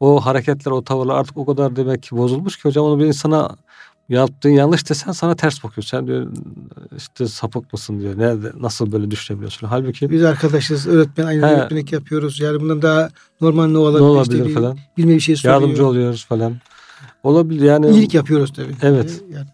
o 0.00 0.20
hareketler, 0.26 0.72
o 0.72 0.84
tavırlar 0.84 1.14
artık 1.14 1.36
o 1.36 1.46
kadar 1.46 1.76
demek 1.76 2.02
ki 2.02 2.16
bozulmuş 2.16 2.56
ki 2.56 2.62
hocam 2.68 2.84
onu 2.84 2.98
bir 2.98 3.06
insana 3.06 3.56
yaptığın 4.08 4.50
yanlış 4.50 4.90
desen 4.90 5.12
sana 5.12 5.36
ters 5.36 5.64
bakıyor. 5.64 5.84
Sen 5.84 6.06
diyor 6.06 6.32
işte 6.96 7.28
sapık 7.28 7.72
mısın 7.72 8.00
diyor. 8.00 8.18
Nerede 8.18 8.52
nasıl 8.60 8.92
böyle 8.92 9.10
düşünebiliyorsun? 9.10 9.66
Halbuki 9.66 10.10
biz 10.10 10.24
arkadaşız, 10.24 10.86
öğretmen 10.86 11.26
aynı 11.26 11.46
he, 11.46 11.50
öğretmenlik 11.50 11.92
yapıyoruz. 11.92 12.40
Yani 12.40 12.60
bundan 12.60 12.82
daha 12.82 13.10
normal 13.40 13.66
ne 13.66 13.78
olabilir, 13.78 14.00
ne 14.00 14.04
olabilir 14.04 14.46
işte 14.46 14.54
falan. 14.54 14.78
Bilme 14.96 15.14
bir 15.14 15.20
şey 15.20 15.36
soruyor. 15.36 15.60
Yardımcı 15.60 15.86
oluyoruz 15.86 16.26
falan. 16.26 16.56
Olabilir 17.22 17.64
yani. 17.64 17.90
İyilik 17.90 18.14
yapıyoruz 18.14 18.52
tabii. 18.52 18.74
Evet. 18.82 19.22
Yani. 19.32 19.46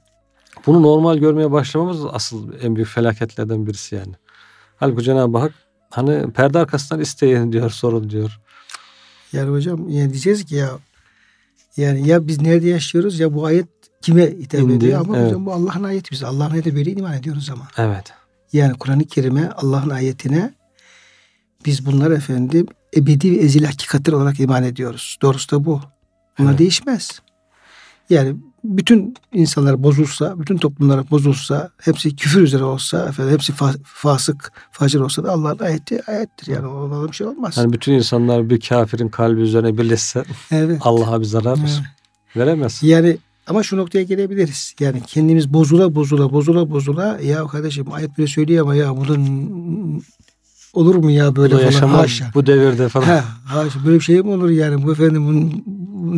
Bunu 0.67 0.83
normal 0.83 1.17
görmeye 1.17 1.51
başlamamız 1.51 2.05
asıl 2.13 2.53
en 2.63 2.77
büyük 2.77 2.89
felaketlerden 2.89 3.67
birisi 3.67 3.95
yani. 3.95 4.15
Halbuki 4.77 5.05
Cenab-ı 5.05 5.39
Hak 5.39 5.53
hani 5.91 6.33
perde 6.33 6.59
arkasından 6.59 7.01
isteyin 7.01 7.53
diyor, 7.53 7.71
sorun 7.71 8.11
diyor. 8.11 8.41
Yani 9.33 9.51
hocam 9.51 9.89
yani 9.89 10.11
diyeceğiz 10.11 10.45
ki 10.45 10.55
ya 10.55 10.71
yani 11.77 12.09
ya 12.09 12.27
biz 12.27 12.41
nerede 12.41 12.69
yaşıyoruz 12.69 13.21
ya 13.21 13.35
bu 13.35 13.47
ayet 13.47 13.69
kime 14.05 14.31
hitap 14.31 14.71
ediyor 14.71 15.01
ama 15.01 15.17
evet. 15.17 15.27
hocam 15.27 15.47
bu 15.47 15.53
Allah'ın 15.53 15.85
ayeti 15.85 16.11
biz 16.11 16.23
Allah'ın 16.23 16.51
ayeti 16.51 16.77
böyle 16.77 16.93
iman 16.93 17.13
ediyoruz 17.13 17.51
ama. 17.51 17.69
Evet. 17.77 18.13
Yani 18.53 18.75
Kur'an-ı 18.75 19.05
Kerim'e 19.05 19.51
Allah'ın 19.51 19.91
ayetine 19.91 20.55
biz 21.67 21.87
bunlar 21.87 22.11
efendim 22.11 22.67
ebedi 22.97 23.33
ve 23.33 23.37
ezil 23.37 23.65
hakikatler 23.65 24.13
olarak 24.13 24.41
iman 24.41 24.65
ediyoruz. 24.65 25.19
Doğrusu 25.23 25.51
da 25.51 25.65
bu. 25.65 25.81
Buna 26.39 26.49
evet. 26.49 26.59
değişmez. 26.59 27.21
Yani 28.11 28.37
bütün 28.65 29.15
insanlar 29.33 29.83
bozulsa, 29.83 30.41
bütün 30.41 30.57
toplumlar 30.57 31.11
bozulsa, 31.11 31.71
hepsi 31.81 32.17
küfür 32.17 32.43
üzere 32.43 32.65
olsa, 32.65 33.09
efendim 33.09 33.33
hepsi 33.33 33.53
fa- 33.53 33.81
fasık, 33.85 34.53
facir 34.73 35.01
olsa 35.01 35.25
da 35.25 35.33
Allah'ın 35.33 35.59
ayeti 35.59 36.11
ayettir. 36.11 36.47
Yani 36.47 36.67
ona 36.67 37.09
bir 37.09 37.17
şey 37.17 37.27
olmaz. 37.27 37.57
Yani 37.57 37.73
bütün 37.73 37.93
insanlar 37.93 38.51
bir 38.51 38.61
kafirin 38.61 39.09
kalbi 39.09 39.41
üzerine 39.41 39.79
birleşse 39.79 40.25
evet. 40.51 40.79
Allah'a 40.81 41.21
bir 41.21 41.25
zarar 41.25 41.59
evet. 41.59 41.83
veremez. 42.37 42.83
Yani 42.83 43.19
ama 43.47 43.63
şu 43.63 43.77
noktaya 43.77 44.03
gelebiliriz. 44.03 44.75
Yani 44.81 45.03
kendimiz 45.07 45.53
bozula 45.53 45.95
bozula 45.95 46.33
bozula 46.33 46.71
bozula 46.71 47.19
ya 47.23 47.47
kardeşim 47.47 47.93
ayet 47.93 48.19
bile 48.19 48.27
söylüyor 48.27 48.63
ama 48.63 48.75
ya 48.75 48.97
bunun 48.97 50.03
olur 50.73 50.95
mu 50.95 51.11
ya 51.11 51.37
böyle 51.37 51.55
bu 51.55 51.71
falan 51.71 51.89
haşa. 51.89 52.31
Bu 52.35 52.47
devirde 52.47 52.89
falan. 52.89 53.07
Ha, 53.07 53.25
haşa 53.45 53.85
böyle 53.85 53.97
bir 53.97 54.05
şey 54.05 54.23
mi 54.23 54.31
olur 54.31 54.51
yani 54.51 54.83
bu 54.83 54.93
efendim 54.93 55.27
bunun, 55.27 55.65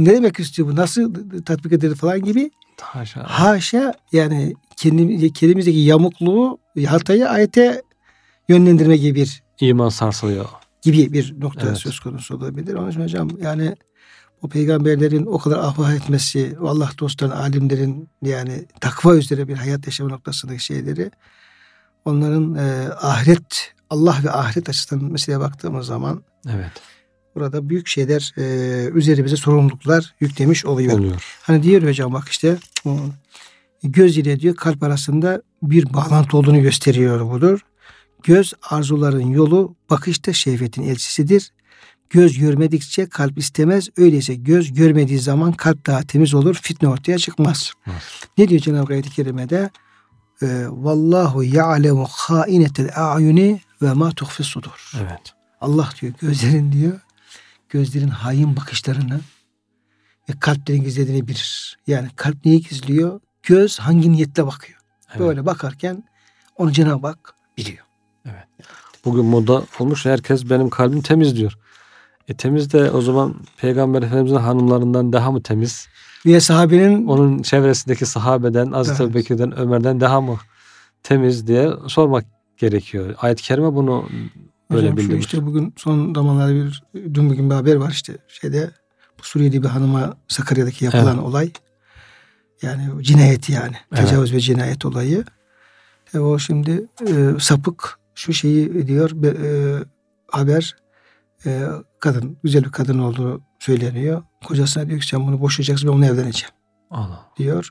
ne 0.05 0.15
demek 0.15 0.41
istiyor 0.41 0.69
bu 0.69 0.77
nasıl 0.77 1.15
tatbik 1.45 1.73
edilir 1.73 1.95
falan 1.95 2.25
gibi. 2.25 2.51
Haşa. 2.81 3.25
Haşa 3.25 3.95
yani 4.13 4.55
kendimiz, 4.77 5.33
kendimizdeki 5.33 5.79
yamukluğu 5.79 6.59
hatayı 6.87 7.29
ayete 7.29 7.83
yönlendirme 8.49 8.97
gibi 8.97 9.15
bir 9.15 9.43
iman 9.61 9.89
sarsılıyor. 9.89 10.47
Gibi 10.83 11.13
bir 11.13 11.41
nokta 11.41 11.67
evet. 11.69 11.79
söz 11.79 12.01
konusu 12.01 12.37
olabilir. 12.37 12.75
Onun 12.75 12.91
için 12.91 13.03
hocam 13.03 13.29
yani 13.43 13.75
o 14.43 14.49
peygamberlerin 14.49 15.27
o 15.27 15.39
kadar 15.39 15.59
ahva 15.59 15.93
etmesi, 15.93 16.57
o 16.61 16.69
Allah 16.69 16.91
dostlarının, 16.99 17.37
alimlerin 17.37 18.09
yani 18.23 18.67
takva 18.81 19.17
üzere 19.17 19.49
bir 19.49 19.55
hayat 19.55 19.87
yaşama 19.87 20.11
noktasındaki 20.11 20.65
şeyleri 20.65 21.11
onların 22.05 22.55
e, 22.55 22.89
ahiret, 23.01 23.73
Allah 23.91 24.19
ve 24.25 24.31
ahiret 24.31 24.69
açısından 24.69 25.13
meseleye 25.13 25.41
baktığımız 25.41 25.87
zaman 25.87 26.23
evet. 26.49 26.71
burada 27.35 27.69
büyük 27.69 27.89
şeyler 27.89 28.35
e, 28.39 28.45
üzerimize 28.95 29.37
sorumluluklar 29.37 30.15
yüklemiş 30.21 30.65
oluyor. 30.65 30.99
Oluyor. 30.99 31.39
Hani 31.43 31.63
diyor 31.63 31.83
hocam 31.83 32.13
bak 32.13 32.29
işte 32.29 32.57
göz 33.83 34.19
ile 34.19 34.41
diyor 34.41 34.57
kalp 34.57 34.83
arasında 34.83 35.43
bir 35.63 35.95
bağlantı 35.95 36.37
olduğunu 36.37 36.63
gösteriyor 36.63 37.31
budur. 37.31 37.61
Göz 38.23 38.53
arzuların 38.71 39.31
yolu, 39.31 39.77
bakışta 39.91 40.33
şehvetin 40.33 40.83
elçisidir. 40.83 41.53
Göz 42.11 42.39
görmedikçe 42.39 43.09
kalp 43.09 43.39
istemez. 43.39 43.89
Öyleyse 43.97 44.35
göz 44.35 44.73
görmediği 44.73 45.19
zaman 45.19 45.53
kalp 45.53 45.87
daha 45.87 46.03
temiz 46.03 46.35
olur. 46.35 46.55
Fitne 46.55 46.89
ortaya 46.89 47.19
çıkmaz. 47.19 47.73
Evet. 47.87 48.29
Ne 48.39 48.49
diyor 48.49 48.61
Cenab-ı 48.61 48.93
Ayet-i 48.93 49.11
Kerime'de? 49.11 49.71
Ee, 50.43 50.67
Vallahu 50.69 51.45
ya'lemu 51.45 52.07
hainetel 52.11 52.91
a'yuni 52.95 53.61
ve 53.83 53.93
ma 53.93 54.11
tuhfi 54.11 54.45
sudur. 54.45 54.93
Evet. 55.01 55.35
Allah 55.61 55.91
diyor 56.01 56.13
gözlerin 56.21 56.73
diyor 56.73 57.01
gözlerin 57.69 58.09
hain 58.09 58.57
bakışlarını 58.57 59.21
ve 60.29 60.33
kalplerin 60.41 60.85
gizlediğini 60.85 61.29
bilir. 61.29 61.79
Yani 61.87 62.09
kalp 62.17 62.45
neyi 62.45 62.63
gizliyor? 62.63 63.21
Göz 63.43 63.79
hangi 63.79 64.13
niyetle 64.13 64.47
bakıyor. 64.47 64.79
Evet. 65.11 65.21
Böyle 65.21 65.47
bakarken 65.47 66.05
onu 66.57 66.73
Cenab-ı 66.73 67.07
Hak 67.07 67.35
biliyor. 67.57 67.85
Evet. 68.25 68.47
Bugün 69.05 69.25
moda 69.25 69.65
olmuş 69.79 70.07
herkes 70.07 70.51
benim 70.51 70.71
kalbim 70.71 71.03
temiz 71.03 71.37
diyor. 71.37 71.59
E 72.29 72.35
temiz 72.35 72.73
de 72.73 72.91
o 72.91 73.01
zaman 73.01 73.35
Peygamber 73.57 74.03
Efendimiz'in 74.03 74.37
hanımlarından 74.37 75.13
daha 75.13 75.31
mı 75.31 75.43
temiz? 75.43 75.89
Diye 76.25 76.41
sahabenin 76.41 77.07
onun 77.07 77.43
çevresindeki 77.43 78.07
sahabeden, 78.07 78.73
Hazreti 78.73 79.03
evet. 79.03 79.15
Bekir'den, 79.15 79.59
Ömer'den 79.59 80.01
daha 80.01 80.21
mı 80.21 80.39
temiz 81.03 81.47
diye 81.47 81.71
sormak 81.87 82.25
gerekiyor. 82.57 83.15
Ayet-i 83.19 83.43
Kerime 83.43 83.75
bunu 83.75 84.09
böyle 84.71 84.83
Hocam 84.83 84.97
bildirmiş. 84.97 85.27
işte 85.27 85.47
bugün 85.47 85.75
son 85.77 86.15
zamanlarda 86.15 86.55
bir 86.55 86.83
dün 86.95 87.31
bugün 87.31 87.51
bir 87.51 87.55
haber 87.55 87.77
var 87.77 87.91
işte 87.91 88.19
şeyde 88.29 88.71
bu 89.19 89.23
Suriyeli 89.23 89.63
bir 89.63 89.69
hanıma 89.69 90.17
Sakarya'daki 90.29 90.85
yapılan 90.85 91.15
evet. 91.15 91.27
olay. 91.27 91.53
Yani 92.63 93.05
cinayet 93.05 93.49
yani. 93.49 93.77
Evet. 93.93 94.09
Tecavüz 94.09 94.33
ve 94.33 94.41
cinayet 94.41 94.85
olayı. 94.87 95.25
E 96.15 96.19
o 96.19 96.39
şimdi 96.39 96.87
e, 97.09 97.31
sapık 97.41 97.99
şu 98.15 98.33
şeyi 98.33 98.87
diyor 98.87 99.11
e, 99.25 99.85
haber 100.29 100.77
e, 101.47 101.63
kadın 102.01 102.39
güzel 102.43 102.65
bir 102.65 102.71
kadın 102.71 102.99
olduğu 102.99 103.43
söyleniyor. 103.59 104.23
Kocasına 104.47 104.89
diyor 104.89 105.01
ki 105.01 105.07
sen 105.07 105.27
bunu 105.27 105.41
boşayacaksın 105.41 105.89
ben 105.89 105.93
onunla 105.93 106.07
evleneceğim. 106.07 106.55
Allah. 106.91 107.31
Diyor. 107.37 107.71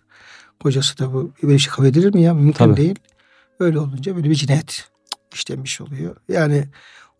Kocası 0.63 0.97
da 0.97 1.13
bu 1.13 1.32
böyle 1.43 1.59
şey 1.59 1.74
kabul 1.74 1.88
edilir 1.88 2.13
mi 2.13 2.22
ya? 2.22 2.34
Mümkün 2.34 2.53
Tabii. 2.53 2.78
değil. 2.78 2.95
Öyle 3.59 3.80
olunca 3.80 4.16
böyle 4.16 4.30
bir 4.30 4.36
cinayet 4.36 4.89
işlenmiş 5.34 5.82
oluyor. 5.82 6.16
Yani 6.30 6.68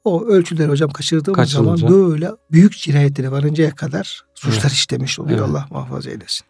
o 0.04 0.26
ölçüleri 0.26 0.70
hocam 0.70 0.90
kaçırdığımız 0.90 1.52
zaman 1.52 1.82
böyle 1.82 2.32
büyük 2.52 2.78
cinayetlere 2.78 3.32
varıncaya 3.32 3.76
kadar 3.76 4.26
suçlar 4.36 4.62
evet. 4.62 4.72
işlemiş 4.72 5.20
oluyor. 5.20 5.40
Evet. 5.40 5.50
Allah 5.50 5.68
muhafaza 5.70 6.10
eylesin. 6.10 6.46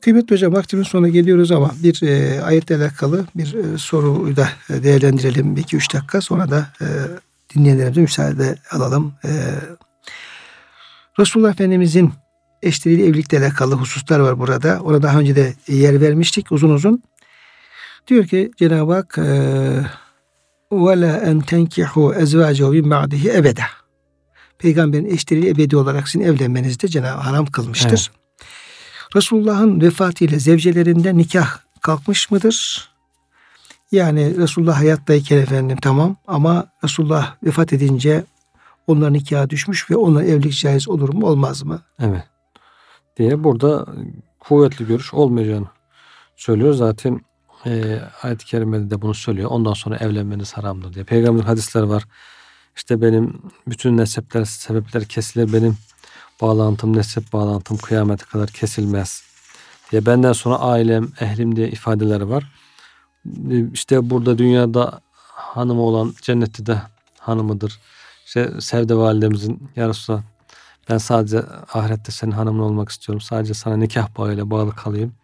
Kıymetli 0.00 0.34
hocam 0.34 0.52
vaktimin 0.52 0.82
sonuna 0.82 1.08
geliyoruz 1.08 1.52
ama 1.52 1.70
bir 1.82 2.02
e, 2.02 2.42
ayetle 2.42 2.76
alakalı 2.76 3.26
bir 3.34 3.54
e, 3.54 3.78
soruyu 3.78 4.36
da 4.36 4.48
e, 4.70 4.82
değerlendirelim. 4.82 5.56
2-3 5.56 5.94
dakika 5.94 6.20
sonra 6.20 6.50
da 6.50 6.68
e, 6.80 6.86
dinleyenlerimize 7.55 8.01
müsaade 8.01 8.55
alalım. 8.71 9.13
E, 9.25 9.29
Resulullah 11.19 11.51
Efendimizin 11.51 12.13
eşleriyle 12.61 13.05
evlilikle 13.05 13.39
alakalı 13.39 13.75
hususlar 13.75 14.19
var 14.19 14.39
burada. 14.39 14.81
Ona 14.83 15.01
daha 15.01 15.19
önce 15.19 15.35
de 15.35 15.53
yer 15.67 16.01
vermiştik 16.01 16.51
uzun 16.51 16.69
uzun. 16.69 17.03
Diyor 18.07 18.25
ki 18.25 18.51
Cenab-ı 18.57 18.93
Hak 18.93 19.17
وَلَا 20.71 21.11
اَنْ 21.29 21.41
تَنْكِحُوا 21.41 22.07
اَزْوَاجَهُ 22.23 22.69
مِنْ 22.79 22.87
بَعْدِهِ 22.89 23.37
ebeda. 23.37 23.63
Peygamberin 24.59 25.05
eşleriyle 25.05 25.49
ebedi 25.49 25.77
olarak 25.77 26.09
sizin 26.09 26.25
evlenmenizde 26.25 26.87
Cenab-ı 26.87 27.09
Hak 27.09 27.25
haram 27.25 27.45
kılmıştır. 27.45 27.89
Evet. 27.89 28.23
Resulullah'ın 29.15 29.81
vefatıyla 29.81 30.39
zevcelerinde 30.39 31.17
nikah 31.17 31.57
kalkmış 31.81 32.31
mıdır? 32.31 32.86
Yani 33.92 34.36
Resulullah 34.36 34.76
hayattayken 34.76 35.38
efendim 35.38 35.78
tamam 35.82 36.16
ama 36.26 36.66
Resulullah 36.84 37.36
vefat 37.42 37.72
edince 37.72 38.24
onların 38.86 39.12
nikahı 39.12 39.50
düşmüş 39.50 39.90
ve 39.90 39.96
onlar 39.96 40.22
evlilik 40.22 40.58
caiz 40.58 40.88
olur 40.88 41.14
mu 41.14 41.26
olmaz 41.26 41.62
mı? 41.62 41.82
Evet. 41.98 42.24
Diye 43.16 43.44
burada 43.44 43.86
kuvvetli 44.40 44.86
görüş 44.86 45.14
olmayacağını 45.14 45.66
söylüyor. 46.36 46.72
Zaten 46.72 47.20
e, 47.66 48.00
ayet-i 48.22 48.46
kerimede 48.46 48.90
de 48.90 49.02
bunu 49.02 49.14
söylüyor. 49.14 49.50
Ondan 49.50 49.72
sonra 49.72 49.96
evlenmeniz 49.96 50.52
haramdır 50.52 50.94
diye. 50.94 51.04
Peygamber 51.04 51.44
hadisleri 51.44 51.88
var. 51.88 52.04
İşte 52.76 53.02
benim 53.02 53.42
bütün 53.68 53.96
nesepler, 53.96 54.44
sebepler 54.44 55.04
kesilir. 55.04 55.52
Benim 55.52 55.76
bağlantım, 56.40 56.96
nesep 56.96 57.32
bağlantım 57.32 57.76
kıyamete 57.76 58.24
kadar 58.24 58.48
kesilmez 58.48 59.22
diye 59.92 60.06
benden 60.06 60.32
sonra 60.32 60.56
ailem, 60.56 61.08
ehlim 61.20 61.56
diye 61.56 61.68
ifadeleri 61.68 62.28
var. 62.28 62.52
İşte 63.72 64.10
burada 64.10 64.38
dünyada 64.38 65.00
hanımı 65.24 65.82
olan 65.82 66.14
cennette 66.22 66.66
de 66.66 66.82
hanımıdır. 67.18 67.78
İşte 68.26 68.60
Sevde 68.60 68.94
validemizin 68.94 69.70
ya 69.76 69.88
Resulallah 69.88 70.22
ben 70.88 70.98
sadece 70.98 71.42
ahirette 71.72 72.12
senin 72.12 72.32
hanımın 72.32 72.62
olmak 72.62 72.88
istiyorum. 72.88 73.20
Sadece 73.20 73.54
sana 73.54 73.76
nikah 73.76 74.18
bağıyla 74.18 74.50
bağlı 74.50 74.74
kalayım. 74.74 75.14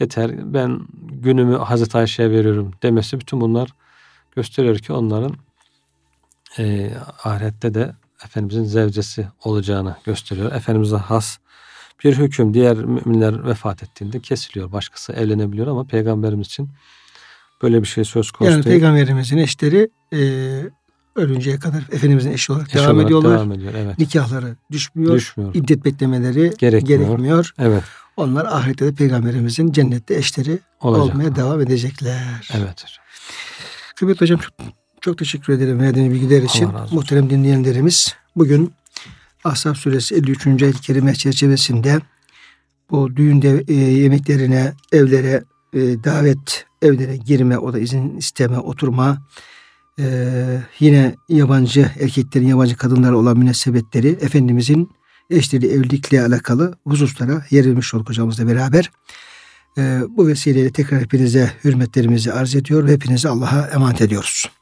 Yeter 0.00 0.54
ben 0.54 0.80
günümü 1.10 1.56
Hazreti 1.56 1.98
Ayşe'ye 1.98 2.30
veriyorum 2.30 2.72
demesi 2.82 3.20
bütün 3.20 3.40
bunlar 3.40 3.70
gösteriyor 4.36 4.78
ki 4.78 4.92
onların 4.92 5.36
e, 6.58 6.90
ahirette 7.24 7.74
de 7.74 7.94
Efendimizin 8.24 8.64
zevcesi 8.64 9.28
olacağını 9.44 9.96
gösteriyor. 10.04 10.52
Efendimiz'e 10.52 10.96
has 10.96 11.38
bir 12.04 12.18
hüküm 12.18 12.54
diğer 12.54 12.76
müminler 12.76 13.46
vefat 13.46 13.82
ettiğinde 13.82 14.20
kesiliyor. 14.20 14.72
Başkası 14.72 15.12
evlenebiliyor 15.12 15.66
ama 15.66 15.84
peygamberimiz 15.84 16.46
için 16.46 16.68
böyle 17.62 17.82
bir 17.82 17.86
şey 17.86 18.04
söz 18.04 18.30
konusu 18.30 18.52
yani 18.52 18.64
değil. 18.64 18.74
peygamberimizin 18.74 19.38
eşleri 19.38 19.90
e, 20.12 20.20
ölünceye 21.16 21.58
kadar 21.58 21.82
Efendimizin 21.92 22.32
eşi 22.32 22.52
olarak, 22.52 22.68
eş 22.68 22.74
devam, 22.74 22.90
olarak 22.90 23.06
ediyorlar. 23.06 23.32
devam 23.38 23.52
ediyor. 23.52 23.72
Evet. 23.76 23.98
Nikahları 23.98 24.56
düşmüyor. 24.70 25.14
düşmüyor. 25.14 25.54
İddet 25.54 25.84
beklemeleri 25.84 26.52
gerekmiyor. 26.58 27.06
gerekmiyor. 27.06 27.54
Evet. 27.58 27.82
Onlar 28.16 28.44
ahirette 28.44 28.86
de 28.86 28.94
peygamberimizin 28.94 29.72
cennette 29.72 30.14
eşleri 30.14 30.58
Olacak. 30.80 31.14
olmaya 31.14 31.36
devam 31.36 31.60
edecekler. 31.60 32.48
Evet 32.54 32.84
hocam. 32.84 33.04
Kıymetli 33.96 34.20
hocam 34.20 34.38
çok 34.38 34.54
çok 35.00 35.18
teşekkür 35.18 35.52
ederim 35.52 35.80
verdiğiniz 35.80 36.14
bilgiler 36.14 36.42
için. 36.42 36.68
Muhterem 36.92 37.30
dinleyenlerimiz 37.30 38.14
bugün 38.36 38.72
Ahzab 39.44 39.74
suresi 39.74 40.14
53. 40.14 40.62
ayet-i 40.62 40.80
kerime 40.80 41.14
çerçevesinde 41.14 42.00
bu 42.90 43.16
düğünde 43.16 43.64
e, 43.68 43.74
yemeklerine, 43.74 44.72
evlere 44.92 45.44
e, 45.74 45.78
davet, 46.04 46.66
evlere 46.82 47.16
girme, 47.16 47.58
o 47.58 47.72
da 47.72 47.78
izin 47.78 48.16
isteme, 48.16 48.58
oturma, 48.58 49.18
e, 49.98 50.04
yine 50.78 51.14
yabancı 51.28 51.90
erkeklerin 52.00 52.46
yabancı 52.46 52.76
kadınlara 52.76 53.16
olan 53.16 53.38
münasebetleri 53.38 54.08
Efendimizin 54.08 54.90
eşleri 55.30 55.66
evlilikle 55.66 56.22
alakalı 56.22 56.74
hususlara 56.84 57.44
yer 57.50 57.66
vermiş 57.66 57.94
olduk 57.94 58.08
hocamızla 58.08 58.48
beraber. 58.48 58.90
E, 59.78 60.00
bu 60.08 60.26
vesileyle 60.26 60.72
tekrar 60.72 61.00
hepinize 61.00 61.52
hürmetlerimizi 61.64 62.32
arz 62.32 62.54
ediyor 62.54 62.86
ve 62.86 62.92
hepinizi 62.92 63.28
Allah'a 63.28 63.66
emanet 63.66 64.00
ediyoruz. 64.00 64.59